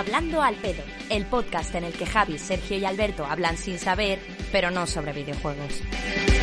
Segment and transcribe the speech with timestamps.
[0.00, 4.18] Hablando al pedo, el podcast en el que Javi, Sergio y Alberto hablan sin saber,
[4.50, 5.82] pero no sobre videojuegos.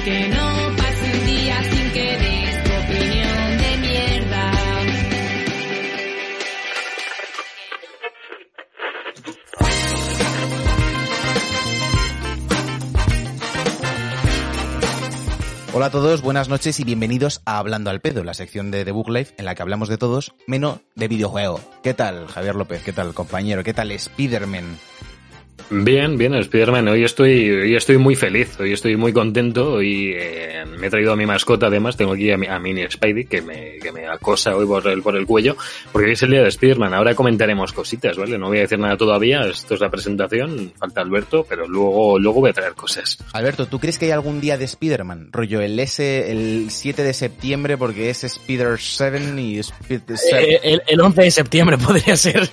[0.05, 1.91] Que no pase un día sin
[2.63, 4.51] tu opinión de mierda.
[15.77, 18.89] Hola a todos, buenas noches y bienvenidos a Hablando al Pedo, la sección de The
[18.89, 21.61] Book Life en la que hablamos de todos menos de videojuego.
[21.83, 22.81] ¿Qué tal, Javier López?
[22.83, 23.63] ¿Qué tal, compañero?
[23.63, 24.79] ¿Qué tal, Spiderman?
[25.69, 26.87] Bien, bien, Spiderman.
[26.87, 29.73] Hoy estoy, hoy estoy muy feliz, hoy estoy muy contento.
[29.73, 31.97] Hoy eh, me he traído a mi mascota, además.
[31.97, 35.01] Tengo aquí a, mi, a Mini Spidey, que me, que me acosa hoy por el,
[35.01, 35.57] por el cuello,
[35.91, 36.93] porque hoy es el día de Spiderman.
[36.93, 38.37] Ahora comentaremos cositas, ¿vale?
[38.37, 42.41] No voy a decir nada todavía, esto es la presentación, falta Alberto, pero luego, luego
[42.41, 43.17] voy a traer cosas.
[43.33, 45.29] Alberto, ¿tú crees que hay algún día de Spiderman?
[45.33, 50.53] Rollo, el S, el 7 de septiembre, porque es Spider 7 y Spider 7.
[50.53, 52.49] Eh, el, el 11 de septiembre podría ser.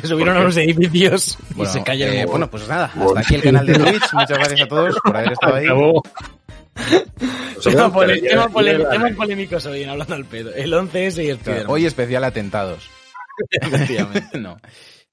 [0.00, 2.14] Se subieron a los edificios y Bueno, se cayeron.
[2.16, 4.12] eh, bueno, pues nada, hasta aquí el canal de Twitch.
[4.12, 5.66] Muchas gracias a todos por haber estado ahí.
[7.62, 10.54] Tema, pole- tema polémicos hoy en Hablando al Pedo.
[10.54, 11.70] El 11S y el Claro.
[11.70, 12.88] Hoy especial atentados.
[13.50, 14.56] Efectivamente, no.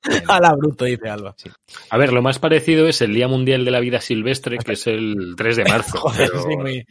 [0.27, 1.33] A la bruto, dice Alba.
[1.89, 4.85] A ver, lo más parecido es el Día Mundial de la Vida Silvestre, que es
[4.87, 5.97] el 3 de marzo.
[5.99, 6.85] Joder, pero- sí, muy...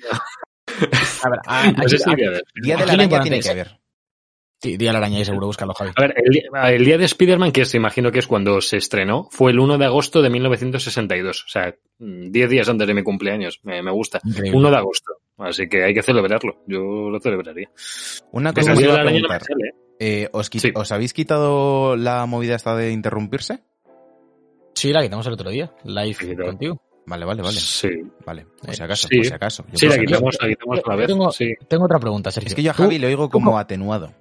[1.23, 2.41] A ver, a- No sé aquí- si a.
[2.63, 3.79] Día de la araña tiene que ver.
[4.63, 5.91] Sí, día de la araña y seguro, búscalo, Javi.
[5.97, 8.77] A ver, el, día- el día de Spider-Man, que se imagino que es cuando se
[8.77, 11.45] estrenó, fue el 1 de agosto de 1962.
[11.45, 13.59] O sea, mm, 10 días antes de mi cumpleaños.
[13.65, 14.21] Me, me gusta.
[14.25, 14.57] Increíble.
[14.59, 15.13] 1 de agosto.
[15.39, 16.63] Así que hay que celebrarlo.
[16.69, 17.71] Yo lo celebraría.
[18.31, 19.73] Una Que cosa la no sale, ¿eh?
[19.99, 20.71] Eh, ¿os, qui- Sí.
[20.75, 23.65] ¿Os habéis quitado la movida esta de interrumpirse?
[24.75, 25.73] Sí, la quitamos el otro día.
[25.85, 26.47] Live Sí, claro.
[26.47, 26.83] contigo.
[27.07, 27.57] Vale, vale, vale.
[27.59, 27.89] Sí.
[28.25, 29.17] Vale, por si acaso, Sí.
[29.17, 29.65] por si acaso.
[29.73, 31.07] Yo Sí, la quitamos, la quitamos a la Yo vez.
[31.09, 31.53] tengo, Sí.
[31.69, 32.49] tengo otra pregunta, Sergio.
[32.49, 34.13] Es que yo a ¿Tú- Javi le oigo como cómo- atenuado.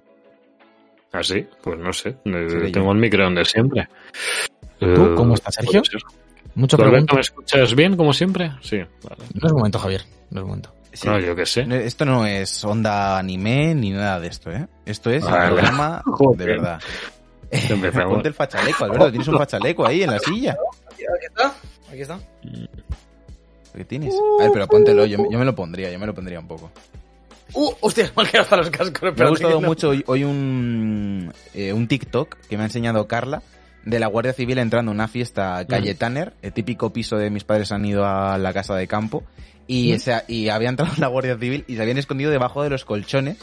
[1.12, 1.46] ¿Ah, sí?
[1.62, 2.16] Pues no sé.
[2.24, 2.72] Eh, yo.
[2.72, 3.88] tengo el micro donde siempre.
[4.78, 5.82] ¿Tú Eh, cómo estás, Sergio?
[6.54, 7.14] Mucho ¿Tú, Alberto, pregunta.
[7.14, 8.52] me escuchas bien, como siempre?
[8.62, 8.78] Sí.
[8.78, 9.22] Vale.
[9.34, 10.02] No es momento, Javier.
[10.30, 10.74] No es momento.
[10.92, 11.08] Sí.
[11.08, 11.66] No, yo qué sé.
[11.86, 14.66] Esto no es onda anime ni nada de esto, ¿eh?
[14.84, 15.46] Esto es Vale.
[15.48, 16.02] el programa
[16.36, 16.80] de verdad.
[18.08, 19.10] Ponte el fachaleco, Alberto.
[19.10, 20.56] Tienes un fachaleco ahí en la silla.
[20.90, 21.54] Aquí está.
[21.90, 22.18] Aquí está.
[23.74, 24.14] ¿Qué tienes?
[24.40, 25.04] A ver, pero póntelo.
[25.06, 26.70] Yo me lo pondría, yo me lo pondría un poco.
[27.54, 29.02] Uh, hostia, me han quedado hasta los cascos.
[29.16, 29.66] Me ha gustado que no.
[29.68, 33.42] mucho hoy, hoy un, eh, un TikTok que me ha enseñado Carla
[33.84, 37.44] de la Guardia Civil entrando a una fiesta calle Tanner, el típico piso de mis
[37.44, 39.24] padres han ido a la casa de campo
[39.66, 39.94] y, Mm.
[39.94, 43.38] esa- y había entrado la Guardia Civil y se habían escondido debajo de los colchones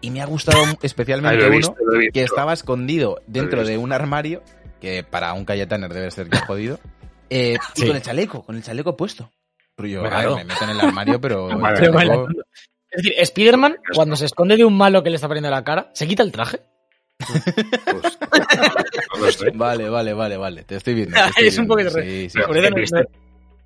[0.00, 1.74] y me ha gustado especialmente he uno
[2.12, 4.42] que estaba escondido dentro de un armario
[4.80, 6.80] que para un calle Tanner debe ser ya jodido
[7.30, 7.86] eh, y Sí.
[7.86, 9.30] con el chaleco, con el chaleco puesto.
[9.74, 10.36] Pero yo, claro, no.
[10.36, 11.50] me meto en el armario, pero...
[11.50, 12.28] el chaleco-.
[12.90, 15.90] Es decir, Spider-Man, cuando se esconde de un malo que le está poniendo la cara,
[15.94, 16.60] ¿se quita el traje?
[17.18, 18.18] Pues,
[19.18, 19.50] no lo sé.
[19.54, 20.62] Vale, vale, vale, vale.
[20.64, 21.14] Te estoy viendo.
[21.16, 22.38] te estoy Es un poquito re- Sí, sí.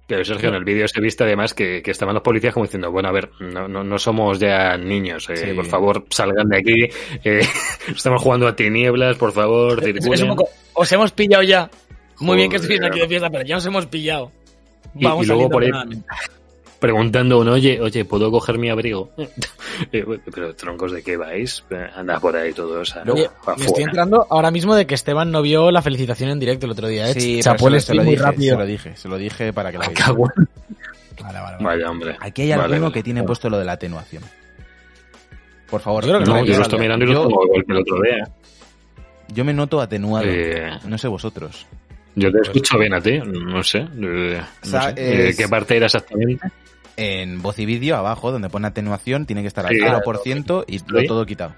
[0.06, 2.90] Pero, Sergio, en el vídeo se viste además que, que estaban los policías como diciendo,
[2.90, 5.46] bueno, a ver, no, no, no somos ya niños, eh, Sí.
[5.54, 6.88] por favor, salgan de aquí,
[7.22, 7.42] eh,
[7.94, 10.30] estamos jugando a tinieblas, por favor, circulen.
[10.30, 11.70] un poco, os hemos pillado ya.
[12.18, 14.32] Muy bien que estéis aquí de fiesta, pero ya os hemos pillado.
[14.96, 16.02] Y- Vamos y luego saliendo por ahí-.
[16.80, 19.10] Preguntando a uno, oye, oye, ¿puedo coger mi abrigo?
[19.92, 20.04] Eh,
[20.34, 21.64] pero troncos de qué vais?
[21.70, 23.58] Eh, Anda por ahí todos a, Oye, afuera.
[23.58, 26.72] me estoy entrando ahora mismo de que Esteban no vio la felicitación en directo el
[26.72, 27.08] otro día.
[27.08, 27.14] ¿eh?
[27.14, 28.54] Sí, Chapó pero el se lo, se lo stream muy dije, rápido.
[28.56, 30.04] se lo dije, se lo dije para que lo Me veáis.
[30.04, 30.48] cago en-
[31.22, 31.64] Vale, vale, vale.
[31.64, 32.16] Vaya, hombre.
[32.20, 32.92] Aquí hay alguno vale.
[32.92, 34.22] que tiene puesto lo de la atenuación.
[35.70, 37.72] Por favor, Yo creo que No, yo lo estoy mirando y lo tengo igual que
[37.72, 38.28] el otro día.
[39.28, 40.26] yo me noto atenuado.
[40.28, 41.66] Eh, No sé vosotros.
[42.16, 43.78] yo te escucho bien a ti, no sé.
[43.78, 43.86] eh,
[44.64, 44.92] no sé.
[44.96, 46.46] Eh, es- ¿Qué parte era exactamente?
[47.02, 50.78] En voz y vídeo, abajo, donde pone atenuación, tiene que estar al Sí, 0% y
[50.86, 51.54] lo todo quitado.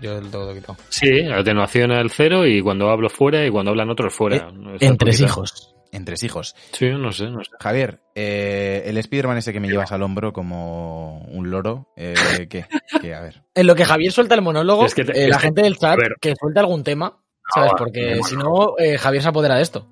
[0.00, 0.76] Yo el todo quitado.
[0.88, 4.36] Sí, atenuación al cero y cuando hablo fuera y cuando hablan otros fuera.
[4.36, 5.24] Eh, No está Entre poquita.
[5.24, 5.74] hijos.
[5.92, 6.54] Entre hijos.
[6.72, 7.50] Sí, no sé, no sé.
[7.60, 12.14] Javier, eh, el Spiderman ese que me llevas al hombro como un loro, eh,
[12.50, 12.66] ¿qué?
[13.00, 13.14] ¿Qué?
[13.14, 13.42] A ver.
[13.54, 15.62] En lo que Javier suelta el monólogo, Es que te- eh, es la que- gente
[15.62, 17.16] del chat que suelta algún tema,
[17.54, 17.72] ¿sabes?
[17.78, 19.88] Porque si no, eh, Javier se apodera de esto.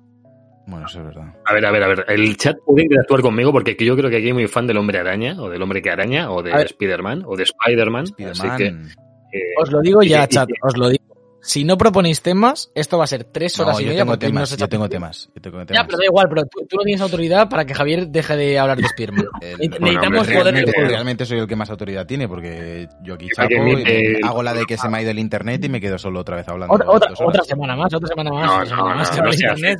[0.65, 1.33] Bueno, eso es verdad.
[1.45, 2.05] A ver, a ver, a ver.
[2.07, 4.97] El chat puede interactuar conmigo porque yo creo que aquí hay muy fan del hombre
[4.99, 6.51] araña, o del hombre que araña, o de.
[6.63, 8.05] Spider-Man, o de Spider-Man.
[8.31, 8.65] Así que.
[8.67, 11.02] eh, Os lo digo ya, y chat, os lo digo.
[11.45, 14.13] Si no proponéis temas, esto va a ser tres horas No, y yo media tengo
[14.13, 15.29] porque no temas, se yo tengo temas.
[15.35, 15.85] Yo tengo Ya, temas.
[15.87, 18.77] pero da igual, pero tú, tú no tienes autoridad para que Javier deje de hablar
[18.77, 19.25] de Spiderman.
[19.41, 23.27] Bueno, Necesitamos hombre, poder realmente, realmente soy el que más autoridad tiene porque yo aquí
[23.27, 25.97] que y hago la de que se me ha ido el internet y me quedo
[25.97, 26.73] solo otra vez hablando.
[26.73, 28.45] Otra, otra, otra semana más, otra semana más.
[28.45, 29.79] No, otra semana no, más, no, no internet,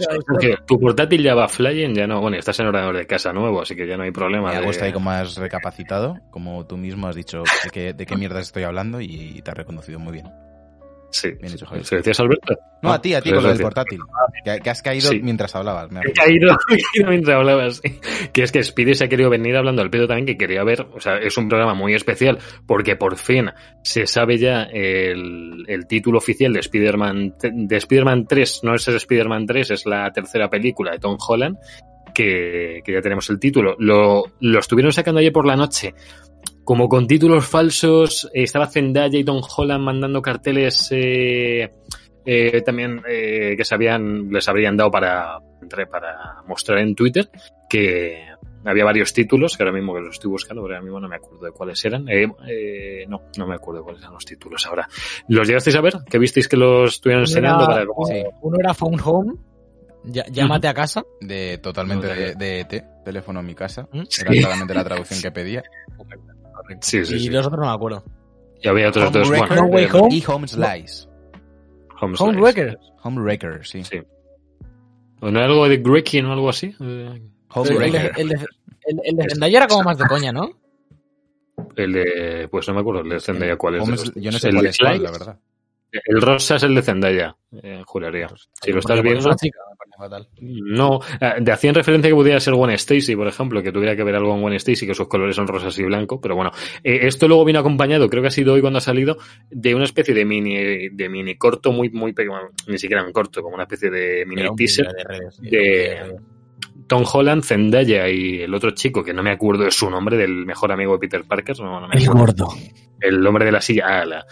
[0.68, 2.20] tu portátil ya va flying, ya no.
[2.20, 4.52] Bueno, estás en ordenador de casa nuevo, así que ya no hay problema.
[4.52, 8.06] Me de- gustado ahí como has recapacitado, como tú mismo has dicho de qué, de
[8.06, 10.26] qué mierdas estoy hablando y te has reconocido muy bien.
[11.14, 11.30] Sí.
[11.40, 11.86] Bien hecho, Javier.
[11.86, 12.56] ¿Se lo decías, Alberto?
[12.82, 14.00] No, a ti, a ti, con lo del portátil.
[14.44, 15.20] Que, que has caído Sí.
[15.24, 15.90] mientras hablabas.
[15.92, 16.58] me He caído,
[17.08, 17.82] mientras hablabas.
[18.34, 20.88] Que es que Speedy se ha querido venir hablando al pedo también, que quería ver,
[20.94, 23.52] o sea, es un programa muy especial, porque por fin
[23.84, 28.96] se sabe ya el, el título oficial de Spider-Man, de Spider-Man 3, no es el
[28.96, 31.58] Spider-Man 3, es la tercera película de Tom Holland,
[32.14, 33.76] que, que ya tenemos el título.
[33.80, 35.94] Lo, lo estuvieron sacando ayer por la noche.
[36.64, 41.72] Como con títulos falsos, eh, estaba Zendaya y Tom Holland mandando carteles eh,
[42.26, 47.30] eh, también eh, que se habían, les habrían dado para, entre- para mostrar en Twitter,
[47.70, 48.24] que
[48.66, 51.18] había varios títulos, que ahora mismo que los estoy buscando, pero ahora mismo no me
[51.18, 52.08] acuerdo de cuáles eran.
[52.08, 54.88] Eh, eh, no, no me acuerdo de cuáles eran los títulos ahora.
[55.28, 55.96] ¿Los llegasteis a ver?
[56.10, 58.24] ¿Que visteis que los estuvieron enseñando para Sí.
[58.42, 59.34] uno era Phone Home,
[60.06, 61.04] ya- llámate a casa.
[61.20, 63.86] De, totalmente No, de, de ET, teléfono en mi casa.
[63.92, 64.04] ¿Mm?
[64.22, 65.62] Era totalmente la traducción que pedía.
[66.82, 67.30] Sí, sí, y sí.
[67.30, 68.04] los otros no me acuerdo.
[68.62, 69.28] Y había otros dos.
[69.28, 70.16] Homewrecker No Way Home.
[70.16, 71.08] y Home Slice.
[72.02, 72.24] Home Slice.
[72.24, 72.80] Homewrecker.
[73.04, 73.84] Homewrecker, sí.
[73.84, 74.02] Sí.
[75.22, 76.76] ¿O no era algo de Grekin o algo así?
[76.80, 77.22] Eh,
[77.56, 78.32] El, el, el,
[78.86, 80.50] el- el de Zendaya era como más de coña, ¿no?
[81.76, 83.82] El de, pues no me acuerdo el de Zendaya cuál es.
[83.84, 84.12] Home dos.
[84.16, 85.40] yo no sé El cuál de es cuál, Slice, la verdad.
[85.92, 88.28] El rosa es el de Zendaya, eh, juraría.
[88.62, 89.60] Si lo estás Porque viendo, es una chica,
[90.04, 90.28] fatal.
[90.42, 91.00] no.
[91.20, 94.16] Eh, De hacían referencia que pudiera ser Gwen Stacy, por ejemplo, que tuviera que ver
[94.16, 96.52] algo con Gwen Stacy, que sus colores son rosas y blanco, pero bueno.
[96.84, 99.18] Eh, esto luego vino acompañado, creo que ha sido hoy cuando ha salido,
[99.50, 103.42] de una especie de mini, de mini corto muy, muy pequeño, ni siquiera un corto,
[103.42, 104.88] como una especie de mini teaser.
[104.88, 105.36] de redes.
[105.36, 106.16] sí, de-
[106.88, 110.46] Tom Holland, Zendaya y el otro chico, que no me acuerdo de su nombre, del
[110.46, 112.46] mejor amigo de Peter Parker, no, no me El acuerdo.
[112.48, 112.62] gordo.
[113.00, 114.26] El hombre de la silla, ah, la-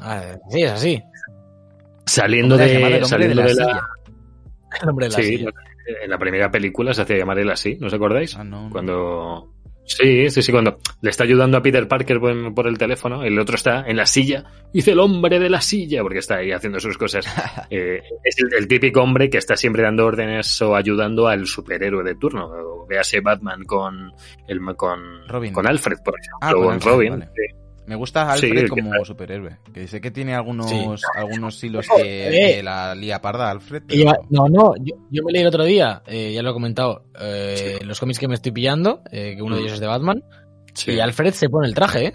[0.00, 0.98] Ah, sí, es así.
[1.00, 3.86] ¿Cómo saliendo de, saliendo de de la la, silla?
[4.80, 5.50] El hombre de la Sí, silla.
[6.02, 8.36] en la primera película se hacía llamar él así, ¿no os acordáis?
[8.36, 8.64] Ah, no.
[8.64, 8.70] no.
[8.70, 9.48] Cuando...
[9.84, 13.36] Sí, sí, sí, cuando le está ayudando a Peter Parker por, por el teléfono, el
[13.36, 16.52] otro está en la silla, y dice el hombre de la silla, porque está ahí
[16.52, 17.26] haciendo sus cosas.
[17.68, 22.04] Eh, es el, el típico hombre que está siempre dando órdenes o ayudando al superhéroe
[22.04, 22.46] de turno.
[22.46, 24.12] O véase Batman con,
[24.46, 25.52] el, con, Robin.
[25.52, 27.10] con Alfred, por ejemplo, Ah, con o con Alfred, Robin.
[27.10, 27.28] vale.
[27.34, 27.56] sí.
[27.92, 29.58] Me gusta Alfred como superhéroe.
[29.74, 30.82] Que sé que tiene algunos, Sí.
[31.14, 32.56] algunos hilos que, eh.
[32.56, 33.82] que la lía parda Alfred.
[33.82, 36.50] Que pero- lleva- no, no, yo, yo me leí el otro día, eh, ya lo
[36.50, 39.64] he comentado, eh, los cómics que me estoy pillando, eh, que uno de Mm.
[39.64, 40.24] ellos es de Batman,
[40.72, 40.92] Sí.
[40.92, 42.14] y Alfred se pone el traje, ¿eh?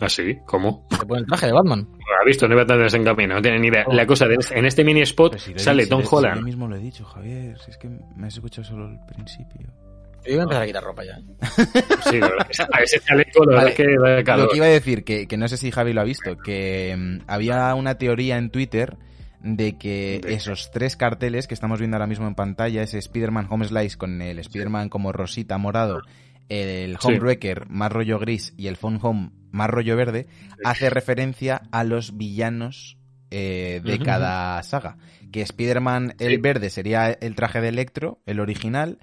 [0.00, 0.36] ¿Ah, sí?
[0.44, 0.86] ¿Cómo?
[0.90, 1.88] Se pone el traje de Batman.
[2.20, 3.84] Ha visto, no iba tan desencaminado, no tiene ni idea.
[3.92, 6.36] La cosa, de, en este mini spot si sale dicho, Tom si Holland.
[6.40, 7.56] Yo mismo lo he dicho, Javier.
[7.60, 9.72] Si es que me has escuchado solo el principio.
[10.26, 11.18] Yo iba a empezar a quitar ropa ya.
[12.10, 12.46] Sí, verdad.
[12.72, 14.44] A ese chaleco, la Vale, verdad es que da calor.
[14.46, 16.94] Lo que iba a decir, que, que no sé si Javi lo ha visto, que
[16.96, 18.96] mm, había una teoría en Twitter
[19.40, 23.66] de que esos tres carteles que estamos viendo ahora mismo en pantalla, ese Spider-Man Home
[23.66, 26.00] Slice con el Spider-Man como rosita morado,
[26.48, 27.08] el Sí.
[27.08, 30.26] Homewrecker más rollo gris y el Phone Home más rollo verde,
[30.64, 32.98] hace referencia a los villanos
[33.30, 34.96] eh, de cada saga.
[35.32, 36.36] Que Spider-Man el Sí.
[36.38, 38.98] verde sería el traje de Electro, el original,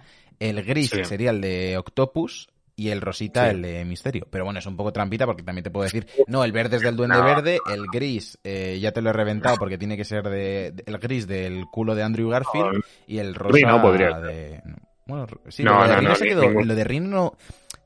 [0.50, 1.04] el gris Sí.
[1.06, 3.56] sería el de Octopus y el rosita Sí.
[3.56, 4.28] el de Misterio.
[4.30, 6.82] Pero bueno, es un poco trampita porque también te puedo decir, no, el verde es
[6.82, 7.24] del Duende No.
[7.24, 10.84] Verde, el gris eh, ya te lo he reventado porque tiene que ser de, de-
[10.88, 14.62] el gris del culo de Andrew Garfield y el rosa Rhino podría de...
[15.06, 17.34] Bueno, sí, No, lo de no, Rhino no, se quedó- ningún- lo de Rhino no-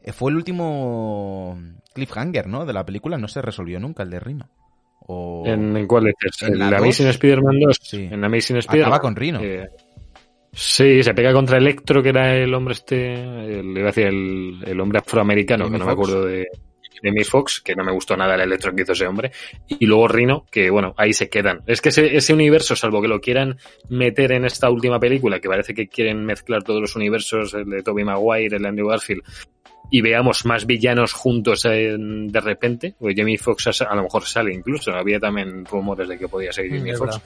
[0.03, 1.57] eh, fue el último
[1.93, 2.65] cliffhanger, ¿no?
[2.65, 4.49] De la película, no se resolvió nunca el de Rhino.
[5.09, 5.43] O...
[5.45, 6.15] ¿En, cuál es?
[6.43, 7.07] ¿En ¿En la Amazing?
[7.07, 7.79] Spider-Man 2?
[7.81, 8.07] Sí.
[8.11, 8.87] En Amazing Spider-Man.
[8.93, 9.39] Acaba con Rhino.
[9.41, 9.67] Eh,
[10.57, 14.57] sí, se pega contra Electro, que era el hombre este, el, iba a decir el,
[14.65, 16.47] el hombre afroamericano, que no me acuerdo de
[17.03, 19.31] Jamie Fox, que no me gustó nada el Electro que hizo ese hombre,
[19.67, 21.61] y luego Rhino, que bueno, ahí se quedan.
[21.67, 23.57] Es que ese, ese universo, salvo que lo quieran
[23.89, 27.83] meter en esta última película, que parece que quieren mezclar todos los universos, el de
[27.83, 29.21] Tobey Maguire, el de Andrew Garfield,
[29.91, 34.25] y veamos más villanos juntos en- de repente, pues Jamie Foxx a, a lo mejor
[34.25, 37.21] sale incluso, había también rumores de que podía ser Jamie Mm, verdad.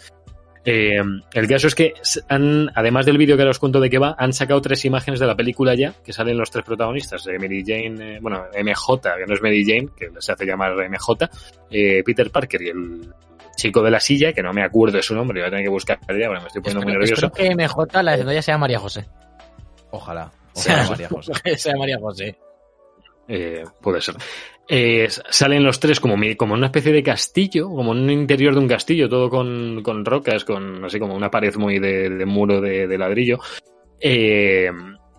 [0.64, 1.02] Eh,
[1.34, 1.94] el caso es que
[2.30, 5.20] han, además del vídeo que ahora os cuento de qué va, han sacado tres imágenes
[5.20, 9.02] de la película ya, que salen los tres protagonistas, eh, Mary Jane, eh, bueno, MJ,
[9.18, 11.30] que no es Mary Jane, que se hace llamar MJ,
[11.72, 13.14] eh, Peter Parker y el
[13.56, 15.70] chico de la silla, que no me acuerdo de su nombre, voy a tener que
[15.72, 17.26] buscar ya, ahora me estoy poniendo muy Espero, nervioso.
[17.28, 17.56] espero que
[17.90, 19.06] MJ, la de Zendaya, sea María José.
[19.90, 20.32] Ojalá.
[20.54, 21.32] O sea, Ojalá, María José.
[21.58, 22.38] sea María José.
[23.28, 24.16] Eh, puede ser.
[24.68, 28.68] Eh, salen los tres como, como una especie de castillo, como un interior de un
[28.68, 32.98] castillo, todo con, con rocas, con así como una pared muy de, de muro de,
[32.98, 33.40] ladrillo.
[34.00, 34.72] Eh,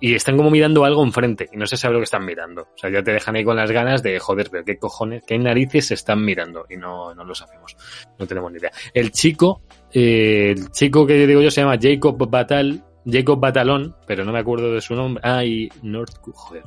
[0.02, 2.62] y están como mirando algo enfrente y no se sabe lo que están mirando.
[2.62, 5.38] O sea, ya te dejan ahí con las ganas de joder, pero qué cojones, qué
[5.38, 7.76] narices están mirando y no, no lo sabemos.
[8.18, 8.72] No tenemos ni idea.
[8.92, 14.24] El chico, eh, el chico que digo yo se llama Jacob Batal, Jacob Batalón, pero
[14.24, 15.20] no me acuerdo de su nombre.
[15.24, 16.12] Ah, y North...
[16.32, 16.62] Joder,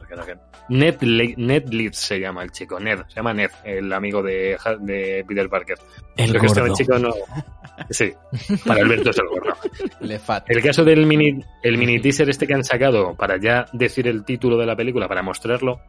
[0.69, 4.57] Ned, Le- Ned Leeds se llama el chico, Ned, se llama Ned, el amigo de,
[5.27, 5.77] Peter Parker.
[6.17, 6.75] El Creo que este gordo.
[6.75, 7.13] chico no...
[7.89, 8.11] Sí,
[8.65, 9.53] para Alberto es el gordo.
[10.01, 10.49] Le fat.
[10.49, 14.23] El caso del mini, el mini teaser este que han sacado para ya decir el
[14.25, 15.81] título de la película, para mostrarlo,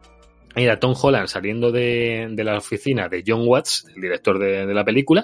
[0.55, 4.73] era Tom Holland saliendo de, de la oficina de John Watts, el director de, de
[4.73, 5.23] la película,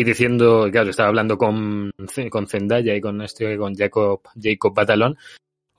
[0.00, 1.90] y diciendo, claro, estaba hablando con,
[2.30, 5.18] con Zendaya y con este, con Jacob, Jacob Batalón.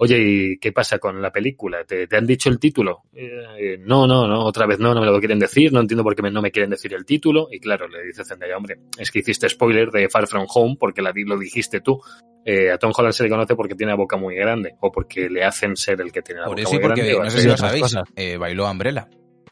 [0.01, 1.85] Oye, ¿y qué pasa con la película?
[1.85, 3.03] ¿Te, te han dicho el título?
[3.13, 6.15] Eh, no, no, no, otra vez no, no me lo quieren decir, no entiendo por
[6.17, 7.47] qué me- no me quieren decir el título.
[7.49, 11.01] Y claro, le dice Zendaya, hombre, es que hiciste spoiler de Far From Home porque
[11.01, 12.01] la, lo dijiste tú.
[12.43, 15.29] Eh, a Tom Holland se le conoce porque tiene la boca muy grande o porque
[15.29, 17.23] le hacen ser el que tiene la Por boca eso y muy porque, grande.
[17.23, 19.07] no sé si lo sabéis, eh, bailó Umbrella.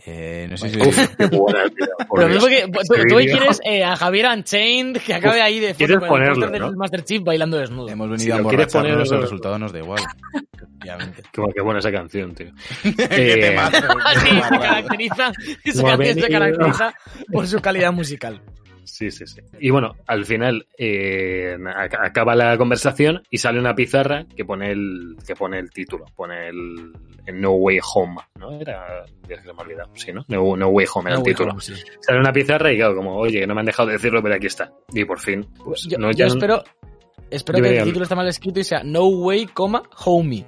[0.09, 0.79] Eh, no sé si...
[0.79, 1.85] Uf, qué buena, tío,
[2.15, 5.73] Pero mismo que tú, tú hoy quieres eh, a Javier Unchained que acabe ahí de
[5.73, 6.51] foto con el ponerlo, ¿no?
[6.69, 7.89] del Master Chief bailando desnudo.
[7.89, 10.01] Hemos Si venido a emborracharnos, poner- el resultado nos da igual.
[10.81, 11.23] Obviamente.
[11.33, 12.51] Qué, qué buena esa canción, tío.
[12.85, 13.77] Eh, temazo,
[14.21, 15.31] Sí, qué se caracteriza,
[15.65, 16.93] esa canción se caracteriza
[17.29, 18.41] por su calidad musical.
[18.88, 19.41] Sí, sí, sí.
[19.60, 24.72] Y bueno, al final eh, ac- acaba la conversación y sale una pizarra que pone
[24.72, 26.94] el que pone el título, pone el,
[27.25, 28.60] el No Way Home, ¿no?
[28.60, 30.24] Era, ya se me ha olvidado, sí, ¿no?
[30.29, 31.51] No, No Way Home era No el título.
[31.51, 31.74] Home, sí.
[32.00, 34.36] Sale una pizarra y claro, como, oye, que no me han dejado de decirlo, pero
[34.36, 34.72] aquí está.
[34.94, 36.63] Y por fin, pues Yo, no yo ya no- espero,
[37.29, 40.46] espero Yo que el título esté mal escrito y sea No Way, coma, Homie.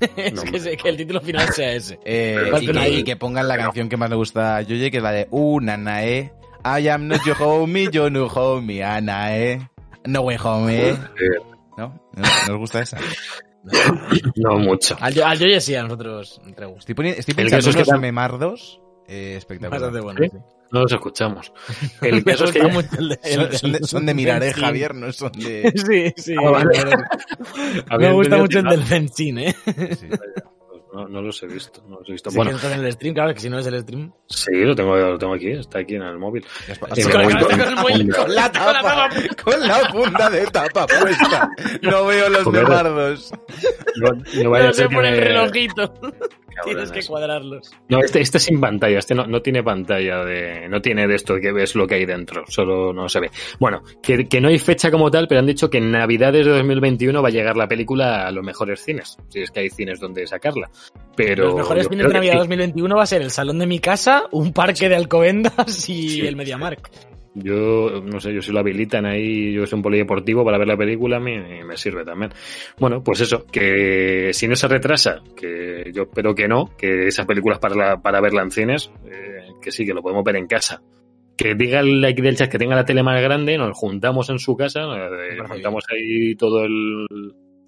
[0.16, 1.98] es No, que, que el título final sea ese.
[2.04, 4.62] Eh, y, es que que, y que pongan la canción que más le gusta a
[4.62, 6.32] Yoye, que es la de Uh, Nanae.
[6.64, 9.68] I am not your homie, you no homie, Anae.
[10.06, 10.92] No way homie.
[11.76, 11.88] ¿No?
[12.14, 12.22] ¿No?
[12.48, 12.98] ¿No os gusta esa?
[14.36, 14.96] no mucho.
[15.00, 16.90] Al, yo- al Yoye sí, a nosotros entre gusto.
[16.92, 20.02] Estoy, estoy El pensando caso es que memardos eh, espectaculares.
[20.02, 20.28] Bueno, ¿Sí?
[20.30, 20.38] sí.
[20.72, 21.52] No los escuchamos.
[22.02, 22.68] El caso es que ya-
[23.08, 24.52] de- el Son, de, son de mirar, eh.
[24.52, 25.72] Javier, no son de...
[26.16, 26.34] Sí, sí.
[26.38, 26.78] Ah, vale.
[27.98, 29.54] Me gusta mucho el del Benzín, ¿eh?
[29.98, 30.08] Sí.
[30.92, 32.30] No, no los he visto, no los he visto.
[32.30, 34.12] Sí, bueno, que en el stream, claro, que si no es el stream.
[34.26, 36.44] sí, lo tengo, lo tengo aquí, está aquí en el móvil.
[36.94, 39.08] Sí, con, con el móvil, con la tapa,
[39.42, 41.50] con la funda de tapa puesta.
[41.82, 43.32] No veo los memardos.
[43.96, 44.10] No,
[44.42, 45.94] no vaya No a ser se que pone el relojito.
[46.64, 47.70] Tienes que cuadrarlos.
[47.88, 51.36] No, este, este sin pantalla, este no, no tiene pantalla de, no tiene de esto
[51.40, 53.30] que ves lo que hay dentro, solo no se ve.
[53.58, 56.52] Bueno, que, que no hay fecha como tal, pero han dicho que en Navidades de
[56.52, 59.98] 2021 va a a la película a los mejores cines, si es que hay cines
[60.00, 60.70] donde sacarla.
[61.16, 62.38] Pero Los mejores yo fines de Navidad sí.
[62.38, 66.20] 2021 va a ser el salón de mi casa, un parque de Alcobendas y Sí.
[66.26, 66.90] el MediaMark.
[67.34, 70.76] Yo, no sé, yo si lo habilitan ahí, yo soy un polideportivo para ver la
[70.76, 72.32] película, me, me sirve también.
[72.78, 77.26] Bueno, pues eso, que si no se retrasa, que yo espero que no, que esas
[77.26, 80.46] películas para, la- para verla en cines, eh, que sí, que lo podemos ver en
[80.48, 80.82] casa.
[81.36, 84.38] Que diga el like del chat que tenga la tele más grande, nos juntamos en
[84.40, 85.08] su casa, eh,
[85.38, 87.06] parece montamos ahí todo el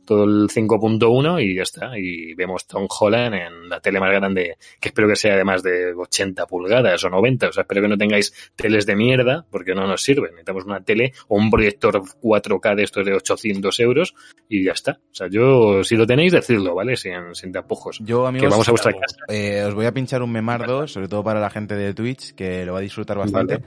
[0.06, 1.98] todo el 5.1 y ya está.
[1.98, 5.62] Y vemos Tom Holland en la tele más grande, que espero que sea de más
[5.62, 7.48] de 80 pulgadas o 90.
[7.48, 10.30] O sea, espero que no tengáis teles de mierda, porque no nos sirven.
[10.32, 14.14] Necesitamos una tele o un proyector 4K de estos de 800 euros
[14.48, 14.92] y ya está.
[15.10, 16.96] O sea, yo, si lo tenéis, decidlo, ¿vale?
[16.96, 17.98] Sin, sin tapujos.
[18.04, 19.16] Yo, amigos, Que vamos a vuestra casa.
[19.28, 22.64] eh, os voy a pinchar un memardo, sobre todo para la gente de Twitch, que
[22.66, 23.60] lo va a disfrutar bastante.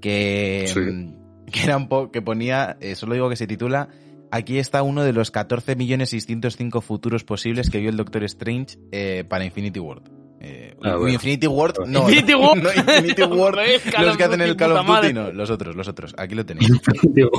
[0.00, 0.80] Que, Sí.
[0.80, 3.88] mm, que era un po que ponía, eh, solo digo que se titula
[4.34, 9.44] Aquí está uno de los 14.605 futuros posibles que vio el Doctor Strange eh, para
[9.44, 10.08] Infinity World.
[10.40, 11.10] Eh, Ah, bueno.
[11.10, 12.00] Infinity World, no.
[12.08, 12.56] Infinity no, War.
[12.62, 13.58] no, Infinity World.
[14.00, 15.12] Los que hacen el Call of Duty, madre.
[15.12, 16.14] no, los otros, los otros.
[16.16, 16.70] Aquí lo tenéis.
[17.02, 17.30] Digo,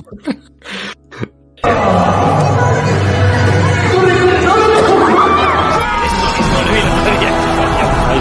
[8.09, 8.19] Ay,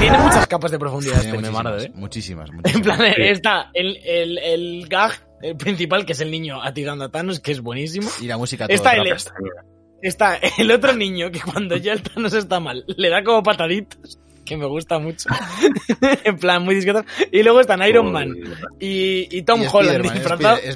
[0.00, 1.90] Tiene muchas capas de profundidad Tiene este memardo, ¿eh?
[1.94, 2.98] muchísimas, En muchísimas.
[2.98, 7.40] plan, está el, el, el gag el principal, que es el niño atirando a Thanos,
[7.40, 8.08] que es buenísimo.
[8.20, 9.14] Y la música todo Está el,
[10.02, 14.18] está el otro niño que cuando ya el Thanos está mal, le da como pataditos,
[14.44, 15.28] que me gusta mucho.
[16.24, 17.04] en plan, muy discreto.
[17.32, 18.34] Y luego están Iron Man
[18.80, 20.56] y, y Tom Y Holland Spiderman, disfrazado.
[20.58, 20.72] Spider-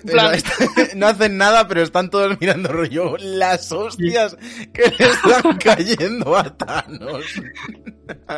[0.00, 4.36] Spiderman, no hacen nada, pero están todos mirando rollo las hostias
[4.72, 7.24] que le están cayendo a Thanos.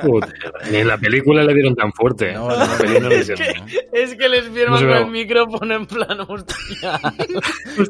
[0.03, 0.33] Joder,
[0.71, 2.33] Ni en la película le dieron tan fuerte.
[2.33, 3.55] No, no, no le es, que,
[3.93, 7.01] es que el Spiderman No se con el micrófono en plan, hostia.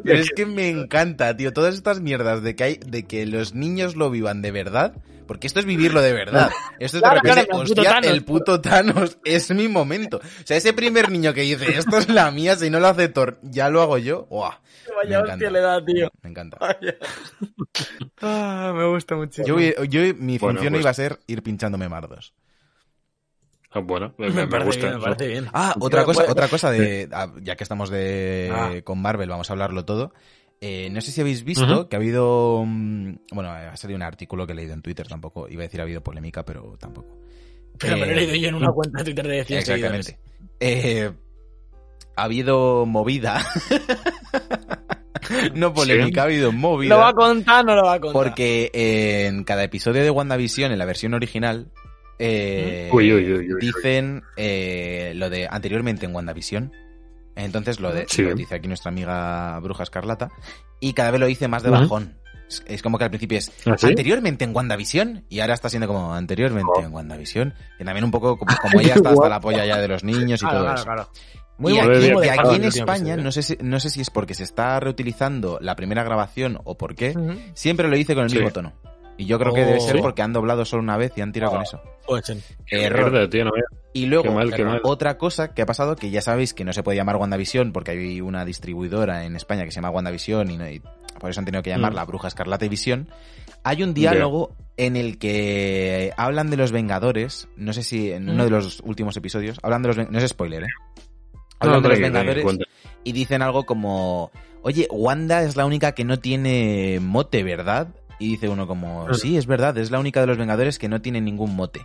[0.02, 3.54] Pero es que me encanta, tío, todas estas mierdas de que hay, de que los
[3.54, 4.94] niños lo vivan de verdad,
[5.28, 6.50] Porque esto es vivirlo de verdad.
[6.80, 8.10] Esto es Claro, de repente, claro, el puto hostia, Thanos.
[8.10, 10.16] el puto Thanos es mi momento.
[10.16, 13.08] O sea, ese primer niño que dice, esto es la mía, si no lo hace
[13.08, 14.26] Thor, ya lo hago yo.
[14.30, 14.52] ¡Guau!
[14.96, 15.50] Vaya Me hostia encanta.
[15.50, 16.10] le da, tío.
[16.22, 16.58] Me encanta.
[18.20, 19.58] Ah, me gusta muchísimo.
[19.84, 22.34] Yo, mi Bueno, función pues- iba a ser ir pinchándome mardos.
[23.70, 24.86] Ah, bueno, me, me, me parece gusta.
[24.86, 25.46] bien, me parece bien.
[25.52, 28.70] Ah, otra cosa, otra cosa de, ah, ya que estamos de Ah.
[28.82, 30.12] con Marvel, vamos a hablarlo todo.
[30.60, 34.46] Eh, no sé si habéis visto que ha habido, mm, bueno, ha salido un artículo
[34.46, 37.16] que he leído en Twitter, tampoco, iba a decir ha habido polémica, pero tampoco.
[37.78, 40.18] Pero me lo he Eh, leído yo en una cuenta de Twitter de 100 Exactamente.
[40.58, 41.10] Eh,
[42.16, 43.40] ha habido movida.
[45.54, 46.94] no polémica, ha habido movida.
[46.94, 48.22] ¿Lo va a contar o no lo va a contar?
[48.22, 51.70] Porque eh, en cada episodio de WandaVision, en la versión original,
[52.18, 53.60] eh, Uy, uy, uy, uy, uy.
[53.60, 56.72] dicen eh, lo de anteriormente en WandaVision.
[57.44, 58.22] Entonces lo, de, Sí.
[58.22, 60.28] lo dice aquí nuestra amiga Bruja Escarlata.
[60.80, 62.14] Y cada vez lo dice más de bajón.
[62.48, 63.86] Es, es como que al principio es ¿Ah, sí?
[63.86, 66.80] anteriormente en WandaVision y ahora está siendo como anteriormente Oh.
[66.82, 67.54] en WandaVision.
[67.78, 70.40] Y también un poco como, como ella está hasta la polla ya de los niños
[70.42, 70.84] y Claro, todo claro, eso.
[70.84, 71.08] claro.
[71.58, 74.10] Muy Muy y bueno, aquí, y en España, no sé, si, no sé si es
[74.10, 77.14] porque se está reutilizando la primera grabación o por qué,
[77.54, 78.36] siempre lo dice con el Sí.
[78.36, 78.74] mismo tono.
[79.18, 79.80] Y yo creo que debe Oh.
[79.82, 80.00] ser ¿Sí?
[80.02, 81.54] porque han doblado solo una vez y han tirado Oh.
[81.56, 81.82] con eso.
[82.06, 82.38] Puede ser.
[82.68, 83.10] Error.
[83.10, 84.80] Mierda, tío, no me- Y luego, Qué mal, qué mal.
[84.84, 87.90] otra cosa que ha pasado, que ya sabéis que no se puede llamar WandaVision porque
[87.92, 90.80] hay una distribuidora en España que se llama WandaVision y, no- y
[91.18, 92.06] por eso han tenido que llamarla Mm.
[92.06, 93.08] Bruja Escarlata y Visión.
[93.64, 98.44] Hay un diálogo en el que hablan de los Vengadores, no sé si en uno
[98.44, 98.46] Mm.
[98.46, 100.68] de los últimos episodios, hablan de los no es spoiler, ¿eh?
[100.96, 102.46] No, Hablan de los Vengadores
[103.02, 104.30] y dicen algo como,
[104.62, 107.88] oye, Wanda es la única que no tiene mote, ¿verdad?
[108.18, 111.00] Y dice uno como, sí, es verdad, es la única de los Vengadores que no
[111.00, 111.80] tiene ningún mote.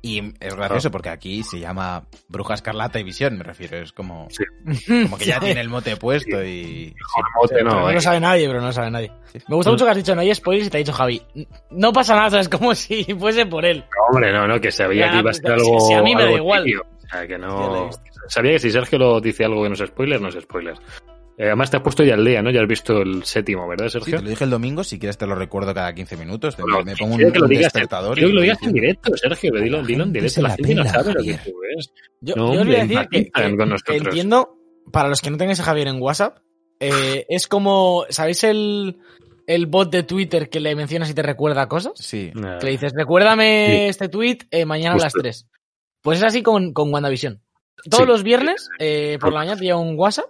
[0.00, 4.28] Y es gracioso porque aquí se llama Bruja Escarlata y Visión, me refiero, es como,
[4.28, 4.44] Sí.
[5.04, 6.94] como que ya tiene el mote puesto y...
[6.94, 8.00] Mejor mote no, no eh.
[8.02, 9.10] sabe nadie, pero no sabe nadie.
[9.32, 9.38] Sí.
[9.48, 11.22] Me gusta mucho que has dicho no hay spoilers y te ha dicho Javi.
[11.70, 13.78] No pasa nada, es como si fuese por él.
[13.78, 15.80] No, hombre, no, no, que sabía Ya, que iba a ser si- algo.
[15.80, 16.64] si a mí me da algo igual.
[16.64, 16.82] tibio.
[16.82, 17.88] O sea, que no.
[18.28, 20.74] Sabía que si Sergio lo dice algo que no es spoiler, no es spoiler.
[21.36, 22.50] Eh, además, te has puesto ya al día, ¿no?
[22.50, 24.18] Ya has visto el séptimo, ¿verdad, Sí, Sergio?
[24.18, 26.94] te lo dije el domingo, si quieres te lo recuerdo cada 15 minutos, No, me
[26.96, 28.14] pongo un, que lo un digas, despertador.
[28.14, 30.42] quiero y que lo digas en directo, Sergio, dilo, dilo en directo.
[30.42, 31.40] La la gente no pela, sabe lo que Javier.
[31.44, 31.92] tú ves.
[32.20, 33.96] Yo, No, yo os voy a hombre, decir que, que- con que nosotros.
[34.06, 34.58] entiendo,
[34.92, 36.38] para los que no tengáis a Javier en WhatsApp,
[36.80, 38.98] eh, es como, ¿sabéis el,
[39.48, 41.92] el bot de Twitter que le mencionas y te recuerda cosas?
[41.96, 42.30] Sí.
[42.32, 43.88] Que le dices, recuérdame Sí.
[43.88, 45.22] este tweet eh, mañana a las Justo.
[45.22, 45.48] 3.
[46.00, 47.40] Pues es así con, con WandaVision.
[47.90, 48.08] Todos Sí.
[48.08, 50.26] los viernes, eh, por la mañana te llega un WhatsApp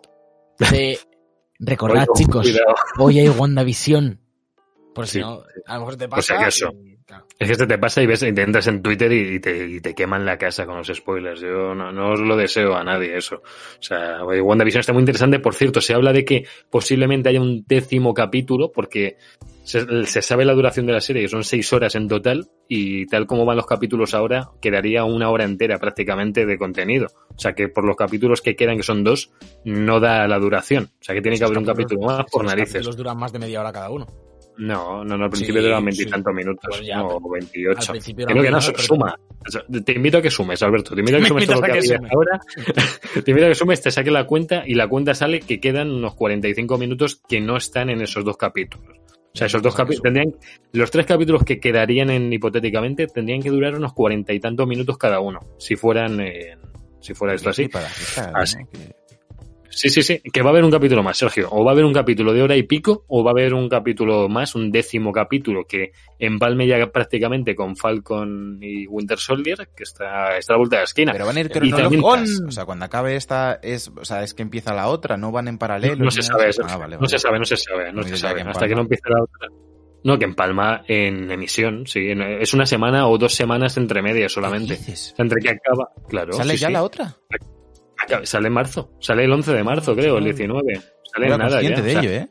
[0.58, 0.98] de...
[1.60, 2.74] Recordad, chicos, cuidado.
[2.98, 4.20] hoy hay WandaVision.
[4.94, 5.20] Por si Sí.
[5.20, 6.40] no, a lo mejor te Por si pasa.
[6.42, 6.72] acaso.
[6.72, 7.26] y- claro.
[7.38, 9.66] Es que este te pasa y ves, y te entras en Twitter y, y te,
[9.66, 11.40] y te queman la casa con los spoilers.
[11.40, 13.36] Yo no, no os lo deseo a nadie eso.
[13.36, 15.40] O sea, WandaVision está muy interesante.
[15.40, 19.16] Por cierto, se habla de que posiblemente haya un décimo capítulo porque
[19.64, 23.06] se, se sabe la duración de la serie, que son seis horas en total y
[23.06, 27.08] tal como van los capítulos ahora, quedaría una hora entera prácticamente de contenido.
[27.34, 29.32] O sea que por los capítulos que quedan, que son dos,
[29.64, 30.84] no da la duración.
[31.00, 32.74] O sea que tiene que haber un capítulo más por Los narices.
[32.74, 34.06] capítulos duran más de media hora cada uno.
[34.56, 35.84] No, no, no, al principio Sí, duran sí.
[35.86, 37.92] veintitantos minutos, Pues ya, o al 28.
[37.92, 39.18] principio Que no, que no, suma.
[39.84, 40.94] Te invito a que sumes, Alberto.
[40.94, 42.40] Te invito a que Me sumes todo lo que que ahora.
[43.24, 45.90] te invito a que sumes, te saques la cuenta y la cuenta sale que quedan
[45.90, 48.96] unos 45 minutos que no están en esos dos capítulos.
[49.34, 50.32] O sea, esos dos capítulos tendrían,
[50.72, 54.96] los tres capítulos que quedarían en hipotéticamente tendrían que durar unos cuarenta y tantos minutos
[54.96, 56.56] cada uno, si fueran, eh,
[57.00, 57.66] si fuera esto así.
[57.66, 57.88] Para
[58.34, 58.58] Así.
[58.58, 58.70] ¿no?
[58.70, 58.94] Que-
[59.74, 61.48] Sí, sí, sí, que va a haber un capítulo más, Sergio.
[61.50, 63.68] O va a haber un capítulo de hora y pico, o va a haber un
[63.68, 69.82] capítulo más, un décimo capítulo que empalme ya prácticamente con Falcon y Winter Soldier, que
[69.82, 71.12] está, está a la vuelta de la esquina.
[71.12, 72.40] Pero van a ir cronológicas.
[72.46, 75.48] O sea, cuando acabe esta, es, o sea, es que empieza la otra, no van
[75.48, 75.96] en paralelo.
[75.96, 76.78] no se sabe, Ah, Sergio.
[76.78, 79.08] vale, no se sabe, no se sabe, no se sabe, que hasta que no empiece
[79.08, 79.48] la otra.
[80.04, 84.74] No, que empalma en emisión, sí, es una semana o dos semanas entre medias solamente.
[84.74, 85.14] ¿Qué dices?
[85.16, 86.34] Entre que acaba, claro.
[86.34, 86.72] ¿Sale sí, ya sí.
[86.74, 87.16] la otra?
[88.24, 90.74] Sale en marzo, sale el 11 de marzo, creo, el 19.
[91.12, 91.78] Sale en nada ya.
[91.78, 92.28] o de sea, ello, ¿eh?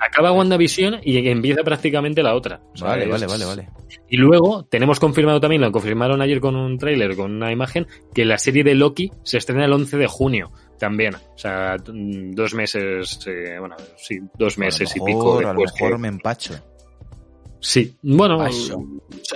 [0.00, 2.60] Acaba WandaVision y empieza prácticamente la otra.
[2.80, 3.68] Vale, vale, vale, vale.
[4.08, 8.24] Y luego tenemos confirmado también, lo confirmaron ayer con un tráiler, con una imagen, que
[8.24, 11.16] la serie de Loki se estrena el 11 de junio también.
[11.16, 15.72] O sea, dos meses, eh, bueno, sí, dos meses y pico mejor, a lo después.
[15.82, 16.54] mejor que- me empacho.
[17.60, 18.80] Sí, bueno, Paso.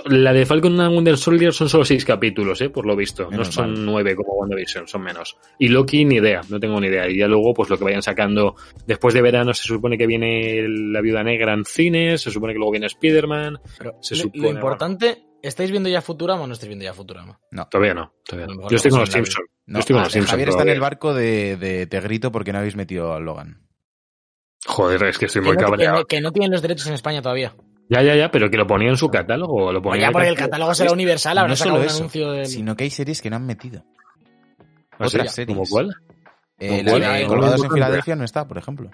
[0.07, 3.29] la de Falcon and Winter Soldier son solo seis capítulos, eh, por lo visto.
[3.29, 3.85] Menos no son mal.
[3.85, 5.37] nueve como WandaVision, son menos.
[5.59, 7.09] Y Loki, ni idea, no tengo ni idea.
[7.09, 8.55] Y ya luego, pues lo que vayan sacando
[8.87, 12.59] después de verano, se supone que viene La Viuda Negra en cines, se supone que
[12.59, 13.59] luego viene Spider-Man.
[14.01, 17.41] Se lo- supone, lo importante, ¿estáis viendo ya Futurama o no estáis viendo ya Futurama?
[17.51, 17.67] No.
[17.69, 18.69] Todavía no, todavía no.
[18.69, 19.49] Yo estoy con los pasan en la Simpsons.
[19.67, 20.31] No, Yo estoy con ah, los Simpsons.
[20.31, 23.67] Javier está en el barco de, de Te grito porque no habéis metido a Logan.
[24.67, 25.99] Joder, es que estoy Que muy no, que, cabreado.
[25.99, 27.53] no, que no tienen los derechos en España todavía.
[27.88, 29.73] Ya, ya, ya, pero que lo ponía en su catálogo.
[29.73, 31.99] Lo ponía ya en porque el catálogo será universal, habrá no sacado solo un eso,
[31.99, 32.47] anuncio del...
[32.47, 33.85] sino que hay series que no han metido.
[34.99, 35.16] ¿Ah, sí?
[35.16, 35.57] otras series.
[35.57, 35.95] ¿Como cuál?
[36.59, 37.18] Eh, ¿Cómo la cuál?
[37.18, 37.71] de ¿Cómo Colgados en?
[37.71, 38.90] Filadelfia no está, por ejemplo.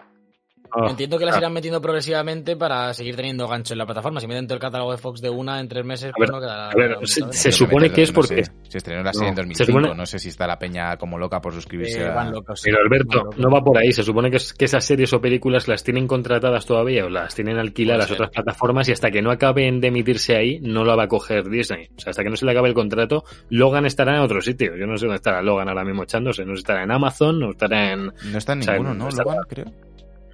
[0.72, 4.20] Ah, Entiendo que las ah, irán metiendo progresivamente para seguir teniendo gancho en la plataforma.
[4.20, 6.40] Si meten todo el catálogo de Fox de una en tres meses, A pues no
[6.40, 6.68] quedará.
[6.68, 6.72] a
[7.06, 9.72] se- supone que es no porque- sé, se estrenó la serie en No, 2005, se
[9.72, 12.14] supone- no sé si está la peña como loca por suscribirse Eh, a...
[12.14, 12.60] van locos.
[12.64, 13.92] Pero Alberto, no va por ahí.
[13.92, 17.34] Se supone que, es- que esas series o películas las tienen contratadas todavía o las
[17.34, 20.94] tienen alquiladas Puede otras plataformas y hasta que no acaben de emitirse ahí, no la
[20.96, 21.88] va a coger Disney.
[21.96, 24.76] O sea, hasta que no se le acabe el contrato, Logan estará en otro sitio.
[24.76, 26.44] Yo no sé dónde estará Logan ahora mismo echándose.
[26.44, 28.06] No sé si estará en Amazon, no estará en...
[28.06, 29.08] No está en O sea, ninguno, ¿no?
[29.08, 29.64] está- Logan, creo.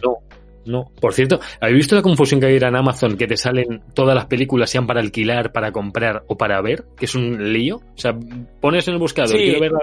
[0.04, 0.18] No,
[0.66, 0.90] no.
[1.00, 4.26] Por cierto, ¿habéis visto la confusión que hay en Amazon que te salen todas las
[4.26, 6.84] películas sean para alquilar, para comprar o para ver?
[6.96, 7.76] Que es un lío.
[7.76, 8.14] O sea,
[8.60, 9.42] pones en el buscador, Sí.
[9.44, 9.78] quiero ver la...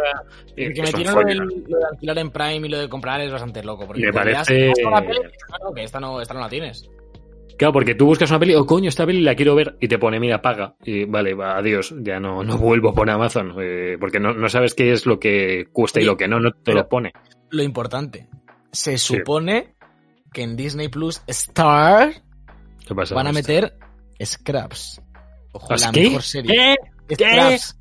[0.56, 3.22] El eh, que es un metieron lo, de alquilar en Prime y lo de comprar
[3.22, 3.86] es bastante loco.
[3.86, 6.90] Porque Me parece- "Ah, la peli", claro, que esta no, esta no la tienes.
[7.58, 10.00] Claro, porque tú buscas una peli, oh coño, esta peli la quiero ver y te
[10.00, 10.74] pone, mira, paga.
[10.84, 14.74] Y vale, va, adiós, ya no, no vuelvo por Amazon, eh, porque no, no sabes
[14.74, 17.14] qué es lo que cuesta y lo que no, no te lo pone.
[17.52, 18.30] Lo importante,
[18.72, 19.76] se supone
[20.34, 22.14] que en Disney Plus Star
[22.88, 23.16] ¿Qué pasa?
[23.16, 23.74] van a meter
[24.24, 25.02] Scraps.
[25.52, 26.02] Ojo, ¿Así la qué?
[26.04, 26.76] mejor serie.
[27.08, 27.16] ¿Qué?
[27.16, 27.78] Scraps.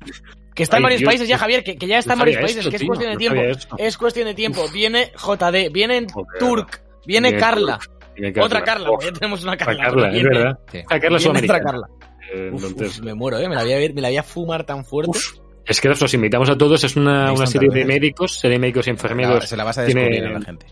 [0.53, 2.57] Que está en varios Dios, países ya, Javier, que, que ya está en varios países,
[2.57, 3.75] esto, que es tío, cuestión de no tiempo.
[3.77, 4.65] Es cuestión de tiempo.
[4.73, 6.39] Viene JD, viene Joder.
[6.39, 7.79] Turk, viene Viene Carla.
[8.17, 9.83] Viene Otra Carla, porque ya tenemos una Carla.
[9.83, 10.59] Carla, es verdad.
[10.71, 10.77] Sí.
[10.89, 11.61] La Carla viene otra.
[11.61, 11.87] Carla.
[12.33, 13.47] Eh, Uf, entonces, uf, me muero, ¿eh?
[13.47, 15.11] Me la voy a, ver, me la voy a fumar tan fuerte.
[15.11, 15.37] uf.
[15.65, 18.59] Es que los invitamos a todos, es una, ¿Veis una serie de médicos, serie de
[18.59, 19.47] médicos y enfermeros.
[19.47, 20.65] se la vas a tiene- descubrir a la gente.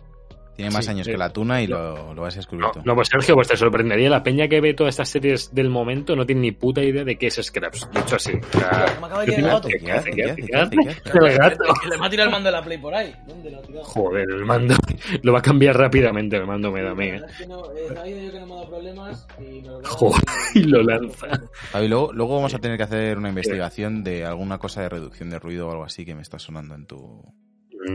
[0.59, 1.11] Tiene más Sí, años sí.
[1.13, 2.81] que la tuna y lo, lo vas a descubrir No, tú.
[2.83, 4.09] no, pues Sergio, pues te sorprendería.
[4.09, 7.15] La peña que ve todas estas series del momento no tiene ni puta idea de
[7.17, 7.87] qué es Scraps.
[7.93, 8.33] Dicho así.
[8.33, 9.67] O sea, Me acaba de ¿qué llegar el gato.
[9.69, 10.11] tiene- ¿Qué hace?
[10.11, 10.35] ¿Qué hace?
[10.41, 10.69] ¿Qué hace?
[10.71, 10.91] ¿Qué ¿Qué hace?
[11.15, 11.27] hace?
[11.31, 11.63] El gato.
[11.81, 13.15] Que le va a tirar el mando de la Play por ahí.
[13.25, 13.85] ¿Dónde lo ha tirado?
[13.85, 14.75] Joder, el mando.
[15.23, 17.09] Lo va a cambiar rápidamente, el mando me da a mí.
[17.11, 17.21] La ¿eh?
[17.39, 20.21] eh, estaba viendo yo que no me ha dado problemas y me lo Joder,
[20.55, 21.27] y lo lanza.
[21.71, 25.29] Javi, luego, luego vamos a tener que hacer una investigación de alguna cosa de reducción
[25.29, 27.23] de ruido o algo así que me está sonando en tu...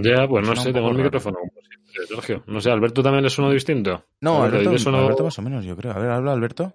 [0.02, 1.36] Ya, pues no Suena sé, tengo el micrófono
[2.08, 2.42] Sergio.
[2.46, 4.04] No sé, ¿Alberto también le sonó distinto?
[4.20, 5.92] No, ver, Alberto, ¿le sonó- Alberto más o menos, yo creo.
[5.92, 6.72] A ver, habla Alberto.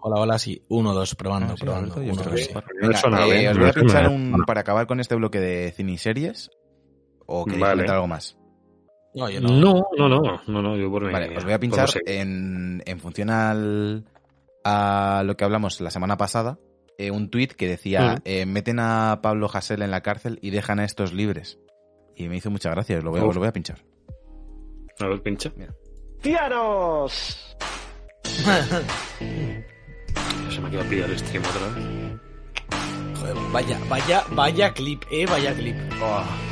[0.00, 0.62] Hola, hola, sí.
[0.68, 1.94] Uno, dos, probando, Ah, sí, probando.
[1.94, 4.44] Alberto, yo uno, creo dos, Venga, suena eh, bien, os voy a suena pinchar un,
[4.46, 6.50] para acabar con este bloque de cine y series.
[7.26, 7.72] ¿O queréis Vale.
[7.74, 8.38] comentar algo más?
[9.14, 9.48] No, yo no.
[9.48, 11.12] No, no, no, no, no, yo por mí.
[11.12, 12.20] Vale, os voy a pinchar podemos seguir.
[12.20, 14.04] en, en función al,
[14.64, 16.58] a lo que hablamos la semana pasada,
[16.98, 18.20] eh, un tuit que decía, Mm.
[18.24, 21.58] eh, meten a Pablo Hasél en la cárcel y dejan a estos libres.
[22.18, 23.78] Y me hizo mucha gracia, os lo voy, a- lo voy a pinchar.
[25.00, 25.50] A ver, pincha.
[26.20, 27.56] ¡Cristianos!
[30.50, 31.84] Se me ha quedado pillado el stream otra vez.
[33.20, 35.76] Joder, vaya, vaya, vaya clip, eh, vaya clip.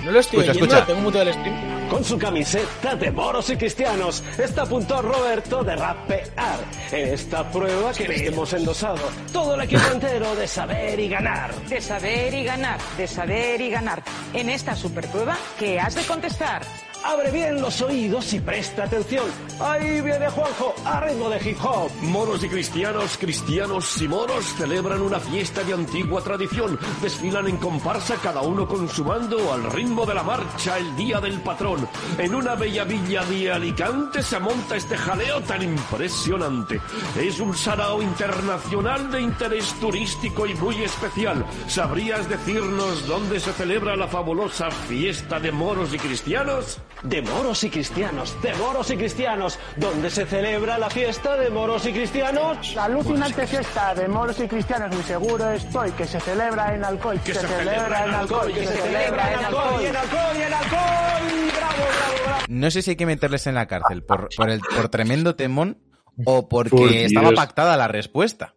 [0.05, 0.87] No lo estoy Escucha, oyendo, escucha.
[0.87, 1.77] tengo muteado el stream.
[1.89, 6.59] Con su camiseta de moros y cristianos, está a punto Roberto de rapear.
[6.91, 8.99] En esta prueba que le hemos endosado
[9.33, 11.55] todo el equipo entero de saber y ganar.
[11.69, 14.03] De saber y ganar, de saber y ganar.
[14.33, 16.63] En esta superprueba, ¿qué has de contestar?
[17.07, 19.25] Abre bien los oídos y presta atención.
[19.61, 21.89] Ahí viene Juanjo, a ritmo de hip hop.
[22.03, 26.77] Moros y cristianos, cristianos y moros celebran una fiesta de antigua tradición.
[27.01, 31.41] Desfilan en comparsa cada uno con su al ritmo de la marcha el día del
[31.43, 31.89] patrón.
[32.19, 36.81] En una bella villa de Alicante se monta este jaleo tan impresionante.
[37.17, 41.47] Es un sarao internacional de interés turístico y muy especial.
[41.69, 46.81] ¿Sabrías decirnos dónde se celebra la fabulosa fiesta de moros y cristianos?
[47.03, 51.87] De moros y cristianos, de moros y cristianos, donde se celebra la fiesta de moros
[51.87, 52.75] y cristianos.
[52.75, 57.19] La alucinante fiesta de moros y cristianos, muy seguro estoy, que se celebra en Alcoy,
[57.19, 59.85] que, se, celebra en Alcoy, que, se celebra en Alcoy.
[59.85, 61.51] y en Alcoy, y en Alcoy.
[61.57, 62.43] Bravo, bravo, bravo.
[62.49, 65.79] No sé si hay que meterles en la cárcel por, por, el, por tremendo temón
[66.25, 68.56] o porque Por estaba pactada la respuesta.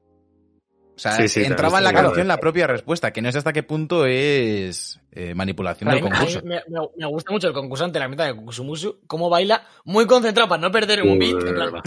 [0.99, 3.53] O sea, Sí, sí, entraba en la canción la propia respuesta, que no sé hasta
[3.53, 6.41] qué punto es eh, manipulación A del concurso.
[6.43, 10.49] me, me- me gusta mucho el concursante, la mitad de Kusumusu, cómo baila, muy concentrado
[10.49, 11.41] para no perder un beat.
[11.41, 11.71] en plan,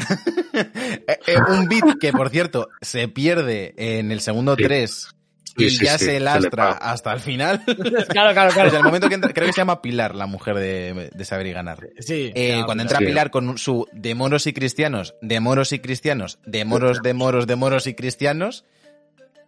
[0.55, 4.63] Eh, eh, un beat que, por cierto, se pierde en el segundo Sí.
[4.63, 5.09] 3
[5.55, 7.63] Sí, y sí, ya sí, se lastra hasta el final.
[8.09, 8.85] claro, claro, Desde el claro.
[8.85, 11.91] momento que entra, creo que se llama Pilar, la mujer de, de Saber y Ganar.
[11.99, 12.95] Sí, Eh, claro, cuando claro.
[12.95, 13.05] entra Sí.
[13.05, 17.47] Pilar con su de moros y cristianos, de moros y cristianos, de moros, de moros,
[17.47, 18.65] de moros y cristianos,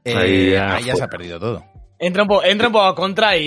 [0.04, 1.64] eh, Ahí ahí, ya, se ha perdido todo.
[1.98, 3.44] Entra un, poco, entra un poco a contra y...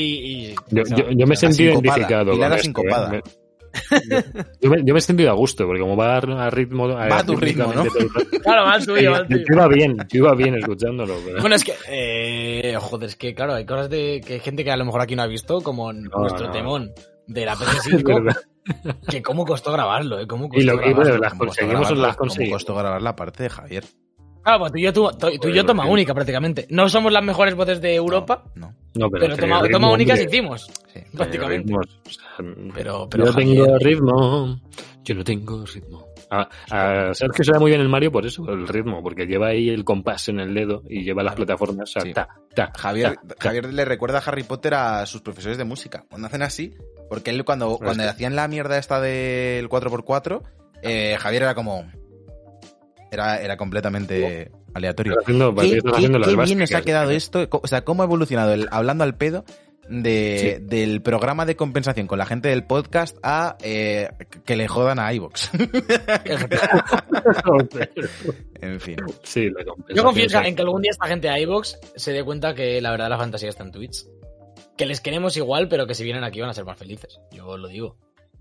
[0.52, 2.32] y- Yo, me he sentido identificado.
[2.32, 3.16] Con la esto, sincopada.
[3.18, 3.22] ¿eh?
[3.22, 3.44] Me-
[4.62, 6.88] yo, me, yo me he sentido a gusto, porque como va a, a ritmo.
[6.88, 7.84] Va a tu ritmo, ¿no?
[8.44, 11.16] Claro, va al tuyo, va al Yo iba bien, yo iba bien escuchándolo.
[11.26, 11.42] Pero...
[11.42, 14.72] Bueno, es que, eh, joder, es que claro, hay cosas de que hay gente que
[14.72, 16.52] a lo mejor aquí no ha visto, como nuestro no.
[16.52, 16.92] temón
[17.28, 18.42] de la Es PS5, verdad.
[19.10, 20.96] que cómo costó grabarlo, eh, cómo costó Y lo- grabarlo.
[21.04, 22.08] bueno, las ¿Cómo conseguimos grabarla?
[22.08, 22.56] las ¿Cómo conseguimos.
[22.64, 23.84] costó grabar la parte de Javier?
[24.50, 26.66] Ah, pues tú y yo, tú, tú- tú y yo toma única prácticamente.
[26.70, 28.74] No somos las mejores voces de Europa, No.
[28.96, 30.72] No, pero, toma, ritmo, toma únicas hombre, hicimos.
[30.94, 31.00] Sí.
[31.18, 31.68] Prácticamente.
[31.68, 34.62] ritmos, o sea, Pero- pero yo Javier- tengo ritmo.
[35.04, 36.08] Yo no tengo ritmo.
[36.30, 39.26] A, a Sergio se da muy bien el Mario por eso, por el ritmo, porque
[39.26, 42.12] lleva ahí el compás en el dedo y lleva las plataformas a Sí.
[42.14, 43.36] ta, ta, Javier, ta, ta.
[43.40, 46.04] Javier le recuerda a Harry Potter a sus profesores de música.
[46.10, 46.74] Cuando hacen así,
[47.10, 50.42] porque él cuando, cuando hacían la mierda esta del 4x4,
[50.82, 51.86] eh, Javier era como...
[53.12, 55.16] Era, era completamente aleatorio.
[55.22, 57.48] Haciendo- ¿Qué, estás qué- haciendo las qué bien nos ha quedado esto?
[57.52, 59.46] O sea, ¿cómo ha evolucionado el hablando al pedo
[59.90, 64.10] de, del programa de compensación con la gente del podcast a eh,
[64.46, 65.50] que le jodan a iVox?
[68.62, 68.98] en fin.
[69.24, 70.36] Sí, la Yo confío sí.
[70.44, 73.18] en que algún día esta gente de iVox se dé cuenta que la verdad la
[73.18, 74.06] fantasía está en Twitch.
[74.76, 77.20] Que les queremos igual, pero que si vienen aquí van a ser más felices.
[77.32, 77.98] Yo lo digo.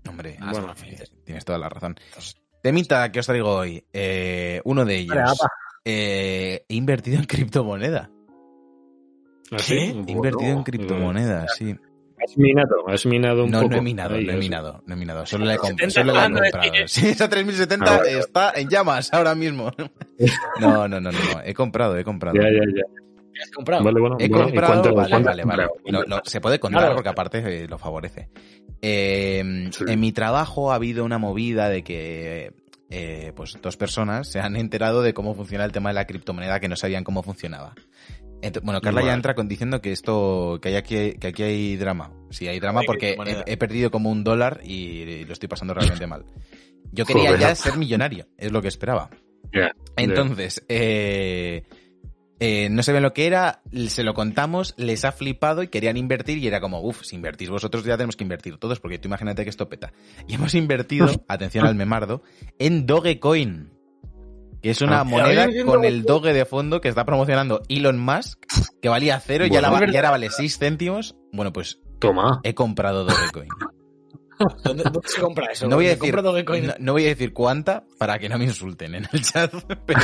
[0.07, 1.11] Hombre, bueno, son felices.
[1.25, 1.95] tienes toda la razón.
[2.61, 3.83] Temita que os traigo hoy.
[3.93, 5.15] eh, uno de ellos.
[5.15, 5.35] Vale.
[5.85, 8.09] Eh, he invertido en criptomoneda.
[9.51, 9.75] ¿Ah, sí?
[9.75, 11.75] He Bueno, invertido en eh, criptomonedas, sí.
[12.19, 13.69] Has minado, has minado un No, poco.
[13.69, 15.25] no he minado, Ahí, no he minado, no he minado.
[15.27, 16.73] Solo la he, comp- 30 solo la he hablando de comprado.
[16.87, 18.17] Sí, esa 3070 Ah, vale.
[18.19, 19.71] está en llamas ahora mismo.
[20.59, 21.41] No, no, no, no, no.
[21.43, 22.35] He comprado, he comprado.
[22.35, 22.83] Ya, ya, ya.
[23.37, 23.83] ¿Qué has comprado?
[23.83, 25.67] Vale, bueno, He bueno, ¿y comprado, cuánto- vale, cuánto vale, has vale.
[25.67, 26.03] comprado?
[26.07, 26.95] Lo- lo- se puede contar Claro.
[26.95, 28.29] porque aparte eh, lo favorece.
[28.81, 29.83] Eh, Sí.
[29.87, 32.51] En mi trabajo ha habido una movida de que
[32.89, 36.59] eh, pues dos personas se han enterado de cómo funciona el tema de la criptomoneda
[36.59, 37.75] que no sabían cómo funcionaba.
[38.63, 42.11] Bueno, Carla ya entra con diciendo que esto, que hay aquí, que aquí hay drama.
[42.29, 45.73] Sí, hay drama Hay porque he, he perdido como un dólar y lo estoy pasando
[45.73, 46.23] realmente mal.
[46.91, 47.39] Yo quería Joder.
[47.41, 49.09] ya ser millonario, es lo que esperaba.
[49.95, 51.63] Entonces, eh,
[52.39, 56.37] eh, no sabían lo que era, se lo contamos, les ha flipado y querían invertir
[56.37, 59.43] y era como, uff, si invertís vosotros ya tenemos que invertir todos, porque tú imagínate
[59.43, 59.91] que esto peta.
[60.27, 62.21] Y hemos invertido, atención al memardo,
[62.59, 63.71] en Dogecoin,
[64.61, 65.03] que es una Ah.
[65.03, 68.39] moneda ¿Habéis visto con el Doge de fondo que está promocionando Elon Musk,
[68.81, 71.15] que valía cero y ya, la- ya ahora vale 6 céntimos.
[71.31, 72.41] Bueno, pues Toma.
[72.43, 73.49] he comprado Dogecoin.
[74.63, 75.67] ¿Dónde, dónde se compra eso?
[75.67, 76.67] No voy a ¿Me decir, compro Dogecoin?
[76.67, 79.51] no, no voy a decir cuánta para que no me insulten en el chat,
[79.85, 79.99] pero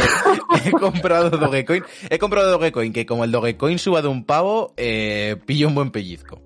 [0.65, 1.83] he comprado Dogecoin.
[2.09, 5.91] He comprado Dogecoin que como el Dogecoin suba de un pavo, eh, pillo un buen
[5.91, 6.41] pellizco.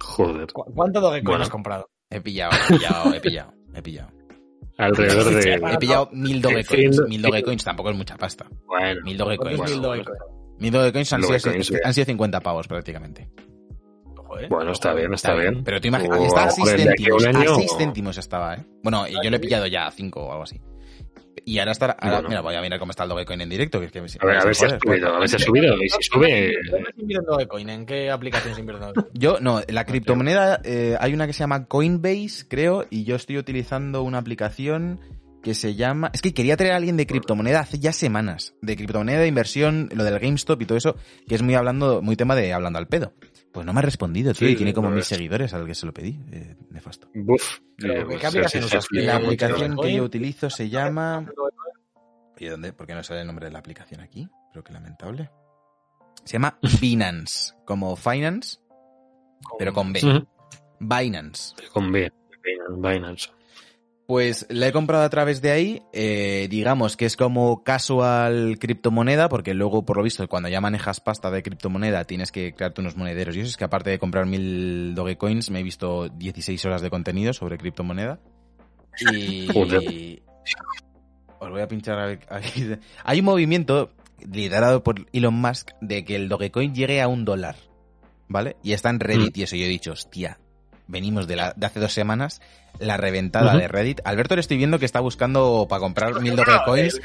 [0.00, 0.52] Joder.
[0.52, 1.42] ¿Cu- ¿Cuánto Dogecoin Bueno.
[1.44, 1.88] has comprado?
[2.10, 4.10] He pillado, he pillado, he pillado, he pillado.
[4.76, 5.54] Alrededor de.
[5.74, 7.00] He pillado mil Dogecoins.
[7.08, 8.46] Mil Dogecoins tampoco es mucha pasta.
[8.66, 9.70] Bueno, Mil ¿Cuánto Dogecoins.
[9.70, 10.18] mil Dogecoin?
[10.58, 11.80] Mil Dogecoins han, sido, bien.
[11.84, 13.28] han sido 50 pavos prácticamente.
[14.34, 14.46] Ojo, ¿eh?
[14.48, 15.62] bueno, está bien, está bien.
[15.64, 17.36] Pero tú imaginas, está a a 6 poner de aquí a un céntimos.
[17.36, 18.64] A año, 6 o- céntimos estaba, ¿eh?
[18.82, 20.60] Bueno, y yo le he pillado ya a 5 o algo así.
[21.46, 21.94] Y ahora estará.
[22.00, 22.28] ahora- Bueno.
[22.30, 23.78] Mira, voy a mirar cómo está el Dogecoin en directo.
[23.80, 25.74] Que es que A ver, a ver si ha subido, a ver si ha subido.
[25.82, 26.52] Y si sube.
[26.70, 27.68] ¿Dónde se invierte en Dogecoin?
[27.68, 28.86] ¿En qué aplicación se invierte?
[29.12, 33.36] Yo, no, la criptomoneda, eh, hay una que se llama Coinbase, creo, y yo estoy
[33.36, 35.00] utilizando una aplicación
[35.42, 36.10] que se llama...
[36.14, 39.90] Es que quería traer a alguien de criptomoneda hace ya semanas, de criptomoneda de inversión,
[39.92, 40.96] lo del GameStop y todo eso,
[41.28, 43.12] que es muy hablando, muy tema de hablando al pedo.
[43.54, 45.06] Pues no me ha respondido, tío, Sí, y tiene como no mil es.
[45.06, 46.20] seguidores al que se lo pedí.
[46.32, 47.08] Eh, nefasto.
[47.14, 47.60] Buf.
[47.78, 48.86] Pero, Eh, ¿qué pues, aplicación usas?
[48.90, 51.24] La aplicación que yo utilizo se llama...
[52.36, 52.72] ¿Y dónde?
[52.72, 54.28] ¿Por qué no sale el nombre de la aplicación aquí?
[54.52, 55.30] Pero qué lamentable.
[56.24, 58.58] Se llama Binance, como Finance,
[59.56, 60.00] pero con B.
[60.80, 61.54] Binance.
[61.72, 62.12] Con B.
[62.76, 63.30] Binance.
[64.06, 69.30] Pues la he comprado a través de ahí, eh, digamos que es como casual criptomoneda,
[69.30, 72.96] porque luego, por lo visto, cuando ya manejas pasta de criptomoneda, tienes que crearte unos
[72.96, 73.34] monederos.
[73.34, 76.90] Y eso es que aparte de comprar mil Dogecoins, me he visto 16 horas de
[76.90, 78.20] contenido sobre criptomoneda.
[79.10, 79.46] Y...
[79.50, 80.22] Joder.
[81.40, 82.72] Os voy a pinchar a ver- aquí.
[83.04, 83.90] Hay un movimiento
[84.30, 87.56] liderado por Elon Musk de que el Dogecoin llegue a un dólar,
[88.28, 88.56] ¿vale?
[88.62, 90.38] Y está en Reddit y eso yo he dicho, hostia,
[90.86, 92.40] venimos de, la, de hace dos semanas,
[92.78, 94.00] la reventada de Reddit.
[94.04, 97.00] Alberto le estoy viendo que está buscando para comprar mil Dogecoins,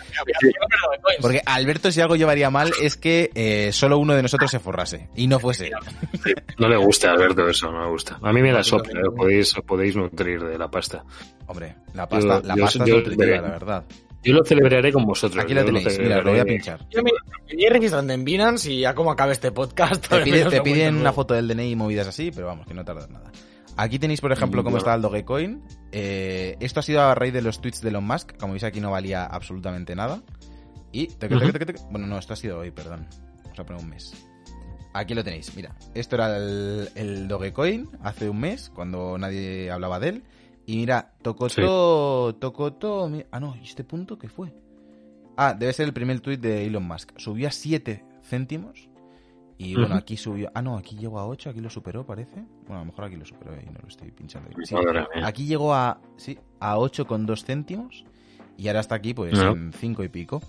[1.21, 5.09] porque Alberto si algo llevaría mal es que eh, solo uno de nosotros se forrase
[5.15, 5.71] y no fuese.
[6.57, 8.19] No le gusta a Alberto eso, no le gusta.
[8.21, 11.03] A mí me la sopla, eh, podéis, podéis nutrir de la pasta.
[11.47, 13.41] Hombre, la pasta, Yo- la yo- pasta yo- es nutritiva, veré.
[13.41, 13.83] la verdad.
[14.21, 15.41] Yo lo celebraré con vosotros.
[15.41, 16.85] Aquí la yo lo tenéis, mira, lo voy a pinchar.
[16.89, 17.09] Yo me
[17.47, 20.05] me voy registrando en Binance y ya como acabe este podcast...
[20.07, 22.83] Te, pide- te piden una foto del DNI y movidas así, pero vamos, que no
[22.83, 23.31] tardas nada.
[23.81, 25.63] Aquí tenéis, por ejemplo, cómo está el Dogecoin.
[25.93, 28.35] Eh, esto ha sido a raíz de los tweets de Elon Musk.
[28.37, 30.21] Como veis, aquí no valía absolutamente nada.
[30.91, 31.07] Y...
[31.07, 31.81] teque, teque.
[31.89, 33.07] Bueno, no, esto ha sido hoy, perdón.
[33.43, 34.13] Vamos a poner un mes.
[34.93, 35.73] Aquí lo tenéis, mira.
[35.93, 40.23] Esto era el, el Dogecoin hace un mes, cuando nadie hablaba de él.
[40.65, 42.35] Y mira, Tocoto...
[42.35, 43.07] Tocoto...
[43.07, 44.53] mi- Ah, no, ¿y este punto qué fue?
[45.37, 47.11] Ah, debe ser el primer tweet de Elon Musk.
[47.17, 48.88] Subió a 7 céntimos.
[49.61, 50.49] Y bueno, aquí subió.
[50.55, 52.35] Ah, no, aquí llegó a 8, aquí lo superó, parece.
[52.61, 54.49] Bueno, a lo mejor aquí lo superó y no lo estoy pinchando.
[54.63, 54.73] Sí.
[55.21, 55.99] Aquí llegó a.
[56.15, 58.05] Sí, a 8,2 céntimos.
[58.57, 59.51] Y ahora está aquí, pues, No.
[59.51, 60.41] en 5 y pico.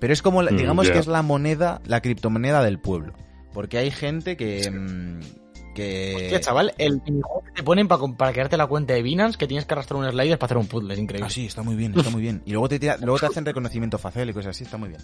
[0.00, 3.12] Pero es como, la- Mm, digamos que es la moneda, la criptomoneda del pueblo.
[3.52, 4.70] Porque hay gente que...
[4.70, 6.14] mm, que...
[6.16, 9.46] Hostia, chaval, el minijuego que te ponen para, para crearte la cuenta de Binance que
[9.46, 11.26] tienes que arrastrar un slider para hacer un puzzle, es increíble.
[11.26, 12.42] Ah, sí, está muy bien, está muy bien.
[12.46, 15.00] Y luego te, tira- luego te hacen reconocimiento facial y cosas así, está muy bien.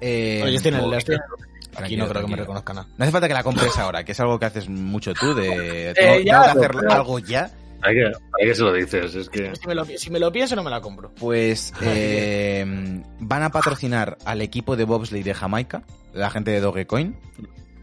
[0.00, 2.88] Eh, Oye, estoy en el- estoy en el- Aquí no creo que me reconozca nada.
[2.96, 5.90] No hace falta que la compres ahora, que es algo que haces mucho tú, de...
[5.90, 7.50] Eh, Tengo, ya, tengo que hacer pero- algo ya.
[7.80, 9.14] ¿Para qué, para qué se lo dices?
[9.14, 9.52] Es que...
[9.56, 11.12] Si me, lo, si me lo pienso, no me la compro.
[11.14, 17.16] Pues eh, van a patrocinar al equipo de bobsleigh de Jamaica, la gente de Dogecoin,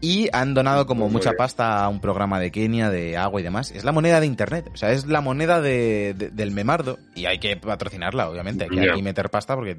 [0.00, 1.38] y han donado como muy mucha bien.
[1.38, 3.72] pasta a un programa de Kenia, de agua y demás.
[3.72, 7.26] Es la moneda de Internet, o sea, es la moneda de- de- del memardo, y
[7.26, 8.92] hay que patrocinarla, obviamente, hay que Ya.
[8.92, 9.78] aquí meter pasta porque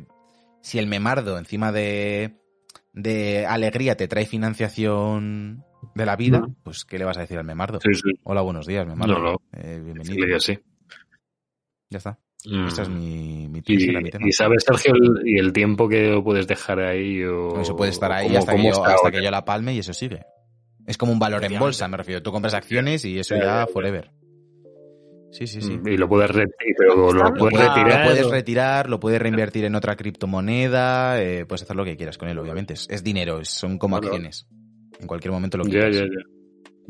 [0.62, 2.36] si el memardo encima de,
[3.02, 5.64] de alegría te trae financiación
[5.96, 7.80] de la vida, pues ¿qué le vas a decir al memardo?
[7.82, 8.12] Sí, sí.
[8.24, 9.14] Hola, buenos días, memardo.
[9.14, 9.42] No, no.
[9.54, 10.40] Eh, bienvenido.
[10.40, 10.58] sí.
[11.90, 12.20] Ya está.
[12.46, 12.68] Mm.
[12.68, 14.28] Ese es mi, mi Y, mi tema.
[14.28, 17.60] y sabes, Sergio, el, y el tiempo que puedes dejar ahí o...
[17.60, 19.12] Eso puede estar ahí hasta, que yo, hasta ahora?
[19.12, 20.24] que yo la palme y eso sigue.
[20.86, 22.22] Es como un valor en bolsa, me refiero.
[22.24, 23.68] Tú compras acciones y eso ya.
[23.68, 24.12] forever.
[25.32, 25.78] Sí, sí, sí.
[25.78, 27.12] Mm, Y lo puedes, lo, Lo
[27.50, 27.78] retirar.
[27.88, 32.18] lo puedes retirar, lo puedes reinvertir en otra criptomoneda, eh, puedes hacer lo que quieras
[32.18, 32.74] con él, obviamente.
[32.74, 34.48] Es, es dinero, son como acciones.
[35.00, 35.96] En cualquier momento lo Ya, quitas.
[35.96, 36.08] ya, ya.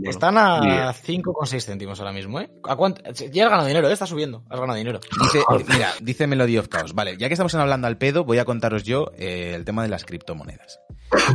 [0.01, 1.21] Bueno, Están a bien.
[1.23, 2.49] 5,6 céntimos ahora mismo, ¿eh?
[2.63, 3.01] ¿A cuánto?
[3.31, 3.91] Ya has ganado dinero, ¿eh?
[3.91, 4.45] Está subiendo.
[4.49, 5.01] Has ganado dinero.
[5.21, 6.93] Dice, mira, dice Melody of Chaos.
[6.95, 9.89] Vale, ya que estamos hablando al pedo, voy a contaros yo eh, el tema de
[9.89, 10.79] las criptomonedas.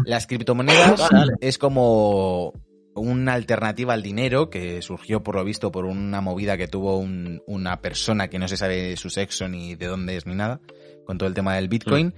[0.06, 1.06] Las criptomonedas
[1.42, 2.54] es como
[2.94, 7.42] una alternativa al dinero que surgió por lo visto por una movida que tuvo un-
[7.46, 10.60] una persona que no se sabe su sexo ni de dónde es ni nada,
[11.04, 12.14] con todo el tema del Bitcoin.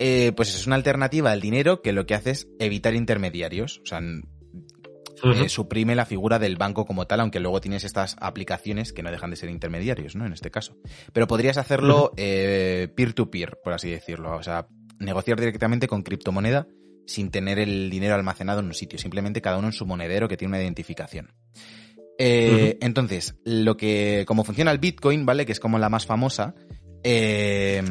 [0.00, 3.80] Eh, pues es una alternativa al dinero que lo que hace es evitar intermediarios.
[3.84, 4.00] O sea,
[5.44, 9.10] eh, suprime la figura del banco como tal, aunque luego tienes estas aplicaciones que no
[9.10, 10.26] dejan de ser intermediarios, ¿no?
[10.26, 10.76] En este caso.
[11.12, 14.36] Pero podrías hacerlo eh, peer-to-peer, por así decirlo.
[14.36, 14.66] O sea,
[14.98, 16.66] negociar directamente con criptomoneda
[17.06, 20.36] sin tener el dinero almacenado en un sitio, simplemente cada uno en su monedero que
[20.36, 21.32] tiene una identificación.
[22.18, 25.46] Eh, Entonces, lo que, como funciona el Bitcoin, ¿vale?
[25.46, 26.54] Que es como la más famosa,
[27.02, 27.82] eh,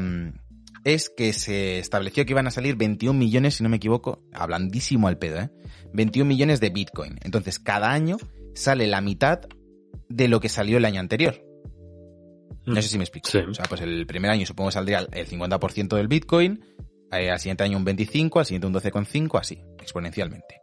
[0.83, 5.07] es que se estableció que iban a salir 21 millones, si no me equivoco, hablandísimo
[5.07, 5.49] al pedo, ¿eh?
[5.93, 7.17] 21 millones de Bitcoin.
[7.23, 8.17] Entonces, cada año
[8.53, 9.41] sale la mitad
[10.09, 11.43] de lo que salió el año anterior.
[12.65, 13.29] No sé si me explico.
[13.29, 13.39] Sí.
[13.39, 16.63] O sea, pues el primer año supongo que saldría el 50% del Bitcoin,
[17.19, 20.61] eh, al siguiente año un 25, al siguiente un 12,5, así, exponencialmente.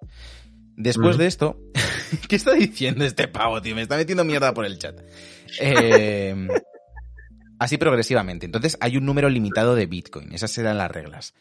[0.76, 1.60] Después de esto,
[2.28, 3.74] ¿qué está diciendo este pavo, tío?
[3.74, 4.98] Me está metiendo mierda por el chat.
[5.60, 6.48] Eh,
[7.58, 8.46] así progresivamente.
[8.46, 10.32] Entonces hay un número limitado de Bitcoin.
[10.32, 11.34] Esas serán las reglas.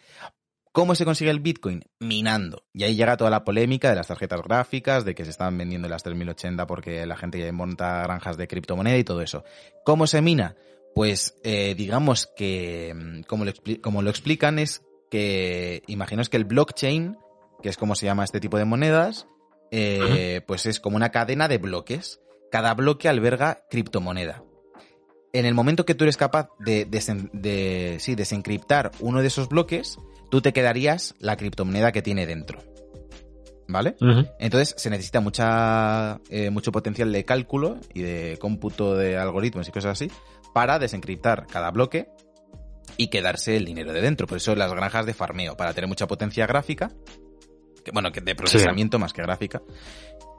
[0.72, 1.84] ¿Cómo se consigue el Bitcoin?
[2.00, 2.64] Minando.
[2.74, 5.90] Y ahí llega toda la polémica de las tarjetas gráficas, de que se están vendiendo
[5.90, 9.44] las 3080 porque la gente ya monta granjas de criptomoneda y todo eso.
[9.84, 10.56] ¿Cómo se mina?
[10.94, 16.46] Pues eh, digamos que, mm, como lo, como lo explican, es que imaginaos que el
[16.46, 17.18] blockchain,
[17.62, 19.28] que es como se llama este tipo de monedas,
[19.72, 22.20] eh, pues es como una cadena de bloques.
[22.52, 24.44] Cada bloque alberga criptomoneda.
[25.34, 29.48] En el momento que tú eres capaz de, desen- de- sí, desencriptar uno de esos
[29.50, 29.98] bloques,
[30.32, 32.60] tú te quedarías la criptomoneda que tiene dentro.
[33.68, 33.96] ¿Vale?
[34.40, 39.72] Entonces se necesita mucha, eh, mucho potencial de cálculo y de cómputo de algoritmos y
[39.72, 40.12] cosas así
[40.56, 42.08] para desencriptar cada bloque
[43.00, 44.28] y quedarse el dinero de dentro.
[44.28, 46.92] Por eso las granjas de farmeo, para tener mucha potencia gráfica,
[47.84, 49.62] que, bueno, que de procesamiento más que gráfica,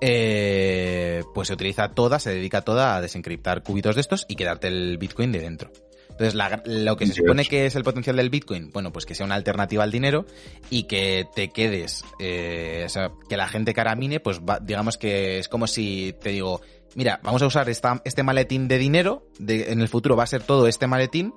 [0.02, 4.68] eh, pues se utiliza toda, se dedica toda a desencriptar cubitos de estos y quedarte
[4.68, 5.70] el Bitcoin de dentro.
[6.10, 9.14] Entonces, la- lo que se supone que es el potencial del Bitcoin, bueno, pues que
[9.14, 10.26] sea una alternativa al dinero
[10.68, 14.58] y que te quedes, eh, o sea, que la gente que ahora mine, pues va-
[14.60, 16.60] digamos que es como si te digo,
[16.94, 20.26] mira, vamos a usar esta, este maletín de dinero, de- en el futuro va a
[20.26, 21.32] ser todo este maletín,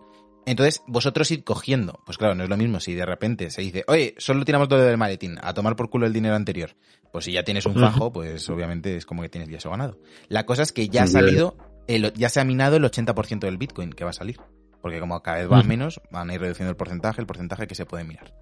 [0.45, 1.99] entonces vosotros id cogiendo.
[2.05, 4.79] Pues claro, no es lo mismo si de repente se dice, oye, solo tiramos todo
[4.81, 6.75] del maletín, a tomar por culo el dinero anterior.
[7.11, 9.99] Pues si ya tienes un fajo, pues obviamente es como que tienes ya eso ganado.
[10.29, 11.55] La cosa es que ya ha salido,
[11.87, 14.39] el- ya se ha minado el 80% del Bitcoin que va a salir.
[14.81, 17.75] Porque como cada vez va menos, van a ir reduciendo el porcentaje, el porcentaje que
[17.75, 18.33] se puede minar.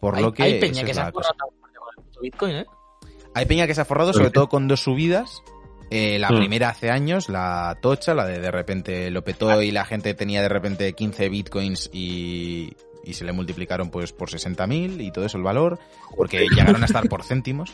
[0.00, 0.42] Por hay, lo que...
[0.42, 2.66] hay peña que se ha forrado con el puto Bitcoin, ¿eh?
[3.34, 4.32] Hay peña que se ha forrado, sobre Sí.
[4.32, 5.40] todo con dos subidas.
[5.90, 6.36] Eh, la Mm.
[6.38, 10.40] primera hace años, la tocha, la de de repente lo petó y la gente tenía
[10.40, 12.72] de repente 15 bitcoins y,
[13.04, 15.78] y se le multiplicaron pues por 60.000 y todo eso el valor,
[16.16, 17.72] porque llegaron a estar por céntimos.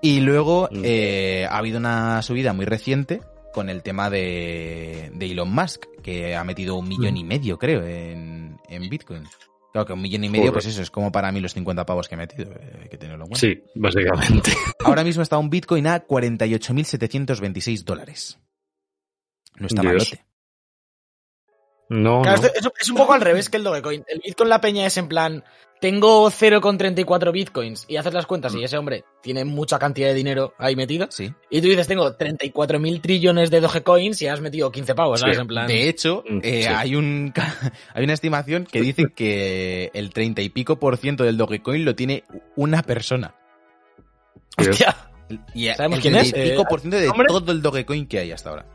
[0.00, 0.82] Y luego Mm.
[0.84, 3.20] eh, ha habido una subida muy reciente
[3.52, 7.84] con el tema de, de Elon Musk, que ha metido un millón y medio, creo,
[7.84, 9.24] en, en bitcoin.
[9.78, 10.52] Claro que un millón y medio, Joder.
[10.54, 12.98] pues eso, es como para mí los 50 pavos que he metido, eh, hay que
[12.98, 13.40] tenerlo en cuenta.
[13.40, 14.52] Sí, básicamente.
[14.84, 18.38] Ahora mismo está un Bitcoin a 48.726 dólares.
[19.56, 19.92] No está Dios.
[19.92, 20.24] malote.
[21.90, 22.46] No, Claro, no.
[22.48, 24.04] esto- es, es un poco al revés que el Dogecoin.
[24.08, 25.44] El Bitcoin, la peña es en plan,
[25.80, 30.54] tengo 0,34 bitcoins y haces las cuentas y ese hombre tiene mucha cantidad de dinero
[30.58, 31.06] ahí metido.
[31.10, 31.32] Sí.
[31.50, 35.36] Y tú dices, tengo 34 mil trillones de Dogecoins y has metido 15 pavos, ¿sabes?
[35.36, 35.40] Sí.
[35.42, 35.66] En plan.
[35.66, 36.68] De hecho, Mm, eh, sí.
[36.68, 37.56] hay un ca-
[37.94, 41.94] hay una estimación que dice que el 30 y pico por ciento del Dogecoin lo
[41.94, 42.24] tiene
[42.56, 43.34] una persona.
[44.58, 44.96] Hostia.
[45.54, 46.30] Y ¿Sabemos el quién es?
[46.32, 48.66] 30 y pico Eh, por ciento de todo el Dogecoin que hay hasta ahora.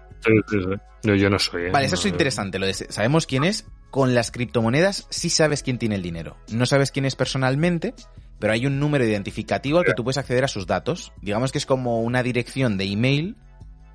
[1.04, 1.64] No, yo no soy.
[1.66, 1.72] ¿eh?
[1.72, 2.60] Vale, eso es interesante.
[2.60, 3.66] Lo de sabemos quién es.
[3.92, 6.36] Con las criptomonedas sí sabes quién tiene el dinero.
[6.52, 7.94] No sabes quién es personalmente,
[8.40, 11.12] pero hay un número identificativo al que tú puedes acceder a sus datos.
[11.22, 13.36] Digamos que es como una dirección de email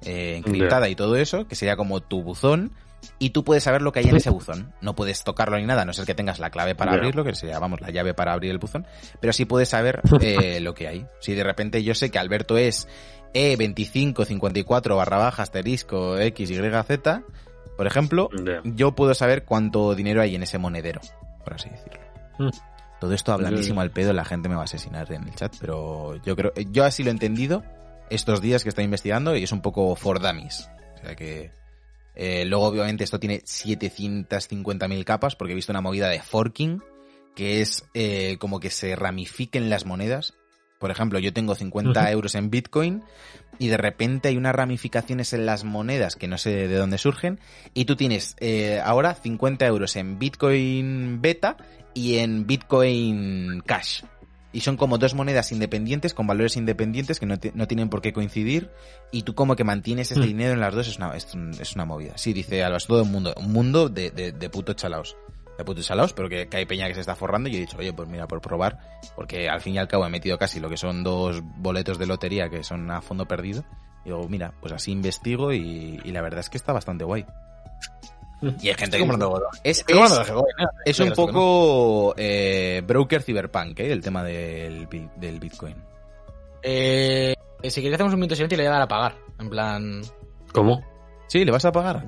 [0.05, 2.71] eh, encriptada y todo eso, que sería como tu buzón.
[3.21, 4.73] Y tú puedes saber lo que hay en ese buzón.
[4.81, 6.99] No puedes tocarlo ni nada, a no ser que tengas la clave para Ya.
[6.99, 8.87] abrirlo, que sería, vamos, la llave para abrir el buzón.
[9.21, 11.07] Pero sí puedes saber eh, lo que hay.
[11.21, 12.89] Si de repente yo sé que Alberto es
[13.35, 17.23] E2554 barra baja asterisco XYZ,
[17.77, 18.29] por ejemplo,
[18.65, 21.01] yo puedo saber cuánto dinero hay en ese monedero,
[21.45, 22.01] por así decirlo.
[22.39, 22.49] Mm.
[23.01, 26.17] Todo esto hablandísimo al pedo, la gente me va a asesinar en el chat, pero
[26.25, 27.63] yo creo, yo así lo he entendido
[28.11, 30.69] estos días que estoy investigando y es un poco for dummies.
[30.97, 31.53] O sea que
[32.17, 36.83] eh, luego obviamente esto tiene 750.000 capas porque he visto una movida de forking
[37.37, 40.35] que es eh, como que se ramifiquen las monedas.
[40.79, 42.09] Por ejemplo, yo tengo 50 Ujú.
[42.09, 43.03] euros en Bitcoin
[43.59, 47.41] y de repente hay unas ramificaciones en las monedas que no sé de dónde surgen
[47.75, 51.57] y tú tienes eh, ahora 50 euros en Bitcoin Beta
[51.95, 54.03] y en Bitcoin Cash.
[54.51, 58.13] Y son como dos monedas independientes con valores independientes que no, no tienen por qué
[58.15, 58.71] coincidir
[59.13, 60.25] y tú como que mantienes ese Mm.
[60.27, 61.27] dinero en las dos es una, es,
[61.61, 62.17] es una movida.
[62.17, 65.17] Sí, dice Alba, es todo un mundo, un mundo de, de, de puto chalaos.
[65.59, 67.77] De puto chalaos, pero que, que hay peña que se está forrando y he dicho,
[67.79, 68.79] oye, pues mira, por probar,
[69.17, 72.07] porque al fin y al cabo he metido casi lo que son dos boletos de
[72.07, 73.65] lotería que son a fondo perdido.
[74.05, 77.27] Y digo, mira, pues así investigo y, y la verdad es que está bastante guay.
[78.61, 79.25] Y hay gente Estoy que...
[79.65, 80.35] Es, es, ¿eh?
[80.85, 81.17] es un que no.
[81.17, 83.93] poco eh, broker cyberpunk, ¿eh?
[83.93, 85.75] El tema del, del Bitcoin.
[86.63, 87.35] Eh,
[87.65, 89.15] si queréis hacemos un minuto de silencio y le voy a dar a pagar.
[89.39, 90.03] En plan...
[90.53, 90.83] ¿Cómo?
[91.27, 92.05] Sí, ¿le vas a pagar?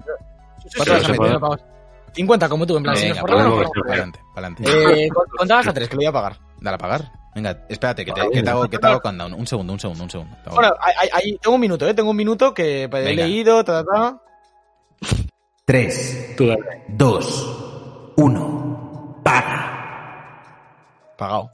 [0.77, 1.39] ¿Cuánto sí, vas a sí, meter?
[2.15, 2.21] Sí.
[2.23, 3.89] 50 como tú, en plan, si nos Venga, forramos, nos forramos.
[3.89, 4.63] pa'lante, pa'lante.
[5.05, 6.37] Eh, con- contabas a tres, que lo voy a pagar.
[6.61, 7.13] Dale a pagar.
[7.35, 9.33] Venga, espérate, que te, que te hago, que te hago countdown.
[9.35, 10.37] Un segundo, un segundo, un segundo.
[10.43, 11.95] Te hago- Bueno, ahí- ahí- tengo un minuto, ¿eh?
[11.95, 13.23] Tengo un minuto que pues, he Venga.
[13.25, 14.21] leído, ta, ta, ta.
[15.65, 16.85] 3, Tú dale.
[16.89, 19.21] 2, 1.
[19.23, 21.15] Paga.
[21.17, 21.51] Pagado.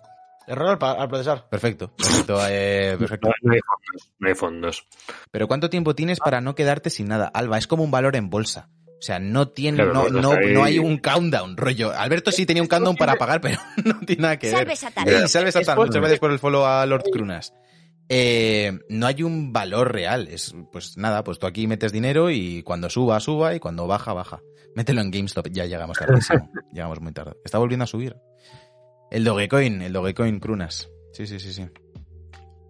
[0.46, 1.48] Error al, pa- al procesar.
[1.48, 3.28] Perfecto, perfecto, eh, perfecto.
[3.28, 4.12] No, no hay fondos.
[4.20, 4.86] No hay fondos.
[5.30, 7.26] Pero ¿cuánto tiempo tienes para no quedarte sin nada?
[7.34, 8.68] Alba, es como un valor en bolsa.
[8.98, 11.92] O sea, no tiene, Claro, no, no, no, hay un countdown, rollo.
[11.92, 14.56] Alberto sí tenía un countdown para pagar, pero no tiene nada que ver.
[14.56, 15.08] Salve Satán.
[15.08, 17.52] Ey, salve Satán, muchas gracias por el follow a Lord Crunas.
[18.08, 22.62] Eh, no hay un valor real, es pues nada, pues tú aquí metes dinero y
[22.62, 24.40] cuando suba, suba y cuando baja, baja.
[24.74, 27.32] Mételo en GameStop, ya llegamos tardísimo, llegamos muy tarde.
[27.44, 28.16] Está volviendo a subir.
[29.10, 30.88] El Dogecoin, el Dogecoin Crunas.
[31.12, 31.66] Sí, sí, sí, sí.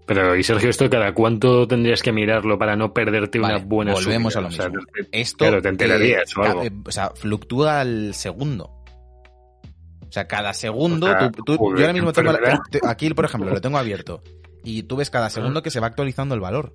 [0.07, 3.93] Pero, y Sergio, ¿esto cada cuánto tendrías que mirarlo para no perderte Vale, una buena
[3.93, 4.47] volvemos subida?
[4.47, 4.85] a lo O sea, mismo.
[5.11, 6.63] te- Esto Claro, te enterarías o algo.
[6.63, 8.65] eh, o sea, fluctúa al segundo.
[10.09, 13.11] O sea, cada segundo, O sea, tú- tú- joder, yo ahora mismo tengo la- aquí,
[13.15, 14.23] por ejemplo, lo tengo abierto.
[14.63, 16.73] Y tú ves cada segundo que se va actualizando el valor.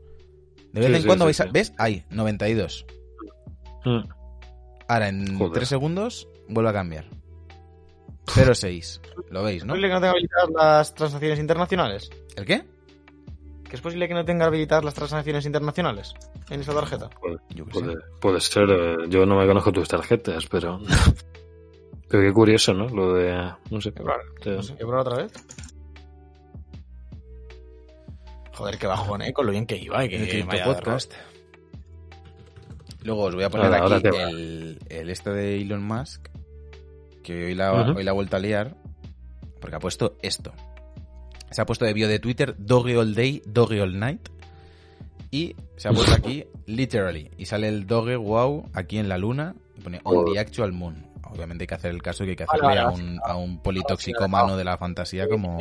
[0.73, 1.49] De vez Sí, en sí, cuando sí, vais a- sí.
[1.53, 1.73] ¿Ves?
[1.77, 2.85] Ahí, 92.
[3.85, 3.99] Mm.
[4.89, 5.53] Ahora en Joder.
[5.53, 7.05] 3 segundos vuelve a cambiar.
[8.27, 9.01] 0,6.
[9.29, 9.73] Lo veis, ¿Es ¿no?
[9.73, 12.09] que no tenga habilitadas las transacciones internacionales?
[12.35, 12.63] ¿El qué?
[13.71, 16.13] ¿Que es posible que no tenga habilitadas las transacciones internacionales
[16.49, 17.09] en esa tarjeta?
[17.21, 20.77] Puede, puede ser, eh, yo no me conozco tus tarjetas, pero.
[22.09, 22.89] pero qué curioso, ¿no?
[22.89, 23.31] Lo de.
[23.69, 23.93] No sé.
[24.43, 24.49] Sí.
[24.49, 25.31] No sé, ¿qué probar otra vez?
[28.51, 29.31] Joder, qué bajón, ¿eh?
[29.31, 30.03] Con lo bien que iba.
[30.03, 31.13] y que El Podcast.
[33.03, 36.27] Luego os voy a poner Ahora- aquí el, el este de Elon Musk,
[37.23, 38.75] que hoy la, hoy la ha vuelto a liar,
[39.61, 40.51] porque ha puesto esto.
[41.51, 44.29] Se ha puesto de bio de Twitter Doggy All Day, Doggy All Night.
[45.31, 47.29] Y se ha puesto aquí literally.
[47.37, 49.55] Y sale el Doggy Wow aquí en la luna.
[49.77, 51.07] Y pone On the Actual Moon.
[51.23, 54.57] Obviamente hay que hacer el caso que hay que hacerle a un, a un politoxicómano
[54.57, 55.59] de la fantasía como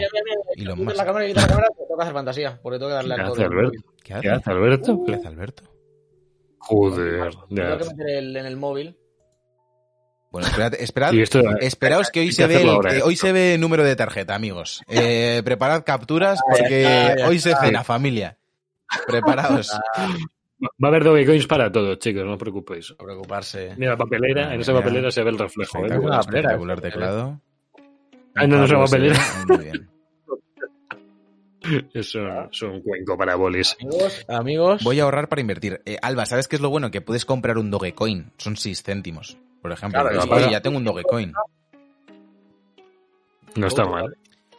[0.57, 0.97] Elon Quita Musk.
[0.97, 2.59] la cámara, quita la cámara, te toca hacer fantasía.
[2.61, 3.45] Porque tengo que darle ¿Qué hace.
[3.45, 3.79] Alberto?
[4.03, 4.23] ¿Qué hace?
[4.23, 5.01] ¿Qué hace Alberto?
[5.07, 5.63] ¿Qué hace Alberto?
[6.59, 7.31] Joder.
[7.55, 8.97] Tengo que meter el, en el móvil.
[10.31, 13.83] Bueno, esperad, esperad, esto, Esperaos que hoy se ve el- eh, hoy se ve número
[13.85, 14.81] de tarjeta, amigos.
[14.89, 18.39] Eh, preparad capturas porque hoy se cena, familia.
[19.07, 19.71] Preparaos.
[20.63, 22.91] Va a haber Dogecoins para todos, chicos, no os preocupéis.
[22.91, 23.75] No preocuparse.
[23.79, 25.79] Mira, papelera, en esa papelera se ve el reflejo.
[25.79, 25.81] ¿eh?
[25.87, 26.83] Espectacular, una papelera, espectacular ¿eh?
[26.83, 27.41] teclado.
[28.35, 29.21] Ah, no, no es una papelera.
[29.49, 29.91] Muy bien.
[31.93, 33.77] Es un, es un cuenco para bolis.
[33.81, 34.83] Amigos, amigos.
[34.83, 35.83] Voy a ahorrar para invertir.
[35.85, 36.91] Eh, Alba, ¿sabes qué es lo bueno?
[36.91, 38.33] Que puedes comprar un Dogecoin.
[38.39, 39.37] Son 6 céntimos.
[39.63, 41.33] Por ejemplo, Claro, ya tengo un Dogecoin.
[43.57, 44.17] No está mal.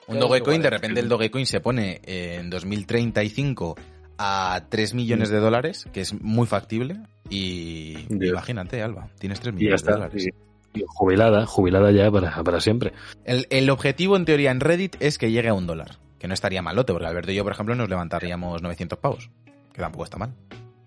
[0.08, 3.76] Un Dogecoin, de repente el Dogecoin se pone en 2035
[4.18, 6.98] a 3 millones de dólares, que es muy factible.
[7.30, 10.28] Y imagínate, Alba, tienes 3 Y ya millones de dólares.
[10.74, 12.94] Y, y jubilada, jubilada ya para, para siempre.
[13.24, 16.34] El, el objetivo en teoría en Reddit es que llegue a un dólar, que no
[16.34, 19.30] estaría malote, porque Alberto y yo, por ejemplo, nos levantaríamos 900 pavos,
[19.74, 20.34] que tampoco está mal.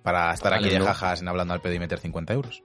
[0.03, 0.85] Para estar Vale, aquí de ¿no?
[0.85, 2.63] jajas en hablando al pedo y meter 50 euros.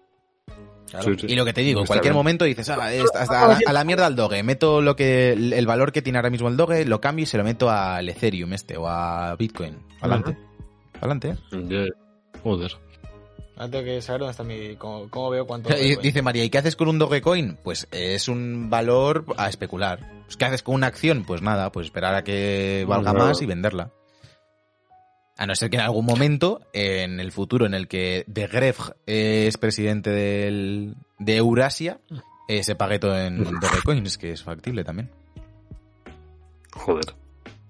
[1.02, 1.28] Sí, sí.
[1.30, 2.18] Y lo que te digo, en cualquier bien.
[2.20, 5.34] momento dices, ah, esta- hasta a, la, a la mierda al Doge, meto lo que
[5.34, 8.08] el valor que tiene ahora mismo el Doge, lo cambio y se lo meto al
[8.10, 9.78] Ethereum este o a Bitcoin.
[10.02, 10.38] Adelante.
[11.00, 11.36] Adelante.
[11.52, 11.86] Ya,
[12.44, 12.72] Joder.
[13.56, 14.76] Ahora tengo que saber dónde está mi.
[14.78, 15.70] cómo, cómo veo cuánto.
[16.02, 17.58] Dice María, ¿y qué haces con un Dogecoin?
[17.64, 20.00] Pues es un valor a especular.
[20.26, 21.26] Pues, ¿Qué haces con una acción?
[21.26, 23.20] Pues nada, pues esperar a que valga No.
[23.26, 23.92] más y venderla.
[25.40, 28.90] A no ser que en algún momento, en el futuro en el que De Gref
[29.06, 32.02] es presidente del, de Eurasia,
[32.50, 35.10] eh, se pague todo en Dogecoins, que es factible también.
[36.74, 37.16] Joder.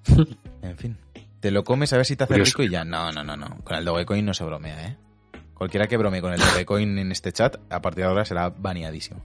[0.64, 0.98] En fin.
[1.40, 2.84] Te lo comes a ver si te hace rico y ya.
[2.84, 3.60] No, no, no, no.
[3.64, 4.98] Con el Dogecoin no se bromea, ¿eh?
[5.54, 9.24] Cualquiera que bromee con el Dogecoin en este chat, a partir de ahora será baneadísimo.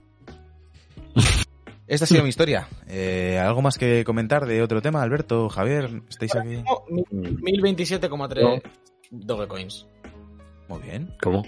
[1.87, 2.66] Esta ha sido mi historia.
[2.89, 6.03] Eh, ¿Algo más que comentar de otro tema, Alberto, Javier?
[6.09, 6.57] ¿Estáis aquí?
[6.62, 8.62] No, mi- Mm, 1027,3
[9.11, 9.87] Dogecoins.
[10.68, 11.14] Muy bien.
[11.22, 11.45] ¿Cómo?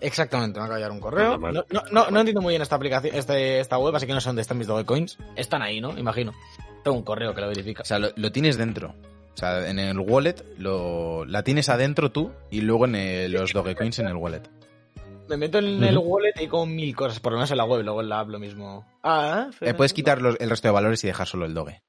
[0.00, 1.38] Exactamente, me acaba de llegar un correo.
[1.38, 4.20] No, no, no, no entiendo muy bien esta aplicación, este, esta web, así que no
[4.20, 5.16] sé dónde están mis Dogecoins.
[5.36, 5.96] Están ahí, ¿no?
[5.96, 6.32] Imagino.
[6.82, 7.82] Tengo un correo que lo verifica.
[7.82, 8.94] O sea, lo, lo tienes dentro.
[9.34, 13.52] O sea, en el wallet lo, la tienes adentro tú y luego en el- los
[13.52, 14.42] Dogecoins en el wallet.
[15.28, 17.82] Me meto en el wallet y con mil cosas, por lo menos en la web,
[17.82, 18.84] luego en la app lo mismo.
[19.02, 21.82] Ah, Eh, puedes quitar los- el resto de valores y dejar solo el Doge.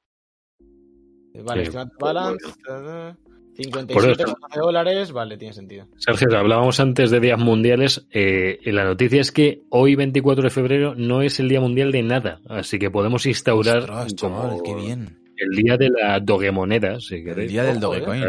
[1.44, 2.48] Vale, Eh, balance.
[2.70, 3.14] eh,
[3.56, 5.88] Por 57 eso- dólares, vale, tiene sentido.
[5.98, 8.06] Sergio, hablábamos antes de días mundiales.
[8.12, 11.92] eh, y la noticia es que hoy, 24 de febrero, no es el día mundial
[11.92, 12.40] de nada.
[12.48, 15.20] Así que podemos instaurar Ostras, chaval, como qué bien.
[15.38, 17.52] el día de la dogemoneda, si El queréis.
[17.52, 18.00] día del Ojo, eh.
[18.00, 18.24] Dogecoin.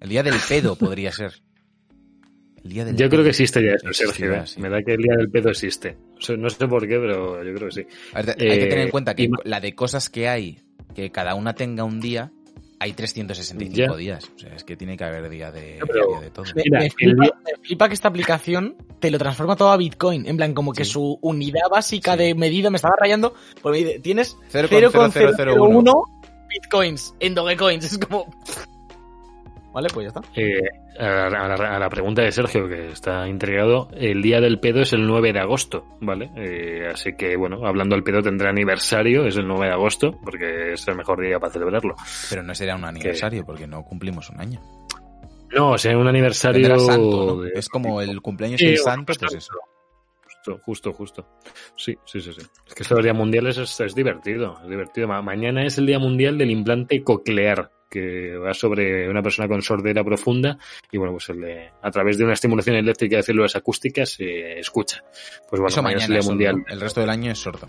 [0.00, 1.32] El día del pedo podría ser.
[2.64, 4.34] El día del Yo creo que existe ya eso, Sergio.
[4.34, 4.42] ¿eh?
[4.46, 4.60] sí.
[4.60, 5.96] Me da que el día del pedo existe.
[6.18, 7.86] O sea, no sé por qué, pero yo creo que sí.
[8.14, 10.58] Ver, hay que tener en Eh, cuenta que y la de cosas que hay,
[10.94, 12.30] que cada una tenga un día,
[12.78, 13.96] hay 365 Ya.
[13.98, 14.30] días.
[14.34, 16.44] O sea, es que tiene que haber día de, pero- día de todo.
[16.54, 19.70] Me, Mira, me el flipa, día- me flipa que esta aplicación te lo transforma todo
[19.70, 20.26] a Bitcoin.
[20.26, 20.92] En plan, como que Sí.
[20.92, 22.18] su unidad básica Sí.
[22.24, 23.34] de medida me estaba rayando.
[23.62, 25.10] Pues me dice, tienes 0,0001.
[25.12, 25.92] 0,001
[26.48, 27.84] Bitcoins en Dogecoins.
[27.84, 28.26] Es como.
[29.72, 30.20] Vale, pues ya está.
[30.40, 30.60] Eh,
[30.98, 34.58] a, la, a la- a la pregunta de Sergio, que está intrigado, el día del
[34.58, 36.30] pedo es el 9 de agosto, ¿vale?
[36.36, 40.72] Eh, así que, bueno, hablando del pedo tendrá aniversario, es el 9 de agosto, porque
[40.72, 41.94] es el mejor día para celebrarlo.
[42.28, 44.60] Pero no sería un aniversario porque no cumplimos un año.
[45.52, 46.62] No, o sea, un aniversario...
[46.62, 47.42] Tendrá santo, ¿no?
[47.42, 49.52] de- Es como el cumpleaños del santo, pues eso.
[50.24, 51.26] Justo, justo, justo.
[51.76, 52.40] Sí, sí, sí, sí.
[52.66, 55.06] Es que esto de los días mundiales es, es divertido, es divertido.
[55.08, 59.60] Ma- mañana es el Día Mundial del Implante Coclear, que va sobre una persona con
[59.62, 60.56] sordera profunda
[60.92, 64.58] y, bueno, pues el de- a través de una estimulación eléctrica de células acústicas se
[64.60, 65.02] escucha.
[65.48, 66.26] Pues bueno, eso mañana es el mañana es.
[66.28, 66.54] Mundial.
[66.68, 67.66] El resto del año es sordo.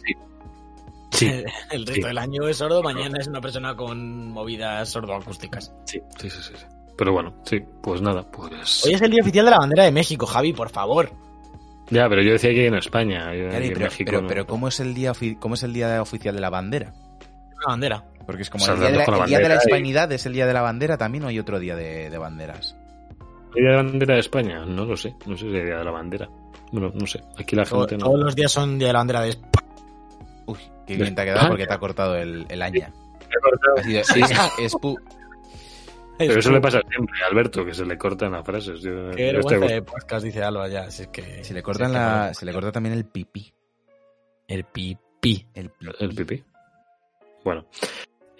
[1.11, 1.25] Sí,
[1.71, 2.01] El resto Sí.
[2.07, 5.73] del año es sordo, mañana es una persona con movidas sordoacústicas.
[5.85, 6.65] sí, sí, sí, sí.
[6.97, 8.85] Pero bueno, sí, pues nada, pues...
[8.85, 11.09] Hoy es el día oficial de la bandera de México, Javi, por favor.
[11.89, 14.27] Ya, pero yo decía que en España, yo en pero, México pero, no.
[14.27, 16.93] pero ¿cómo es el día cómo es el día oficial de la bandera?
[17.57, 18.05] Una bandera.
[18.25, 20.11] Porque es como el día, de la, la el día de la bandera y- hispanidad
[20.11, 22.75] es el día de la bandera, también o hay otro día de, de banderas.
[23.55, 24.65] ¿El Día de la Bandera de España?
[24.65, 26.29] No lo sé, no sé si es el Día de la Bandera.
[26.71, 28.05] Bueno, no sé, aquí la Todo- gente no...
[28.05, 29.73] Todos los días son día de la bandera de España.
[30.45, 30.57] Uy,
[30.87, 32.93] qué bien te ha quedado porque te ha cortado el, el aña.
[33.77, 34.09] Ha sido es,
[34.57, 34.97] es pu-
[36.17, 38.79] Pero eso le pasa siempre a Alberto, que se le cortan las frases.
[38.81, 40.89] Yo, Qué yo estoy vergüenza de podcast, dice Alba ya.
[40.89, 42.95] Si es que, se le cortan si es que la, no- se le corta también
[42.95, 43.53] el pipí.
[44.47, 45.45] El pipí.
[45.53, 45.95] El pipí.
[45.99, 46.43] El pipí.
[47.43, 47.65] Bueno.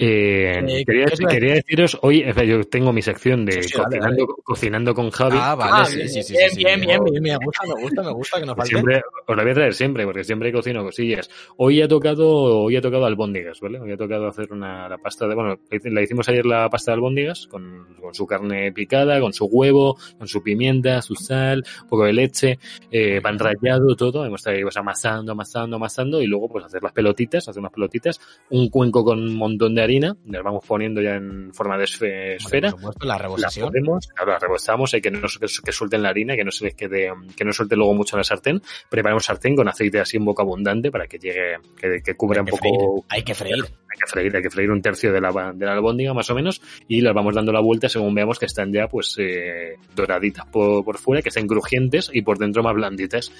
[0.03, 3.61] Eh, Eh, quería, ¿qué os iba a quería deciros, hoy yo tengo mi sección de
[3.61, 5.37] Sí, sí, cocinando, cocinando con Javi.
[5.39, 6.85] Ah, vale, Ah, sí, bien, sí, sí, bien, sí, bien, sí.
[6.87, 8.69] bien, bien, me gusta, me gusta, me gusta que no falte.
[8.69, 11.29] Siempre, os la voy a traer siempre, porque siempre cocino cosillas.
[11.57, 13.79] Hoy ha tocado, hoy ha tocado albóndigas, ¿vale?
[13.79, 16.95] Hoy ha tocado hacer una, la pasta de, bueno, la hicimos ayer la pasta de
[16.95, 21.89] albóndigas, con, con su carne picada, con su huevo, con su pimienta, su sal, un
[21.89, 22.57] poco de leche,
[22.91, 24.25] eh, pan rallado, todo.
[24.25, 28.19] Hemos estado pues, amasando, amasando, amasando, y luego, pues, hacer las pelotitas, hacer unas pelotitas,
[28.49, 32.35] un cuenco con un montón de harina, las vamos poniendo ya en forma de esfe-
[32.35, 32.69] esfera.
[32.71, 33.67] Supuesto, la La reposición.
[33.67, 36.75] ponemos, claro, la rebozamos, hay que no que, suelten la harina, que no se les
[36.75, 38.61] quede, que no suelte luego mucho en la sartén.
[38.89, 42.41] Preparamos sartén con aceite así un poco abundante para que llegue, que, que cubra Hay
[42.41, 42.59] un poco.
[42.59, 43.63] freír, hay que freír.
[43.63, 46.35] Hay que freír, hay que freír un tercio de la, de la albóndiga más o
[46.35, 50.45] menos y las vamos dando la vuelta según veamos que están ya pues eh, doraditas
[50.47, 53.31] por, por fuera, que estén crujientes y por dentro más blanditas.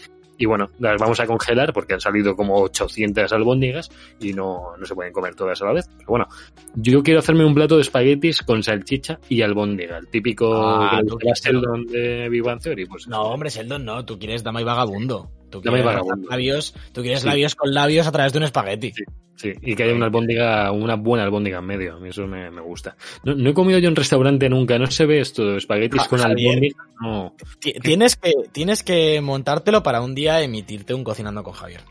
[0.42, 4.86] Y bueno, las vamos a congelar porque han salido como 800 albóndigas y no, no
[4.88, 5.88] se pueden comer todas a la vez.
[6.00, 6.28] Pero bueno,
[6.74, 11.00] yo quiero hacerme un plato de espaguetis con salchicha y albóndiga, el típico Ah,
[11.36, 12.88] Sheldon de Bang Theory.
[12.88, 14.04] Pues No, hombre, Sheldon, no.
[14.04, 15.30] Tú quieres dama y vagabundo.
[15.60, 15.86] Tú quieres
[16.30, 17.28] labios, tú quieres Sí.
[17.28, 18.94] labios con labios a través de un espagueti.
[19.36, 21.96] Sí, y que haya una albóndiga, una buena albóndiga en medio.
[21.96, 22.96] A mí eso me, me gusta.
[23.24, 26.20] No, no he comido yo en restaurante nunca, no se ve esto, espaguetis Ah, con
[26.20, 26.50] Javier.
[26.50, 26.84] albóndiga.
[27.02, 27.36] No.
[27.60, 31.82] Ti- Tienes que, tienes que montártelo para un día emitirte un cocinando con Javier.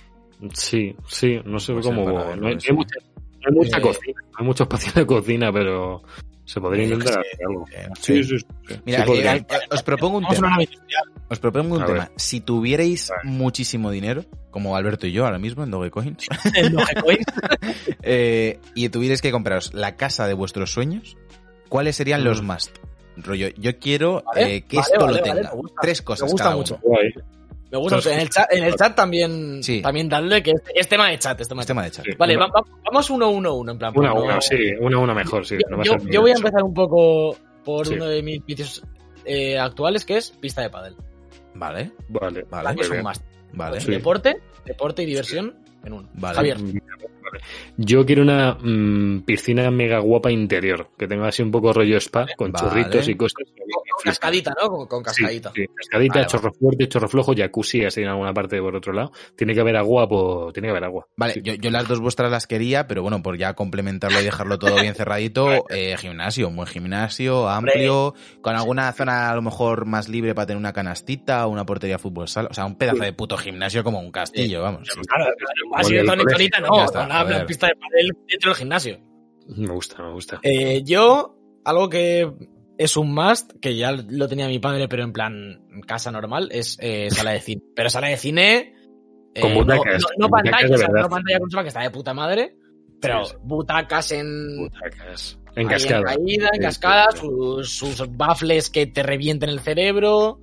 [0.54, 2.08] Sí, sí, no sé Pues cómo.
[2.36, 2.58] No hay, hay.
[3.46, 6.02] Hay mucha Eh, cocina, hay mucho espacio de cocina, pero
[6.44, 7.64] se podría Eh, intentar hacer algo.
[7.72, 8.46] eh, Sí, sí, sí.
[8.68, 8.74] sí.
[8.84, 9.36] Mira, Sí podría.
[9.36, 10.58] eh, os propongo un Vamos tema.
[11.28, 11.98] Os propongo un A tema.
[12.00, 12.10] ver.
[12.16, 16.16] Si tuvierais muchísimo dinero, como Alberto y yo ahora mismo en Dogecoin.
[18.02, 21.16] eh, y tuvierais que compraros la casa de vuestros sueños,
[21.68, 22.46] ¿cuáles serían los Mm.
[22.46, 22.76] must?
[23.16, 25.52] Rollo, yo quiero Vale, eh, que vale, esto vale, lo tenga.
[25.82, 26.78] Tres cosas Me gusta cada mucho.
[26.82, 26.98] uno.
[27.70, 28.10] Me gusta mucho.
[28.10, 29.80] En el chat, en el chat también, Sí.
[29.80, 31.40] también dadle que es, es tema de chat.
[31.40, 31.74] Es tema de Es chat.
[31.76, 32.04] tema de chat.
[32.04, 32.10] Sí.
[32.18, 33.92] Vale, Una- va- va- vamos uno, uno, uno, en plan.
[33.96, 35.56] Una a por no- una, sí, una a una mejor, sí.
[35.70, 37.94] no Yo, a ser yo voy a empezar un poco por Sí.
[37.94, 38.82] uno de mis vicios
[39.24, 40.96] eh, actuales, que es pista de pádel.
[41.54, 42.80] Vale, Vale, Vale.
[42.80, 43.04] es un
[43.52, 43.80] vale.
[43.80, 43.90] Sí.
[43.90, 45.54] Deporte, deporte y diversión
[45.84, 46.08] en uno.
[46.14, 46.34] Vale.
[46.36, 46.56] Javier.
[47.76, 52.26] Yo quiero una mm, piscina mega guapa interior, que tenga así un poco rollo spa,
[52.36, 52.68] con Vale.
[52.68, 53.44] chorritos y cosas.
[53.46, 54.86] Con cascadita, ¿no?
[54.86, 55.52] Con, cascadita.
[55.54, 59.12] sí, cascadita, Vale, chorro fuerte, chorro flojo, jacuzzi así en alguna parte por otro lado.
[59.36, 60.52] Tiene que haber agua, por...
[60.52, 61.06] tiene que haber agua.
[61.16, 61.42] Vale, Sí.
[61.42, 64.74] yo, yo las dos vuestras las quería, pero bueno, por ya complementarlo y dejarlo todo
[64.80, 70.08] bien cerradito, eh, gimnasio, un buen gimnasio, amplio, con alguna zona a lo mejor más
[70.08, 73.12] libre para tener una canastita, una portería de fútbol sala, o sea, un pedazo de
[73.12, 74.88] puto gimnasio como un castillo, vamos.
[74.88, 76.04] Claro, claro, así de.
[76.04, 76.68] Tonita, no.
[77.24, 78.98] Una pista de pádel dentro del gimnasio.
[79.56, 80.40] Me gusta, me gusta.
[80.42, 82.30] Eh, yo, algo que
[82.78, 86.76] es un must, que ya lo tenía mi padre, pero en plan casa normal, es
[86.80, 87.62] eh, sala de cine.
[87.74, 88.74] Pero sala de cine.
[89.34, 91.02] eh, Con no, butacas, no- no con butacas pantalla, de o sea, verdad.
[91.02, 92.56] no pantalla consola que está de puta madre,
[93.00, 93.36] pero Sí, sí.
[93.42, 94.56] butacas en.
[94.58, 95.36] Butacas.
[95.56, 96.02] En cascada.
[96.04, 100.38] caída, en cascada, sí, sus, sus baffles que te revienten el cerebro.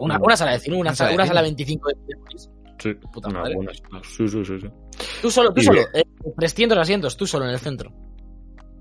[0.00, 1.28] Una, una sala de cine, una, Una sala, de una cine.
[1.34, 1.94] sala 25 de.
[2.80, 3.54] Sí, puta madre.
[4.02, 4.66] Sí, sí, sí, sí.
[5.22, 5.80] Tú solo, tú Y solo.
[5.94, 6.02] eh,
[6.38, 7.92] 300 asientos, tú solo en el centro.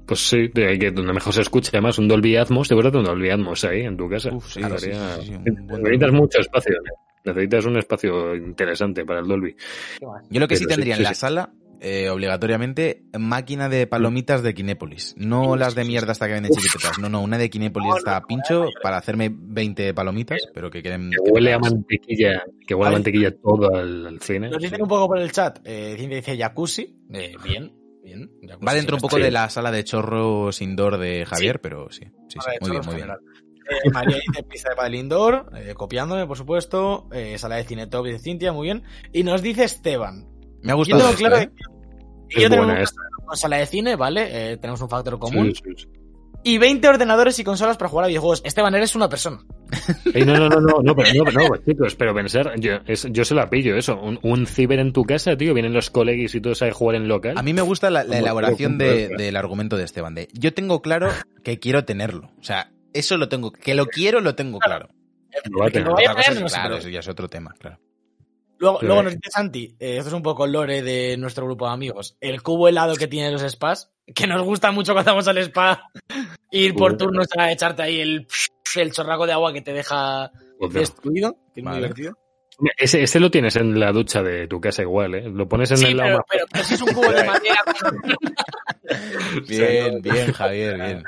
[0.05, 2.95] Pues sí, de ahí que donde mejor se escuche, además un Dolby Atmos, te verdad
[2.95, 4.33] un Dolby Atmos ahí en tu casa.
[4.33, 6.91] Uf, sí, Estaría- sí, sí, sí, un buen Necesitas mucho espacio, ¿eh?
[7.25, 9.55] necesitas un espacio interesante para el Dolby.
[10.29, 11.19] Yo lo que sí Pero sí, tendría sí, en la sí.
[11.19, 15.15] sala, eh, obligatoriamente, máquina de palomitas de Kinépolis.
[15.17, 16.99] No las de mierda hasta que venden chiquitetas.
[16.99, 21.11] No, no, una de Kinépolis está a pincho para hacerme 20 palomitas, pero que queden...
[21.11, 24.49] Que huele a mantequilla, que huele a mantequilla todo al, al cine.
[24.49, 25.59] Nos dicen un poco por el chat.
[25.63, 26.95] Eh, Cintia dice jacuzzi.
[27.13, 27.71] Eh, bien,
[28.03, 28.29] bien.
[28.41, 29.23] Jacuzzi Va dentro un poco Sí.
[29.23, 32.95] de la sala de chorros indoor de Javier, pero sí, sí, sí, muy bien, muy
[32.95, 33.09] bien.
[33.09, 37.07] Eh, María dice pista de pádel indoor, eh, copiándome, por supuesto.
[37.13, 38.83] Eh, sala de cine top dice Cintia, muy bien.
[39.13, 40.25] Y nos dice Esteban.
[40.63, 41.49] Me ha Yo gustado tengo claro ¿eh?
[42.29, 42.83] que yo tengo buena
[43.25, 44.51] una sala de cine, ¿vale?
[44.53, 45.53] Eh, tenemos un factor común.
[45.55, 45.87] Sí, sí, sí.
[46.41, 48.41] Y 20 ordenadores y consolas para jugar a videojuegos.
[48.45, 49.39] Esteban, eres una persona.
[50.13, 53.25] Ey, no, no, no, no, no, pero, no, no, chicos, pero pensar, yo, es- yo
[53.25, 56.39] se la pillo eso, un, un ciber en tu casa, tío, vienen los colegis y
[56.41, 57.33] todos a jugar en local.
[57.37, 60.15] A mí me gusta la, elaboración de- del argumento de Esteban.
[60.15, 61.09] De, yo tengo claro
[61.43, 62.31] que quiero tenerlo.
[62.39, 63.51] O sea, eso lo tengo.
[63.51, 64.87] Que lo quiero, lo tengo claro.
[65.51, 65.87] Lo va a tener.
[66.41, 67.79] cosa claro, eso ya es otro tema, claro.
[68.59, 68.85] Luego, Sí.
[68.85, 72.17] luego nos dice Santi, eh, esto es un poco lore de nuestro grupo de amigos,
[72.21, 75.89] el cubo helado que tienen los spas, que nos gusta mucho cuando vamos al spa,
[76.51, 78.27] ir por turnos a echarte ahí el,
[78.75, 80.73] el chorraco de agua que te deja Joder.
[80.81, 81.77] destruido, que es muy Vale.
[81.87, 82.13] divertido.
[82.77, 85.29] Ese, ese lo tienes en la ducha de tu casa igual, ¿eh?
[85.29, 87.23] Lo pones en Sí, el lado pero, más- pero, pero si es un cubo de
[87.23, 87.63] madera,
[89.47, 91.03] Bien, bien, Javier, bien.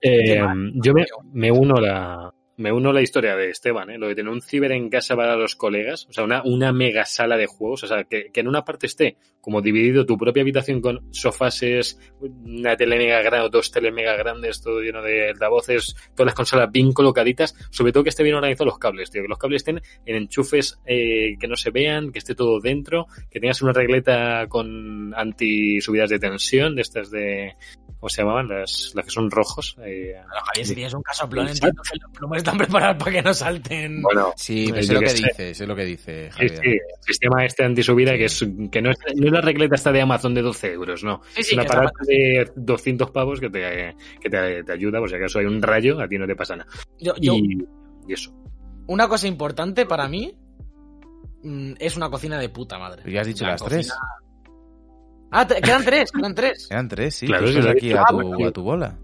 [0.00, 0.40] Eh,
[0.76, 3.98] yo me, me uno la me uno a la historia de Esteban, ¿eh?
[3.98, 7.04] lo de tener un ciber en casa para los colegas, o sea, una, una mega
[7.04, 10.40] sala de juegos, o sea, que, que en una parte esté como dividido tu propia
[10.40, 15.94] habitación con sofases, una tele mega grande, dos teles mega grandes, todo lleno de altavoces,
[16.14, 19.28] todas las consolas bien colocaditas, sobre todo que esté bien organizado los cables, tío, que
[19.28, 23.38] los cables estén en enchufes eh, que no se vean, que esté todo dentro, que
[23.38, 27.54] tengas una regleta con anti subidas de tensión, de estas de,
[28.04, 28.48] ¿cómo se llamaban?
[28.48, 29.76] Las, las que son rojos.
[29.82, 33.22] Eh, Claro, Javier, si tienes un casoplón, entiendo que los plomos están preparados para que
[33.22, 34.02] no salten.
[34.02, 35.16] bueno, Sí, Eh, sé yo lo que sé.
[35.26, 36.56] dice, sé lo que dice Javier.
[36.62, 39.90] sí, el sistema este antisubida que es que no es, no es la regleta esta
[39.90, 41.22] de Amazon de 12 euros, no.
[41.34, 45.08] Sí, es un que aparato de 200 pavos que te, que te, te ayuda, por
[45.08, 46.70] si acaso hay un rayo, a ti no te pasa nada.
[47.00, 47.58] Yo, yo- Y,
[48.06, 48.30] y eso.
[48.86, 50.36] una cosa importante para mí
[51.42, 53.00] mm, es una cocina de puta madre.
[53.02, 53.92] Pero ya has dicho Una las cocina- tres.
[55.36, 56.68] Ah, quedan tres, quedan tres.
[56.70, 57.26] Eran tres, sí.
[57.26, 58.42] Claro, tú estás aquí a Ah, tu, pues sí.
[58.44, 58.98] a tu bola.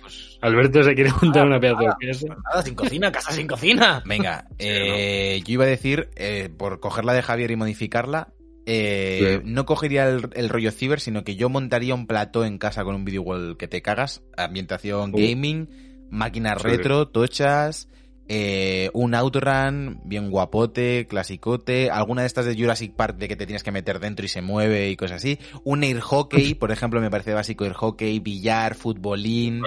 [0.00, 2.26] pues Alberto se quiere montar una pedazo de casa.
[2.28, 4.02] Nada, sin cocina, casa sin cocina.
[4.04, 8.28] Venga, eh, yo iba a decir, eh, por cogerla de Javier y modificarla,
[8.66, 9.50] eh, Sí.
[9.50, 12.94] no cogería el, el rollo ciber, sino que yo montaría un plató en casa con
[12.96, 15.16] un video wall que te cagas, ambientación Uh.
[15.18, 15.68] gaming,
[16.10, 16.68] máquinas Sí.
[16.68, 17.88] retro, tochas,
[18.28, 23.46] eh, un outrun bien guapote, clasicote, alguna de estas de Jurassic Park de que te
[23.46, 27.00] tienes que meter dentro y se mueve y cosas así, un air hockey, por ejemplo,
[27.00, 29.62] me parece básico air hockey, billar, futbolín,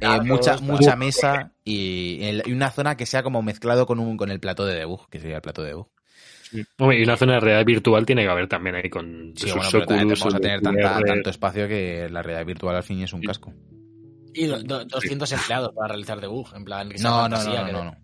[0.00, 4.40] eh, mucha, mucha mesa y, una zona que sea como mezclado con un con el
[4.40, 5.88] plató de debug, que sería el plató de debug.
[6.78, 9.54] Hombre, y una zona de realidad virtual tiene que haber también ahí con Sí, sus
[9.56, 11.04] bueno, pero también Oculus, vamos a tener tanta- VR.
[11.08, 13.26] tanto espacio que la realidad virtual al fin es un Sí.
[13.26, 13.52] casco.
[14.34, 16.88] Y do- do- 200 empleados para realizar debug, en plan...
[16.90, 17.96] que sea No, no, fantasía, no, que- no, no.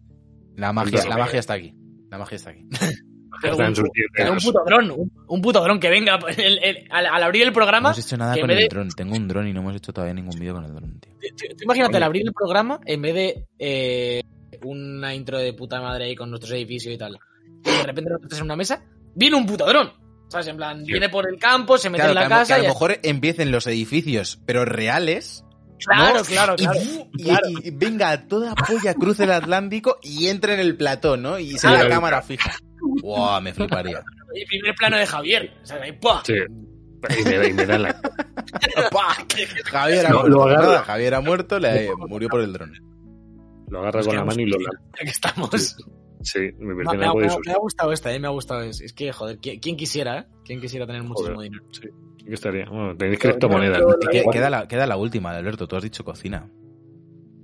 [0.56, 1.74] La magia, la magia está aquí.
[2.10, 2.66] La magia está aquí.
[3.42, 3.74] Un
[4.16, 4.44] dedos.
[4.44, 7.54] puto dron, un, un puto dron que venga el- el- al, al abrir el No
[7.54, 7.88] programa.
[7.90, 8.88] hemos hecho nada con el de- dron.
[8.90, 11.12] Tengo un dron y no hemos hecho todavía ningún vídeo con el dron, tío.
[11.36, 14.22] tú- imagínate al abrir el programa, en vez de eh,
[14.62, 17.18] una intro de puta madre ahí con nuestros edificios y tal,
[17.64, 19.90] y de repente nos metes en una mesa, viene un puto dron.
[20.28, 20.46] ¿Sabes?
[20.48, 22.48] En plan, viene por el campo, se mete Claro, en la que a, lo- que
[22.48, 22.66] casa a lo y.
[22.68, 25.44] mejor empiecen los edificios, pero reales.
[25.86, 26.24] Claro, ¿no?
[26.24, 26.80] claro, Y- claro.
[27.14, 27.48] Y, claro.
[27.62, 31.38] y venga, a toda polla cruce el Atlántico y entre en el plató, ¿no?
[31.38, 31.88] Y sea Claro.
[31.88, 32.52] la cámara fija.
[33.02, 34.02] Wow, me fliparía.
[34.34, 35.52] Y primer plano de Javier.
[35.62, 36.22] O sea, ahí, ¡pua!
[36.24, 36.34] Sí.
[36.34, 38.00] Y me, y me dan la...
[39.64, 40.28] Javier ha muerto.
[40.28, 40.62] lo agarra.
[40.66, 42.72] Nada, Javier ha muerto, le murió por el dron.
[43.68, 44.82] Lo agarra con la mano y lo lanza.
[44.98, 45.50] Ya que estamos.
[45.52, 45.82] Sí,
[46.58, 47.42] me Me, ha, algo de me ha- susto.
[47.46, 48.60] me ha gustado esta, eh, me ha gustado.
[48.62, 50.26] Es, es que, joder, ¿quién, quién quisiera, eh?
[50.44, 51.50] ¿Quién quisiera tener muchísimo Joder.
[51.50, 51.68] dinero?
[51.72, 51.88] Sí,
[52.26, 52.66] estaría.
[52.68, 53.80] Bueno, tenéis criptomonedas.
[54.32, 55.66] queda, la, queda la última, Alberto.
[55.66, 56.48] Tú has dicho cocina.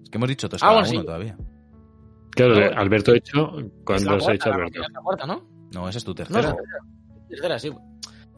[0.02, 1.06] Es que hemos dicho todos Ah, cada bueno, uno sí.
[1.06, 1.36] todavía.
[2.30, 2.78] Claro, No.
[2.80, 3.58] Alberto ha hecho.
[3.58, 4.80] Es ¿Cuándo la has cuarta, hecho la Alberto?
[4.92, 5.48] la cuarta, ¿no?
[5.72, 6.50] No, esa es tu No, tercera.
[6.50, 6.56] no,
[7.28, 7.70] tercera, sí.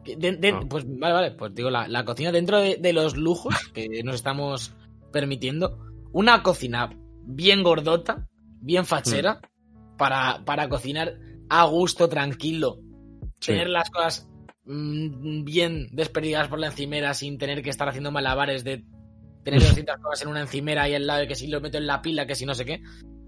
[0.04, 0.60] Que de- de- Ah.
[0.70, 1.30] Pues vale, vale.
[1.32, 4.74] Pues digo, la, la cocina dentro de, de los lujos que nos estamos
[5.12, 5.78] permitiendo,
[6.12, 6.90] una cocina
[7.24, 8.28] bien gordota,
[8.60, 9.57] bien fachera, Mm.
[9.98, 11.14] Para, para cocinar
[11.50, 12.78] a gusto, tranquilo,
[13.40, 13.52] Sí.
[13.52, 14.28] tener las cosas
[14.64, 18.84] mm, bien desperdigadas por la encimera sin tener que estar haciendo malabares de
[19.44, 21.86] tener 200 cosas en una encimera ahí al lado y que si lo meto en
[21.86, 22.82] la pila, que si no sé qué,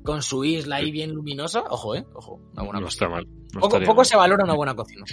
[0.04, 1.62] con su isla ahí bien luminosa.
[1.70, 2.88] Ojo, eh, ojo, una buena No cocina.
[2.88, 3.26] está mal.
[3.54, 4.06] no Poco, poco mal.
[4.06, 5.04] se valora una buena cocina.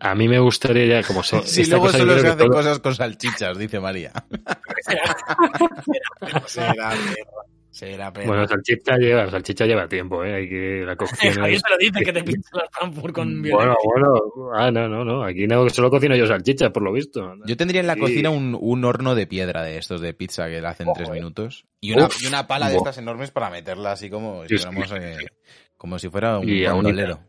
[0.00, 2.78] A mí me gustaría ya, como so, Sí, esta luego solo se hacen todo- cosas
[2.80, 4.12] con salchichas, dice María.
[4.84, 5.16] Será
[6.20, 6.48] perro.
[6.48, 6.92] Será
[8.24, 10.34] Bueno, salchicha lleva, salchicha lleva tiempo, ¿eh?
[10.34, 10.96] Hay que la
[11.34, 11.62] Javier es...
[11.62, 13.90] te lo dice que te pinta los Frankfurt con Bueno, violencia.
[13.92, 17.34] bueno, ah, no, no, no, aquí no, solo cocino yo salchichas, por lo visto.
[17.46, 18.00] Yo tendría en la Sí.
[18.00, 21.12] cocina un, un horno de piedra de estos de pizza que le hacen tres eh.
[21.12, 21.66] minutos.
[21.80, 24.92] Y una, Uf, y una pala de estas enormes para meterla así como si fuéramos,
[24.92, 25.26] eh,
[25.76, 27.20] como si fuera un bandolero.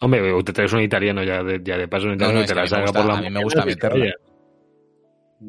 [0.00, 2.44] Hombre, o te traes un italiano ya de, ya de paso, un No, italiano no,
[2.44, 4.12] y te la saca gusta- por la a mí me gusta meterla.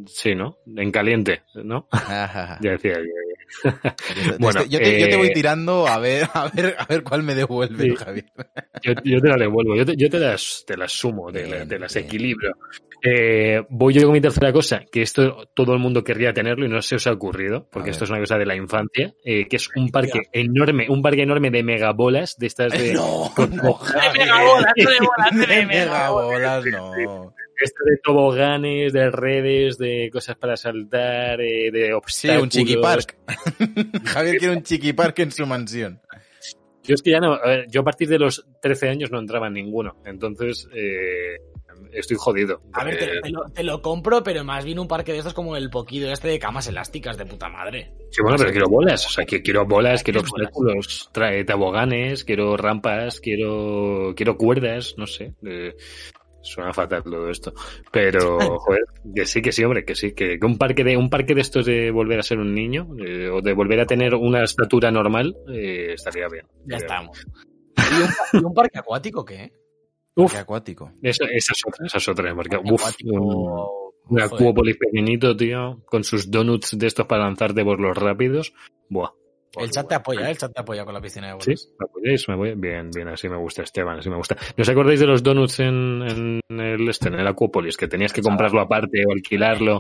[0.05, 0.57] Sí, ¿no?
[0.75, 1.87] En caliente, ¿no?
[2.61, 3.26] Ya decía yo.
[4.39, 7.03] Bueno, Este- yo, te, yo te voy eh, tirando a ver, a ver, a ver
[7.03, 7.95] cuál me devuelve, Sí.
[7.95, 8.25] Javier.
[8.83, 11.65] Yo, yo te la devuelvo, yo te, yo te las, te las sumo, te, la-
[11.65, 12.05] te las bien.
[12.05, 12.51] equilibro.
[13.03, 16.69] Eh, voy yo con mi tercera cosa, que esto todo el mundo querría tenerlo y
[16.69, 18.07] no se os ha ocurrido, porque A esto ver.
[18.07, 21.51] es una cosa de la infancia, eh, que es un parque enorme, un parque enorme
[21.51, 22.93] de megabolas, de estas de...
[22.93, 27.33] No, con- no, De megabolas, de bolas, de megabolas, no.
[27.59, 32.43] Esto de toboganes, de redes, de cosas para saltar, eh, de Sí, obstáculos.
[32.43, 33.17] un chiqui park.
[34.05, 35.99] Javier quiere un chiqui park en su mansión.
[36.83, 39.19] Yo es que ya no, a ver, yo a partir de los 13 años no
[39.19, 41.35] entraba en ninguno, entonces eh,
[41.91, 42.61] estoy jodido.
[42.71, 45.33] A ver, te, te lo, te lo compro, pero más bien un parque de estos
[45.33, 47.91] como el poquido este de camas elásticas de puta madre.
[48.11, 52.55] Sí, bueno, pero quiero bolas, o sea, que quiero bolas, quiero obstáculos, trae toboganes, quiero
[52.55, 55.33] rampas, quiero quiero cuerdas, no sé.
[55.45, 55.75] eh,
[56.47, 57.53] suena fatal todo esto,
[57.91, 58.83] pero joder,
[59.13, 61.65] que sí, que sí, hombre, que sí, que, un parque de un parque de estos
[61.65, 65.35] de volver a ser un niño eh, o de volver a tener una estatura normal
[65.51, 66.45] eh, estaría bien.
[66.65, 67.25] Ya estamos.
[67.77, 69.51] ¿Y un, y un parque acuático qué?
[70.15, 70.91] Uf, Qué acuático.
[71.03, 75.37] Esa, esa es otra, esa es otra, porque Parque uf, acuático, un, un acuópolis pequeñito,
[75.37, 78.53] tío, con sus donuts de estos para lanzarte por los rápidos.
[78.89, 79.11] Buah.
[79.55, 80.31] El chat te apoya, ¿eh?
[80.31, 81.45] el chat te apoya con la piscina de bolas.
[81.45, 81.69] ¿Sí?
[81.79, 82.29] ¿Me apoyáis?
[82.29, 82.53] ¿Me voy?
[82.55, 84.35] Bien, bien, así me gusta, Esteban, así me gusta.
[84.55, 86.01] ¿No os acordáis de los donuts en,
[86.49, 87.77] en el este, en el Acuópolis?
[87.77, 89.79] Que tenías que comprarlo aparte o alquilarlo.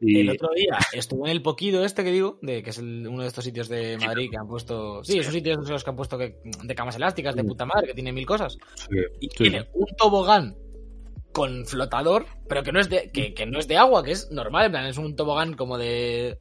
[0.00, 0.20] Y...
[0.20, 3.22] El otro día estuve en el Poquido este que digo, de que es el- uno
[3.22, 5.02] de estos sitios de Madrid que han puesto...
[5.02, 7.88] Sí, esos sitios de los que han puesto que- de camas elásticas, de puta madre,
[7.88, 8.56] que tiene mil cosas.
[8.76, 9.36] Sí, Y sí.
[9.38, 10.56] tiene un tobogán
[11.32, 14.30] con flotador, pero que no es de, que, que no es de agua, que es
[14.30, 16.38] normal, en plan, es un tobogán como de...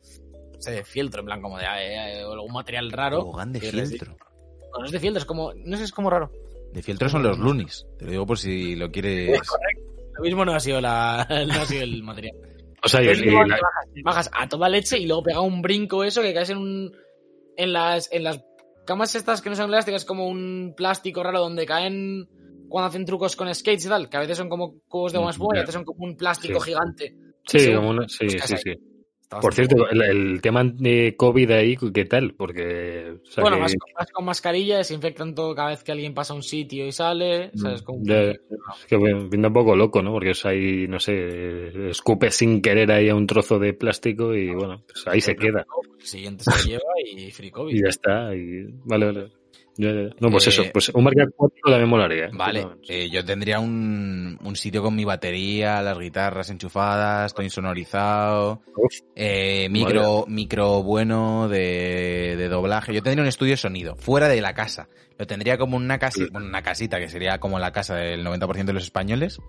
[0.57, 3.19] No sé, de fieltro, en plan, como de eh, o algún material raro.
[3.19, 4.15] Tobogán de fieltro.
[4.73, 5.53] No, no es de fieltro, es como...
[5.55, 6.31] No sé, es como raro.
[6.73, 7.85] De fieltro son los lunis.
[7.97, 9.39] Te lo digo por si lo quieres.
[10.17, 12.35] Lo mismo no ha sido, la, no ha sido el material.
[12.83, 13.57] O sea, y- Entonces, y luego la-
[13.93, 16.91] te bajas, a toda leche y luego pega un brinco eso que caes en un.
[17.55, 18.43] En las, en las
[18.85, 22.27] camas estas que no son elásticas, como un plástico raro donde caen
[22.69, 25.31] cuando hacen trucos con skates y tal, que a veces son como cubos de goma
[25.31, 26.71] espuma y a veces son como un plástico Sí.
[26.71, 27.15] gigante.
[27.47, 28.73] Sí, como una- sí, pues sí, sí.
[29.29, 32.33] Por cierto, el, el tema de COVID ahí, ¿qué tal?
[32.33, 33.17] Porque...
[33.21, 36.13] o sea, bueno, que- vas, con- vas con mascarilla, desinfectan todo cada vez que alguien
[36.13, 37.51] pasa a un sitio y sale.
[37.55, 37.81] ¿sabes?
[37.81, 38.39] Como- Ya, es
[38.87, 38.97] que
[39.29, 40.13] pinta un poco loco, ¿no?
[40.13, 44.53] Porque es ahí, no sé, escupe sin querer ahí a un trozo de plástico y
[44.53, 45.65] bueno, pues ahí se queda.
[45.99, 47.75] El siguiente se lo lleva y free COVID.
[47.75, 48.33] Y ya está.
[48.33, 48.65] Y...
[48.85, 49.27] Vale, vale.
[49.77, 52.25] No, pues Eh, eso, pues un marca 4 también molaría.
[52.25, 52.29] ¿eh?
[52.33, 58.61] Vale, eh, yo tendría un, un sitio con mi batería, las guitarras enchufadas, todo insonorizado,
[59.15, 62.93] eh, micro, micro bueno de, de doblaje.
[62.93, 64.89] Yo tendría un estudio de sonido, fuera de la casa.
[65.19, 68.65] Lo tendría como una, casi, bueno, una casita, que sería como la casa del 90%
[68.65, 69.39] de los españoles.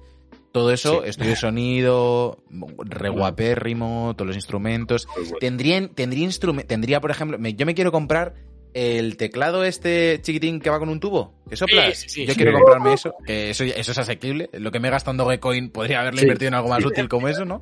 [0.52, 1.10] Todo eso, Sí.
[1.10, 2.38] estudio de sonido,
[2.78, 5.06] reguapérrimo, todos los instrumentos.
[5.40, 8.34] Tendría, tendría, instrume- tendría, por ejemplo, me- yo me quiero comprar
[8.74, 11.96] el teclado este chiquitín que va con un tubo, que soplas.
[11.98, 12.26] Sí, sí, sí.
[12.26, 12.36] yo Sí.
[12.38, 14.50] quiero comprarme eso, que eso, eso es asequible.
[14.52, 16.24] Lo que me he gastado en Dogecoin podría haberlo Sí.
[16.24, 17.60] invertido en algo más útil como eso, ¿no?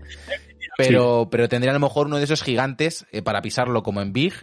[0.78, 4.12] Pero, pero tendría a lo mejor uno de esos gigantes eh, para pisarlo como en
[4.12, 4.34] Big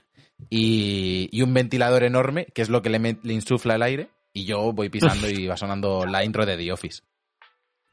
[0.49, 4.07] y, y un ventilador enorme, que es lo que le, insufla el aire.
[4.33, 7.03] Y yo voy pisando y va sonando la intro de The Office.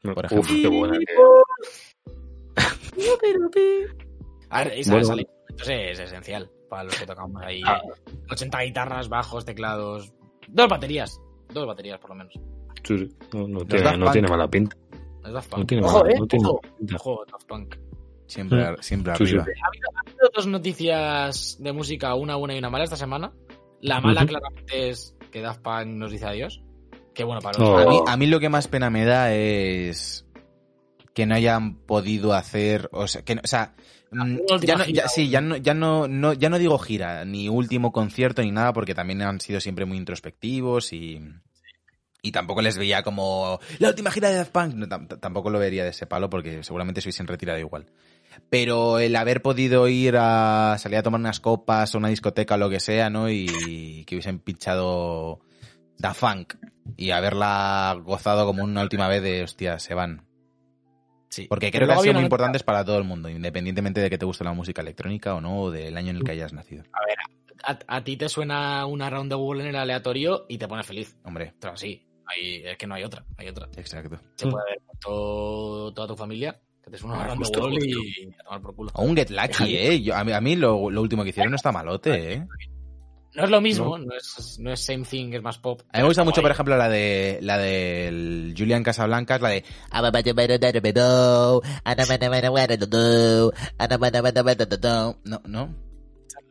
[0.01, 0.55] por Uf, ejemplo.
[0.61, 0.97] qué buena.
[4.49, 5.15] A ver, esa Bueno.
[5.17, 7.61] instrumentos es esencial para los que tocamos ahí.
[7.67, 7.81] Ah.
[8.31, 10.13] 80 guitarras, bajos, teclados.
[10.47, 11.19] Dos baterías.
[11.53, 12.33] Dos baterías, por lo menos.
[12.83, 13.09] Sí, sí.
[13.33, 14.13] No, no tiene, no Punk.
[14.13, 14.77] tiene mala pinta.
[15.25, 15.59] Es Daft Punk.
[15.59, 16.15] No tiene Ojo, mala, eh.
[16.19, 16.95] no tiene Ojo, pinta.
[16.95, 17.75] ojo, Daft Punk.
[18.25, 18.75] Siempre, Mm.
[18.79, 19.35] siempre Sí, sí.
[19.37, 19.43] arriba.
[19.43, 23.33] Ha habido dos noticias de música, una buena y una mala esta semana.
[23.81, 26.63] La mala claramente es que Daft Punk nos dice adiós.
[27.13, 27.77] Que bueno, para los Oh.
[27.77, 30.25] A, mí, a mí lo que más pena me da es
[31.13, 33.75] que no hayan podido hacer, o sea, que no- o sea,
[34.67, 37.91] ya no, ya- sí, ya no, ya no, no, ya no digo gira, ni último
[37.91, 41.21] concierto ni nada, porque también han sido siempre muy introspectivos y,
[42.21, 45.83] y tampoco les veía como la última gira de Daft Punk, no, tampoco lo vería
[45.83, 47.85] de ese palo porque seguramente se hubiesen retirado igual.
[48.49, 52.57] Pero el haber podido ir a salir a tomar unas copas o una discoteca o
[52.57, 53.29] lo que sea, ¿no?
[53.29, 55.39] Y que hubiesen pinchado
[55.97, 56.55] Da Funk
[56.97, 60.25] y haberla gozado como una última vez de, hostia, se van.
[61.31, 61.47] Sí.
[61.49, 64.09] Porque Pero creo que han luego sido muy importantes para todo el mundo, independientemente de
[64.09, 66.51] que te guste la música electrónica o no, o del año en el que hayas
[66.53, 66.83] nacido.
[67.63, 70.85] A, a ti te suena una round de Google en el aleatorio y te pones
[70.85, 71.15] feliz.
[71.23, 73.23] Hombre, Pero sí, ahí, es que no hay otra.
[73.37, 73.67] Hay otra.
[73.77, 74.19] exacto.
[74.35, 77.79] Se puede ver con todo- toda tu familia que te suena una round de Google
[77.87, 78.91] y a tomar por culo.
[78.95, 80.01] O un Get Lucky, ¿eh?
[80.01, 82.47] Yo- a mí, a mí lo, lo último que hicieron no está malote, ¿eh?
[83.33, 85.81] No es lo mismo, no, es, no es same thing, es más pop.
[85.93, 89.63] A mí me gusta mucho, por ejemplo, la de la del Julian Casablancas, la de
[95.23, 95.73] no, no.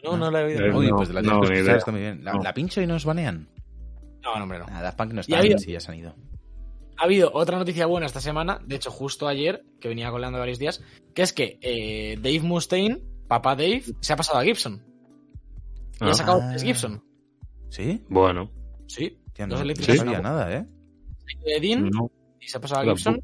[0.03, 0.65] No, no la he oído.
[0.65, 2.25] Eh, Uy, no, pues la que está muy bien.
[2.25, 2.43] ¿La, No.
[2.43, 3.49] la pincho y nos banean?
[4.23, 4.67] No, no, hombre, no.
[4.67, 6.15] Nada, Punk no está, habido- sí, ya se han ido.
[6.97, 10.59] Ha habido otra noticia buena esta semana, de hecho justo ayer, que venía colando varios
[10.59, 10.83] días,
[11.15, 14.83] que es que eh, Dave Mustaine, papá Dave, se ha pasado a Gibson.
[16.01, 16.11] Y Ah.
[16.11, 16.49] ha sacado Ah.
[16.51, 17.05] tres Gibson.
[17.69, 18.05] ¿Sí?
[18.09, 18.51] Bueno.
[18.87, 19.19] Sí.
[19.33, 20.67] Tía, no, no sabía una nada, ¿eh?
[21.45, 22.11] de Dean No.
[22.41, 22.85] y se ha pasado a.
[22.85, 23.21] Gibson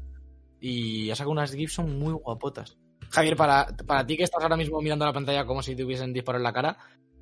[0.61, 2.77] y ha sacado unas Gibson muy guapotas.
[3.09, 6.13] Javier, para, para ti que estás ahora mismo mirando la pantalla como si te hubiesen
[6.13, 6.77] disparado en la cara,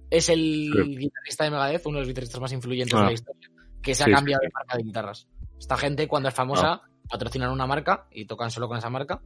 [0.10, 0.95] es el Sí.
[0.97, 3.01] guitarrista de Megadeth, uno de los guitarristas más influyentes Ah.
[3.01, 3.49] de la historia,
[3.82, 4.47] que se Sí, ha sí, cambiado sí.
[4.47, 5.28] de marca de guitarras.
[5.60, 9.22] Esta gente, cuando es famosa, patrocinan una marca y tocan solo con esa marca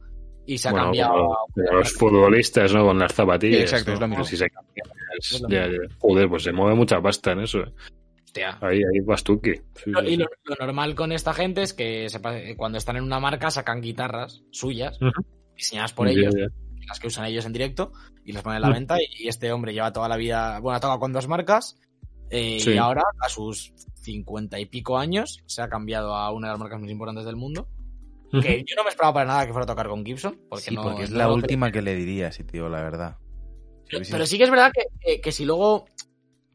[0.46, 1.36] y se ha Bueno, cambiado como,
[1.78, 2.84] los futbolistas, ¿no?
[2.86, 3.56] Con las zapatillas.
[3.56, 3.94] Sí, exacto, ¿no?
[3.94, 4.24] es lo mismo.
[4.24, 4.84] Si se cambia,
[5.20, 5.78] Es ya, ya.
[5.98, 7.60] Joder, pues se mueve mucha pasta en eso.
[7.60, 7.72] eh.
[8.24, 8.58] Hostia.
[8.60, 9.54] Ahí, ahí vas tú que.
[9.54, 10.16] Sí, sí, Y sí.
[10.16, 13.80] lo, lo normal con esta gente es que eh, cuando están en una marca sacan
[13.80, 14.98] guitarras suyas,
[15.56, 16.46] diseñadas por Ya, ellos, ya.
[16.88, 17.92] las que usan ellos en directo,
[18.24, 18.96] y las ponen a la venta.
[19.00, 21.80] Y este hombre lleva toda la vida, bueno, ha tocado con dos marcas,
[22.30, 22.72] eh, Sí.
[22.72, 26.60] y ahora, a sus cincuenta y pico años, se ha cambiado a una de las
[26.60, 27.68] marcas más importantes del mundo.
[28.30, 30.74] Que yo no me esperaba para nada que fuera a tocar con Gibson, porque sí,
[30.76, 30.82] no.
[30.84, 33.16] porque es no la última que le diría, si te digo la verdad.
[34.10, 35.86] Pero sí que es verdad que, que- que si luego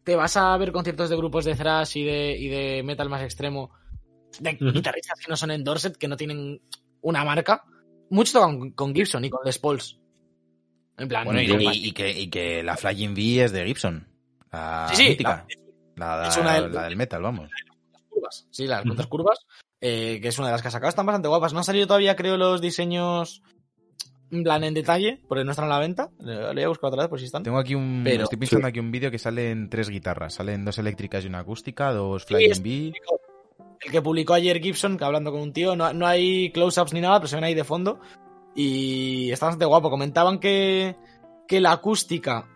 [0.03, 3.23] te vas a ver conciertos de grupos de thrash y de, y de metal más
[3.23, 3.71] extremo,
[4.39, 6.61] de guitarristas que no son en Dorset, que no tienen
[7.01, 7.63] una marca,
[8.09, 9.99] muchos tocan con Gibson y con Les Pauls.
[10.97, 13.65] En plan, Bueno, y, no, y- y que, y que la Flying V es de
[13.65, 14.07] Gibson.
[14.51, 15.45] La Sí, sí, mítica.
[15.95, 17.49] La, es una del- la del metal, vamos.
[18.09, 18.47] curvas.
[18.51, 19.39] Sí, las cuentas curvas,
[19.81, 21.51] eh, que es una de las que ha sacado, están bastante guapas.
[21.53, 23.41] No han salido todavía, creo, los diseños
[24.31, 26.09] en plan en detalle, porque no están a la venta.
[26.19, 27.43] Lo voy a buscar otra vez por si están.
[27.43, 28.01] Tengo aquí un.
[28.03, 30.33] Pero- estoy pinchando aquí un vídeo que salen tres guitarras.
[30.35, 32.93] Salen dos eléctricas y una acústica, dos Sí, Flying es- V.
[33.81, 37.01] El que publicó ayer Gibson, que hablando con un tío, no, no hay close-ups ni
[37.01, 37.99] nada, pero se ven ahí de fondo.
[38.55, 39.89] Y está bastante guapo.
[39.89, 40.95] Comentaban que,
[41.47, 42.47] que la acústica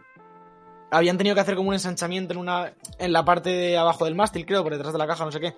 [0.91, 4.15] habían tenido que hacer como un ensanchamiento en una en la parte de abajo del
[4.15, 5.53] mástil, creo, por detrás de la caja, no sé qué.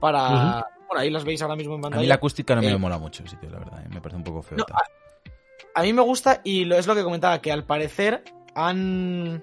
[0.00, 0.66] Para.
[0.88, 2.00] Bueno, ahí las veis ahora mismo en A pantalla.
[2.02, 3.82] mí la acústica no me Eh, mola mucho el sitio, la verdad.
[3.84, 4.58] eh, Me parece un poco feo.
[4.58, 4.64] No,
[5.74, 9.42] a, mí me gusta y lo, es lo que comentaba, que al parecer han,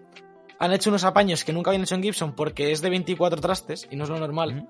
[0.59, 3.87] han hecho unos apaños que nunca habían hecho en Gibson porque es de 24 trastes
[3.91, 4.67] y no es lo normal.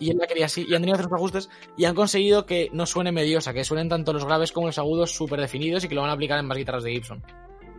[0.00, 2.46] Y él la quería así, y han tenido que hacer unos ajustes y han conseguido
[2.46, 5.88] que no suene mediosa, que suenen tanto los graves como los agudos súper definidos y
[5.88, 7.22] que lo van a aplicar en más guitarras de Gibson.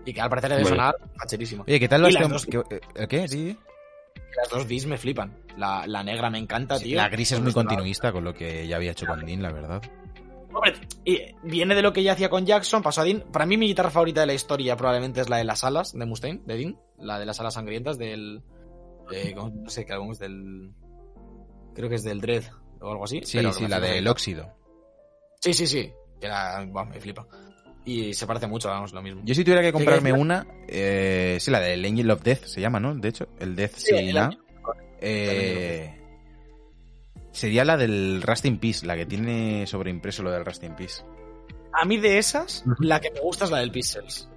[0.05, 1.63] Y que al parecer debe sonar facherísimo.
[1.67, 2.47] Oye, ¿qué tal lo Y has las dos-
[3.07, 3.27] ¿Qué?
[3.27, 3.57] Sí.
[4.35, 5.33] Las dos Ds me flipan.
[5.57, 6.97] La, la negra me encanta, Sí, tío.
[6.97, 9.51] La gris es muy los continuista con lo que ya había hecho con Dean, la
[9.51, 9.81] verdad.
[10.61, 13.23] Hombre, y viene de lo que ya hacía con Jackson, pasó a Dean.
[13.31, 16.05] Para mí mi guitarra favorita de la historia probablemente es la de las alas de
[16.05, 16.79] Mustaine, de Dean.
[16.97, 18.41] La de las alas sangrientas del...
[19.11, 20.71] eh, ¿cómo- no sé qué álbum es del...
[21.75, 22.43] Creo que es del Dread
[22.81, 23.21] o algo así.
[23.23, 24.11] Sí, pero sí, la del mucho.
[24.11, 24.53] óxido.
[25.39, 25.91] Sí, sí, sí.
[26.19, 26.27] Que
[26.67, 27.25] buah, me flipa.
[27.85, 29.21] Y se parece mucho, vamos, lo mismo.
[29.23, 32.59] Yo si tuviera que ¿Qué comprarme una, eh, sí, la del Angel of Death se
[32.61, 32.93] llama, ¿no?
[32.93, 34.37] De hecho, el Death Sí, sin el la.
[34.99, 35.95] Eh,
[37.31, 41.03] sería la del Rust in Peace, la que tiene sobreimpreso lo del Rust in Peace.
[41.73, 44.29] A mí de esas, la que me gusta es la del Pixels.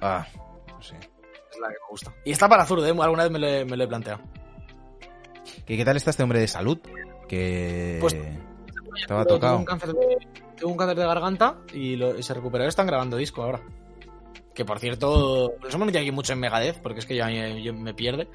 [0.00, 0.26] Ah,
[0.68, 0.96] no sé.
[0.96, 2.12] Es la que me gusta.
[2.24, 2.94] Y está para zurdo, ¿eh?
[3.00, 4.20] alguna vez me lo, he- me lo he planteado.
[5.66, 6.78] ¿Qué, qué tal está este hombre de salud?
[7.28, 8.16] Que Pues-
[8.96, 9.58] estaba Tuvo tocado.
[9.58, 10.18] un cáncer de,
[10.58, 12.64] tuvo un cáncer de garganta y, lo- y se recuperó.
[12.64, 13.60] Están grabando disco ahora.
[14.58, 17.62] Que por cierto, nos hemos metido aquí mucho en Megadeth, porque es que ya me,
[17.62, 18.26] yo me pierde.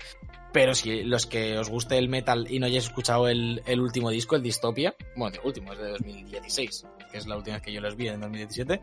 [0.54, 4.10] Pero si los que os guste el metal y no hayáis escuchado el, el último
[4.10, 7.74] disco, el Dystopia, bueno, el último es de 2016, que es la última vez que
[7.74, 8.80] yo los vi en 2017.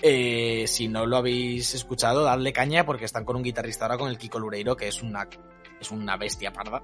[0.00, 4.08] eh, si no lo habéis escuchado, dadle caña porque están con un guitarrista ahora con
[4.08, 5.28] el Kiko Lureiro, que es una,
[5.78, 6.82] es una bestia parda,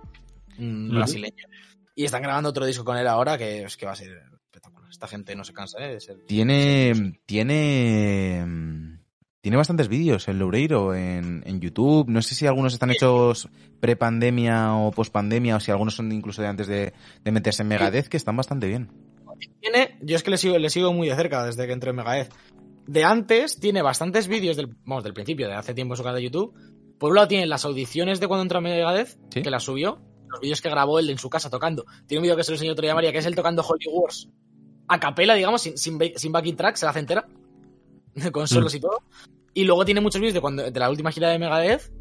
[0.59, 0.97] un Ujú.
[0.97, 1.47] brasileño.
[1.95, 4.91] Y están grabando otro disco con él ahora que es que va a ser espectacular.
[4.91, 5.95] Esta gente no se cansa ¿eh?
[5.95, 6.19] de ser.
[6.27, 7.21] Tiene.
[7.25, 8.94] Tiene.
[9.45, 12.09] Mm, Tiene bastantes vídeos el Loureiro en, en YouTube.
[12.09, 13.49] No sé si algunos están hechos
[13.81, 16.93] pre-pandemia o post-pandemia, o si algunos son incluso de antes de,
[17.23, 18.91] de meterse en Megadeth, que están bastante bien.
[19.61, 21.97] Tiene, yo es que le sigo, le sigo muy de cerca desde que entré en
[21.97, 22.33] Megadeth.
[22.87, 26.17] De antes tiene bastantes vídeos del, vamos, del principio, de hace tiempo en su canal
[26.19, 26.55] de YouTube.
[26.99, 29.43] Por un lado tiene las audiciones de cuando entró Megadeth, Sí.
[29.43, 31.85] que las subió, los vídeos que grabó él en su casa tocando.
[32.07, 33.87] Tiene un vídeo que se lo enseñó otro día María, que es él tocando Holy
[33.91, 34.29] Wars
[34.89, 37.27] a capela, digamos, sin, sin, sin backing track, se la hace entera,
[38.33, 39.03] con solos y todo.
[39.55, 41.93] Y luego tiene muchos vídeos de, cuando, de la última gira de Megadeth,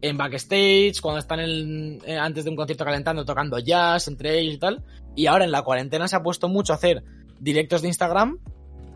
[0.00, 4.54] en backstage, cuando están en- eh, antes de un concierto calentando, tocando jazz entre ellos
[4.54, 4.84] y tal.
[5.16, 7.02] Y ahora en la cuarentena se ha puesto mucho a hacer
[7.40, 8.38] directos de Instagram,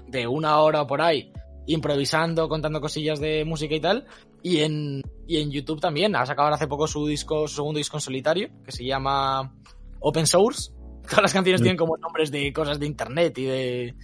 [0.08, 1.32] de una hora o por ahí,
[1.66, 4.04] improvisando, contando cosillas de música y tal.
[4.42, 6.14] Y en, y en YouTube también.
[6.14, 9.54] Ha sacado ahora hace poco su disco, su segundo disco en solitario, que se llama
[10.00, 10.70] Open Source.
[11.08, 13.94] Todas las canciones tienen como nombres de cosas de internet y de,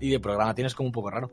[0.00, 1.30] y de programaciones como un poco raro.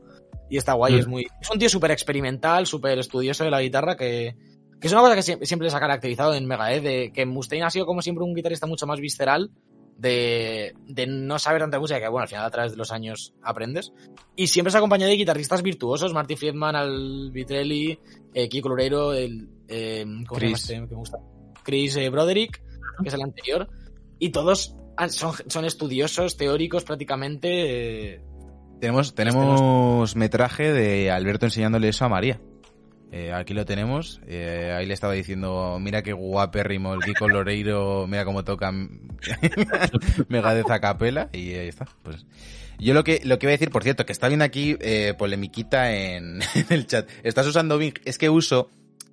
[0.54, 1.00] Y está guay, Mm.
[1.00, 1.28] es muy.
[1.42, 4.36] Es un tío súper experimental, súper estudioso de la guitarra, que,
[4.80, 7.72] que es una cosa que siempre, les ha caracterizado en Megadeth, de que Mustaine ha
[7.72, 9.50] sido como siempre un guitarrista mucho más visceral,
[9.98, 13.34] de, de no saber tanta música, que bueno, al final a través de los años
[13.42, 13.94] aprendes.
[14.36, 17.98] Y siempre se ha acompañado de guitarristas virtuosos, Marty Friedman, Al Vitrelli,
[18.36, 20.62] eh, Kiko Loureiro, el, eh, ¿cómo se llama Chris.
[20.70, 21.18] este que me gusta?
[21.64, 22.62] Chris eh, Broderick,
[23.02, 23.68] que es el anterior.
[24.20, 24.76] Y todos
[25.10, 28.22] son, son estudiosos, teóricos prácticamente.
[28.84, 32.42] Tenemos, tenemos metraje de Alberto enseñándole eso a María.
[33.14, 34.20] Eh, aquí lo tenemos.
[34.28, 39.08] Eh, ahí le estaba diciendo, mira qué guapérrimo el Kiko Loreiro, mira cómo tocan
[40.28, 41.30] Megadeth a capela.
[41.32, 41.86] Y ahí está.
[42.04, 42.26] Pues
[42.78, 45.14] yo lo que, lo que voy a decir, por cierto, que está viendo aquí eh,
[45.18, 47.10] polemiquita en, en el chat.
[47.24, 47.94] ¿Estás usando Bing?
[48.04, 48.70] Es que uso,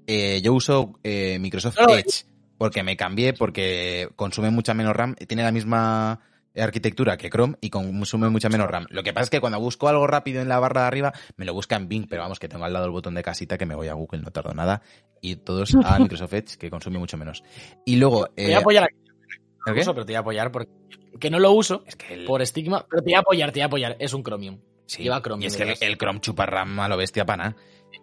[0.09, 2.25] eh, yo uso eh, Microsoft Edge
[2.59, 6.19] porque me cambié, porque consume mucha menos RAM, tiene la misma
[6.57, 8.87] arquitectura que Chrome y consume mucha menos RAM.
[8.91, 11.45] Lo que pasa es que cuando busco algo rápido en la barra de arriba, me
[11.45, 13.67] lo busca en Bing, pero vamos, que tengo al lado el botón de casita que
[13.67, 14.83] me voy a Google, no tardo nada.
[15.21, 17.43] Y todos a Microsoft Edge, que consume mucho menos.
[17.85, 18.27] Y luego...
[18.27, 18.95] te voy eh, a apoyar aquí.
[18.97, 19.81] ¿el Lo qué?
[19.81, 20.73] uso, pero te voy a apoyar porque.
[21.19, 23.59] Que no lo uso Es que el- por estigma, pero te voy a apoyar, te
[23.59, 23.97] voy a apoyar.
[23.99, 24.59] Es un Chromium.
[24.87, 27.55] Sí, Lleva Chromium y es que el, Chrome chupa RAM a lo bestia pana.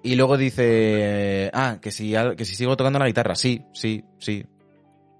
[0.03, 3.35] Y luego dice, ah, que si, al- que si sigo tocando la guitarra.
[3.35, 4.45] Sí, sí, sí,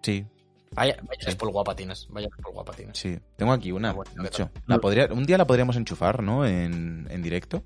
[0.02, 0.26] sí,
[0.72, 1.30] Vaya, vaya Sí.
[1.30, 2.08] es por guapa tienes.
[2.10, 2.98] Vaya es por guapa tienes.
[2.98, 3.18] sí.
[3.36, 4.50] Tengo aquí una, Ah, bueno, de ¿qué hecho.
[4.54, 4.64] tal?
[4.68, 6.46] La podría, un día la podríamos enchufar, ¿no?
[6.46, 7.64] En, en directo.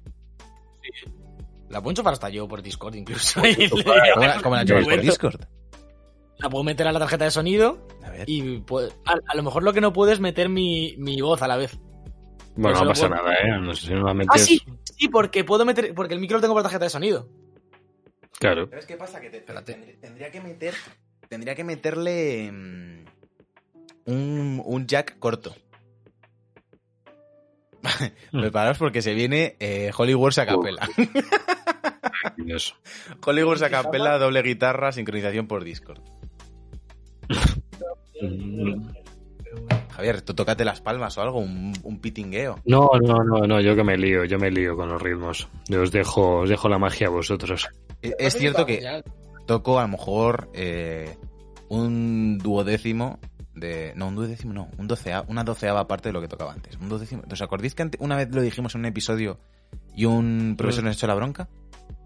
[1.70, 3.41] La puedo enchufar hasta yo por Discord incluso.
[4.14, 5.41] ¿Cómo la, cómo la enchufas por Discord?
[6.38, 8.24] La puedo meter a la tarjeta de sonido A ver.
[8.28, 11.41] y puedo- a, a lo mejor lo que no puedo es meter mi, mi voz
[11.43, 11.78] a la vez.
[12.56, 13.60] Bueno, no pasa puedo- nada, ¿eh?
[13.62, 14.45] No sé si no la Ah, metes.
[14.45, 17.30] sí, sí, porque puedo meter, porque el micro lo tengo por tarjeta de sonido.
[18.39, 18.68] Claro.
[18.70, 19.22] ¿Sabes qué pasa?
[19.22, 19.41] Que te-
[20.02, 20.74] tendría que meter.
[21.32, 22.52] Tendría que meterle.
[22.52, 23.06] mm,
[24.08, 25.56] Un, un jack corto.
[28.34, 30.90] Preparaos porque se viene eh, Hollywood a capela.
[33.26, 36.02] Hollywood a capela, doble guitarra, sincronización por Discord.
[38.22, 38.90] Mm,
[39.92, 42.60] Javier, tú tócate las palmas o algo, un, un pitingueo.
[42.66, 45.48] No, no, no, no, yo que me lío, yo me lío con los ritmos.
[45.70, 47.70] Yo os dejo, os dejo la magia a vosotros.
[48.02, 48.82] E- Es cierto que
[49.46, 51.18] toco a lo mejor eh,
[51.70, 53.20] un duodécimo
[53.56, 53.94] de.
[53.96, 56.76] No, un duodécimo no, un docea, una doceava parte de lo que tocaba antes.
[56.78, 57.24] Un duodécimo.
[57.32, 59.39] ¿Os acordáis que una vez lo dijimos en un episodio
[59.96, 61.48] y un profesor nos echó la bronca?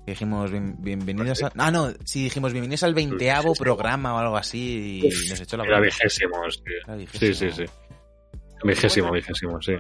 [0.06, 1.52] Dijimos bien- bienvenidos a.
[1.58, 5.64] Ah, no, sí, dijimos bienvenidos al veinteavo programa o algo así y nos echó la
[5.64, 5.96] Era bronca.
[5.96, 6.62] vigésimo, sí.
[6.86, 7.52] Era Sí, vigésimo.
[7.52, 7.72] sí, sí.
[8.64, 9.74] Vigésimo, vigésimo, sí.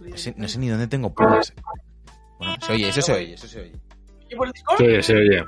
[0.00, 1.52] No sé, no sé ni dónde tengo puras.
[2.38, 3.72] Bueno, se oye, eso se oye, eso se oye.
[4.30, 4.80] ¿Y por el Discord?
[4.82, 5.44] Oye, se oye.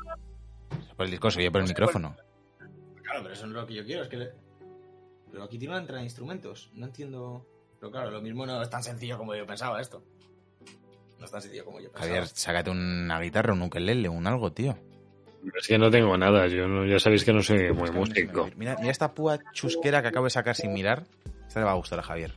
[0.97, 2.17] Por el disco se oye por el micrófono.
[3.03, 4.17] Claro, pero eso no es lo que yo quiero, es que...
[4.17, 4.33] le-
[5.31, 7.47] Pero aquí tiene una entrada de instrumentos, no entiendo...
[7.81, 10.03] Pero claro, lo mismo no es tan sencillo como yo pensaba esto.
[11.19, 12.07] No es tan sencillo como yo pensaba.
[12.07, 14.77] Javier, sácate una guitarra, un ukelele, un algo, tío.
[15.59, 18.49] Es que no tengo nada, yo no, ya sabéis que no soy muy músico.
[18.57, 21.05] Mira, mira esta púa chusquera que acabo de sacar sin mirar.
[21.47, 22.33] Esta le va a gustar a Javier.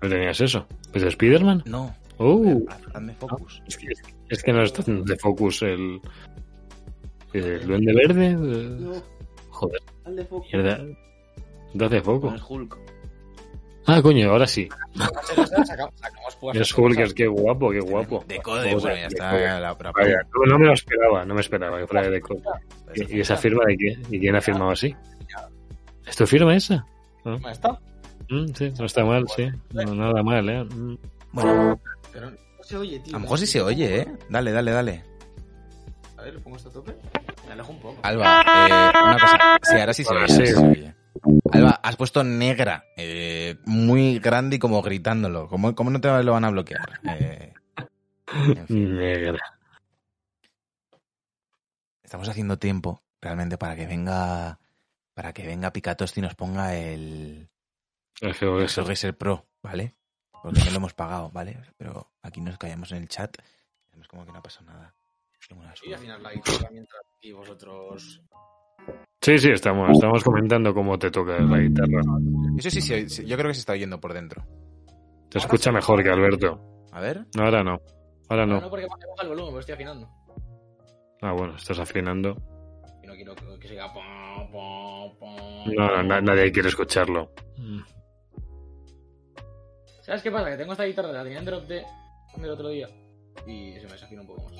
[0.00, 0.66] ¿No tenías eso?
[0.92, 1.62] ¿Es de Spiderman?
[1.66, 1.92] No.
[2.18, 3.62] Uh, Haz- Hazme focus.
[3.66, 3.86] es que,
[4.28, 6.00] es que no está de focus el,
[7.38, 8.26] el duende verde.
[8.38, 9.00] eh,
[9.50, 9.80] Joder,
[10.52, 10.80] mierda.
[11.74, 12.34] No hace foco.
[12.48, 12.78] Hulk.
[13.86, 14.68] Ah, coño, ahora sí.
[16.54, 18.24] Es Hulk, es que guapo, qué guapo.
[18.26, 19.32] De code, bueno, ya de está.
[19.60, 19.76] la-
[20.34, 22.42] no, no me lo esperaba, no me esperaba que fuera de Code.
[22.94, 24.02] ¿Y, esa firma de quién?
[24.10, 24.94] ¿Y quién ha firmado así?
[26.06, 26.84] ¿Es tu firma esa?
[27.24, 27.34] ¿No?
[27.36, 27.78] ¿Cómo está?
[28.28, 29.48] Mm, sí, no está mal, sí.
[29.72, 30.64] No, nada mal, ¿eh?
[30.64, 30.94] Mm.
[31.32, 31.80] Bueno,
[32.12, 33.14] Pero no se oye, tío.
[33.14, 34.08] a lo mejor sí se oye, ¿eh?
[34.28, 35.04] Dale, dale, dale.
[36.22, 36.94] A ver, pongo esto a tope.
[37.46, 37.98] Me alejo un poco.
[38.04, 39.58] Alba, eh, una cosa.
[39.60, 40.28] Sí, ahora sí se oye.
[40.28, 40.46] sí.
[40.46, 40.92] sí.
[41.50, 45.48] Alba, has puesto negra, eh, muy grande y como gritándolo.
[45.48, 47.00] ¿Cómo, cómo no te lo van a bloquear?
[47.04, 47.52] Eh,
[48.56, 49.58] en fin, Negra.
[52.04, 54.60] estamos haciendo tiempo realmente para que venga
[55.14, 57.48] para que venga Picatosti y nos ponga el,
[58.20, 59.14] El GeoGuessr.
[59.14, 59.96] Pro, ¿vale?
[60.40, 61.58] Porque no lo hemos pagado, ¿vale?
[61.76, 63.36] Pero aquí nos callamos en el chat.
[64.00, 64.94] Es como que no ha pasado nada.
[65.84, 68.22] Y al final la guitarra mientras y vosotros...
[69.20, 72.00] Sí, sí, estamos, estamos comentando cómo te toca la guitarra.
[72.58, 74.42] Eso sí, sí, sí, yo creo que se está oyendo por dentro.
[75.30, 76.60] Te escucha mejor que Alberto.
[76.92, 77.24] A ver.
[77.36, 77.80] No, ahora no.
[78.28, 78.60] Ahora No, no.
[78.62, 80.08] no porque me baja el volumen, porque estoy afinando.
[81.22, 82.36] Ah, bueno, estás afinando.
[83.02, 83.92] Y no quiero que, siga...
[83.94, 85.12] No,
[85.96, 87.30] no, na- nadie quiere escucharlo.
[90.02, 90.50] ¿Sabes qué pasa?
[90.50, 91.84] Que tengo esta guitarra, la tenía en drop D
[92.36, 92.88] del otro día.
[93.46, 94.52] Y se me desafina un poco más.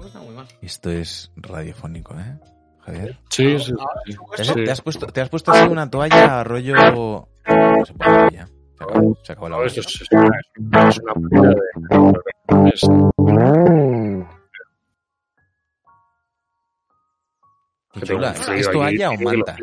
[0.00, 0.46] No está muy mal.
[0.62, 2.38] Esto es radiofónico, ¿eh?
[2.80, 3.18] Javier.
[3.28, 3.66] Sí, sí,
[4.06, 4.16] sí.
[4.34, 6.74] ¿Te has, te has puesto, te has puesto así una toalla rollo.
[6.74, 8.46] No se puede hacer ya.
[8.78, 12.70] Se acabó, se acabó la No, esto es, es una, manera de...
[12.70, 12.88] es-
[17.92, 18.32] Qué chula.
[18.56, 19.56] ¿Es, toalla o manta?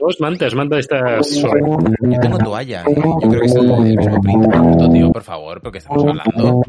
[0.00, 1.60] No, es manta, es manta de estas suave.
[2.02, 2.94] Yo tengo toalla, ¿eh?
[2.94, 4.92] Yo creo que es el, el mismo print.
[4.92, 6.62] Tío, por favor, porque estamos hablando.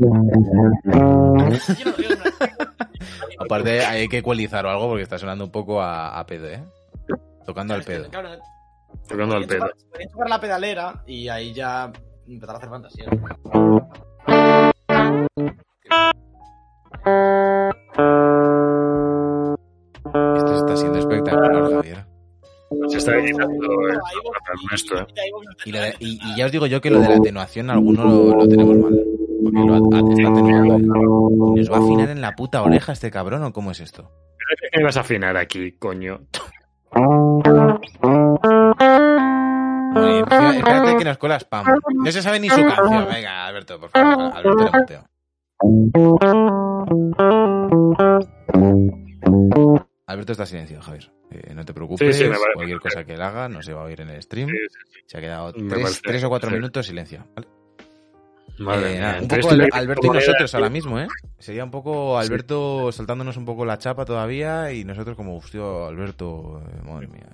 [3.40, 6.62] Aparte, hay que ecualizar o algo porque está sonando un poco a, a pedo, ¿eh?
[7.46, 8.10] Tocando al pedo.
[8.10, 8.30] Claro,
[9.08, 9.70] Tocando al pedo.
[9.90, 11.92] Podría tocar la pedalera y ahí ya
[12.28, 13.06] empezar a hacer fantasía.
[20.36, 22.06] Esto está siendo espectacular, Javier.
[22.90, 24.00] Se está editando el
[24.70, 25.94] nuestro, ¿eh?
[26.00, 29.09] Y, ya os digo yo que lo de la atenuación, alguno lo, lo tenemos mal.
[29.44, 30.76] Porque lo at- at- está atenuando.
[30.96, 31.00] ¿eh?
[31.56, 34.12] ¿Y ¿Nos va a afinar en la puta oreja este cabrón o cómo es esto?
[34.72, 36.22] ¿Qué me vas a afinar aquí, coño?
[39.96, 41.66] Encima- espérate que nos cola spam.
[41.96, 43.08] No se sabe ni su canción.
[43.12, 44.32] Venga, Alberto, por favor.
[44.36, 45.04] Alberto le muteo.
[50.08, 51.12] Alberto está silenciado, Javier.
[51.32, 52.18] Eh, no te preocupes.
[52.18, 54.50] Sí, sí, Cualquier cosa que él haga no se va a oír en el stream.
[54.50, 57.26] Sí, sí, Se ha quedado tres, tres o cuatro minutos silencio.
[57.36, 57.48] ¿vale?
[58.60, 61.08] Madre Eh, nada, un poco Al- le- Alberto y nosotros ahora mismo, ¿eh?
[61.38, 66.62] Sería un poco Alberto soltándonos un poco la chapa todavía y nosotros como, hostia, Alberto,
[66.68, 67.28] eh, madre mía.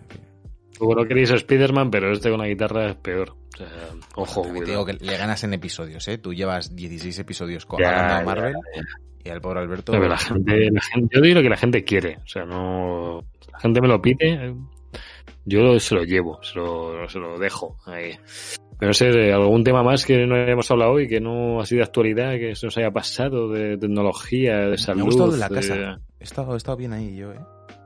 [0.77, 3.30] Como no queréis Spiderman, pero este con la guitarra es peor.
[3.53, 3.68] O sea,
[4.15, 6.18] ojo, te digo que le ganas en episodios, ¿eh?
[6.18, 8.53] Tú llevas 16 episodios con Ya, Marvel
[9.23, 9.93] y al pobre Alberto...
[9.93, 12.18] No, pero la gente, la gente- yo digo lo que la gente quiere.
[12.23, 13.23] O sea, no.
[13.53, 14.53] La gente me lo pide.
[15.45, 18.18] Yo se lo llevo, se lo, se lo dejo ahí.
[18.77, 21.65] Pero no sé, de algún tema más que no hayamos hablado hoy, que no ha
[21.65, 24.97] sido de actualidad, que se nos haya pasado, de tecnología, de salud.
[24.97, 25.99] Me ha gustado de la de- casa.
[26.19, 27.39] He estado, he estado bien ahí yo, ¿eh?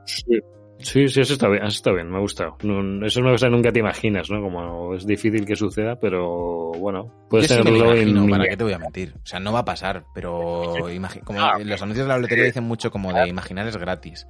[0.04, 0.38] Sí.
[0.82, 2.56] Sí, sí, eso está bien, eso está bien, me ha gustado.
[2.62, 4.40] No- eso es una cosa que nunca te imaginas, ¿no?
[4.40, 8.44] Como es difícil que suceda, pero bueno, puedes Yo sí me tenerlo imagino, en ¿para
[8.48, 9.12] qué te voy a mentir?
[9.22, 12.44] O sea, no va a pasar, pero imagi- como Ah, los anuncios de la lotería
[12.46, 14.26] dicen mucho como de imaginar es gratis.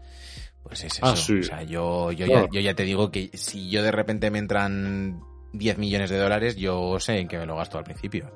[0.65, 1.07] Pues es eso.
[1.07, 1.39] Ah, sí.
[1.39, 2.49] O sea, yo, yo, Claro.
[2.51, 5.21] ya, yo ya te digo que si yo de repente me entran
[5.53, 8.31] 10 millones de dólares, yo sé en qué me lo gasto al principio.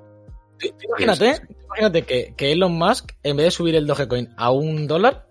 [0.84, 5.26] Imagínate, imagínate que, que Elon Musk, en vez de subir el Dogecoin a un dólar,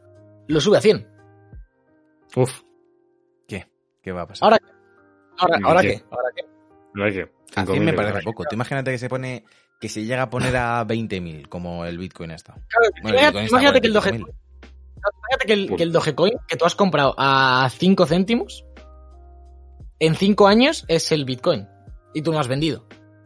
[0.47, 1.07] lo sube a 100.
[2.35, 2.61] Uf,
[3.47, 3.67] ¿Qué?
[4.01, 4.43] ¿Qué va a pasar?
[4.43, 4.59] Ahora,
[5.37, 5.87] ahora, ¿Y ¿ahora qué?
[5.87, 6.03] qué?
[6.09, 6.43] ¿Ahora qué?
[6.93, 7.21] no hay que.
[7.55, 8.43] a 100 5.000 me parece poco.
[8.43, 9.43] Tú imagínate que se pone
[9.79, 12.53] que se llega a poner a 20.000 como el Bitcoin está.
[12.53, 13.95] Claro, Bueno, el imagínate, Bitcoin está a imagínate que el 45.000.
[13.95, 14.35] Dogecoin,
[15.17, 18.65] imagínate que el, que el Dogecoin que tú has comprado a 5 céntimos,
[19.99, 21.67] en 5 años es el Bitcoin.
[22.13, 22.85] Y tú no has vendido.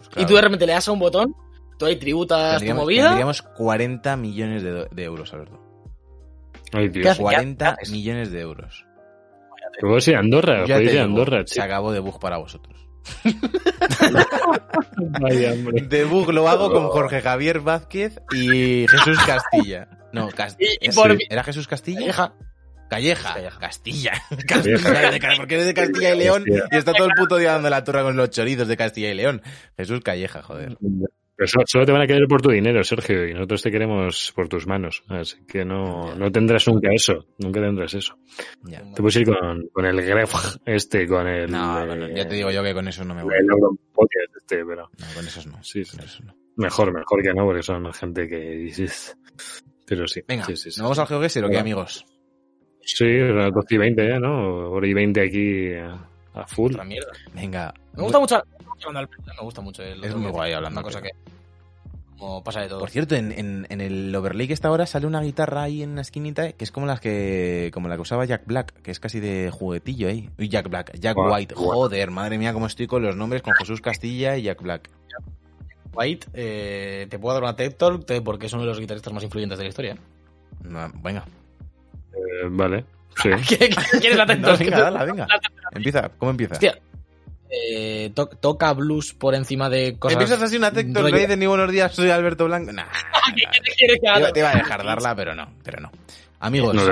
[0.09, 0.22] Claro.
[0.22, 1.35] Y tú de repente le das a un botón,
[1.77, 3.03] tú ahí tributas tu Tendríamos, movida.
[3.05, 5.59] tendríamos 40 millones de, de euros, Alberto.
[6.73, 7.07] Ay, ¿Qué Dios.
[7.11, 7.22] haces?
[7.22, 7.91] 40 haces?
[7.91, 8.85] millones de euros.
[10.07, 12.76] Ir a Andorra, Ya digo, Andorra, se acabó de bug para vosotros.
[15.22, 15.81] Vaya, hombre.
[15.84, 19.88] De bug lo hago con Jorge Javier Vázquez y Jesús Castilla.
[20.14, 20.95] No, Cast- Y- y ¿sí?
[20.95, 21.99] por ¿Era Jesús Castilla?
[21.99, 22.34] Calleja.
[22.89, 23.34] Calleja.
[23.34, 23.59] Calleja.
[23.59, 24.14] Castilla.
[25.38, 28.03] Porque eres de Castilla y León y está todo el puto día dando la turra
[28.03, 29.41] con los chorizos de Castilla y León.
[29.77, 30.77] Jesús Calleja, joder.
[31.38, 34.34] Pero solo, solo te van a querer por tu dinero, Sergio, y nosotros te queremos
[34.35, 35.03] por tus manos.
[35.07, 37.27] Así que no, no tendrás nunca eso.
[37.38, 38.18] Nunca tendrás eso.
[38.64, 38.80] Ya.
[38.80, 40.34] Te puedes ir con, con el Gref
[40.65, 41.51] este, con el.
[41.51, 43.35] No, ya te digo yo que con eso no me voy.
[43.35, 43.45] El
[44.35, 44.89] este, pero.
[44.97, 45.61] No, con esos no.
[45.61, 45.95] Sí, sí.
[45.95, 46.35] Con esos no.
[46.55, 49.15] Mejor, mejor que no, porque son gente que dices.
[49.85, 50.22] Pero sí.
[50.27, 50.80] Venga, sí, sí, sí.
[50.81, 52.03] ¿nos vamos al GeoGuessr o qué, amigos?
[52.88, 54.72] Sí, las 12 y 20 ya, ¿no?
[54.72, 56.72] Hora y 20 aquí a, a full.
[56.72, 57.11] Otra mierda.
[57.34, 57.73] Venga.
[57.93, 58.43] Me gusta mucho,
[58.85, 61.09] hablando me gusta mucho el Es muy guay hablando Una cosa que
[62.18, 62.80] como pasa de todo.
[62.80, 65.95] Por cierto, en, en, en el overlay que está ahora sale una guitarra ahí en
[65.95, 68.99] la esquinita que es como las que como la que usaba Jack Black, que es
[68.99, 70.30] casi de juguetillo ahí.
[70.39, 71.55] Uy, Jack Black, Jack White.
[71.55, 74.89] Joder, madre mía, cómo estoy con los nombres con Jesús Castilla y Jack Black.
[75.93, 79.23] White, eh, te puedo dar una TED Talk porque es uno de los guitarristas más
[79.23, 79.97] influyentes de la historia.
[80.64, 81.26] No, venga.
[82.18, 82.85] Eh, vale.
[83.22, 83.30] Sí.
[83.48, 84.60] ¿Qué- qué- ¿Quieres la No, Talk?
[84.60, 85.27] venga, dala, venga.
[85.73, 86.53] Empieza, ¿cómo empieza?
[86.53, 86.77] Hostia.
[87.49, 90.14] Eh, to- toca blues por encima de cosas.
[90.19, 92.72] ¿Empiezas así una rollo- Rey de ni buenos días, soy Alberto Blanco?
[92.73, 92.84] Nah,
[93.35, 94.31] ¿Qué quieres que te, haga?
[94.35, 95.91] iba- a dejar darla, pero no, pero no.
[96.39, 96.84] Amigos, No.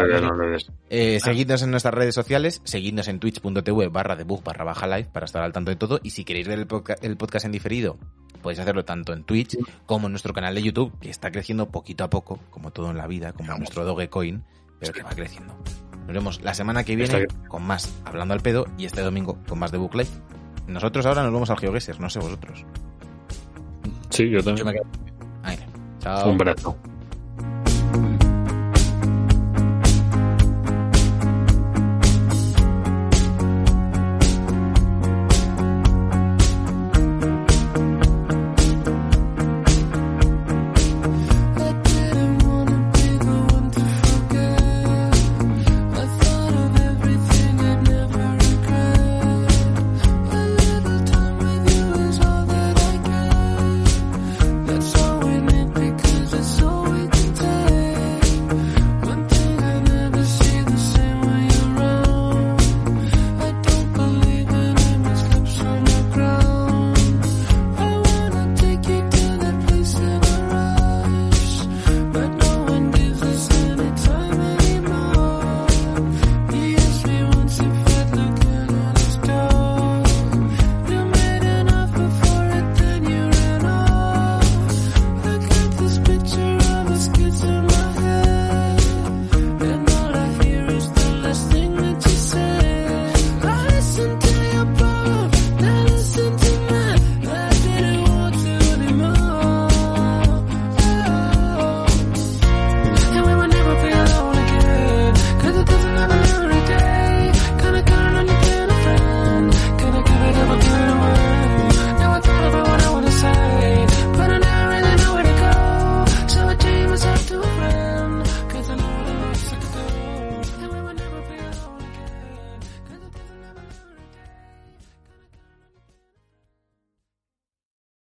[0.89, 5.25] Eh, seguidnos en nuestras redes sociales, seguidnos en twitch.tv barra debug barra baja live para
[5.27, 7.97] estar al tanto de todo y si queréis ver el, podca- el podcast en diferido
[8.41, 12.03] podéis hacerlo tanto en Twitch como en nuestro canal de YouTube que está creciendo poquito
[12.03, 14.43] a poco, como todo en la vida, como nuestro Dogecoin,
[14.79, 15.55] pero que va creciendo.
[16.05, 19.57] Nos vemos la semana que viene con más Hablando al Pedo y este domingo con
[19.59, 20.09] más Debug Live.
[20.67, 22.65] Nosotros ahora nos vamos al GeoGuessr, no sé vosotros.
[24.09, 24.65] Sí, yo Yo también.
[24.67, 24.83] me quedo.
[25.43, 25.57] Ahí,
[25.99, 26.29] chao.
[26.29, 26.75] Un brazo.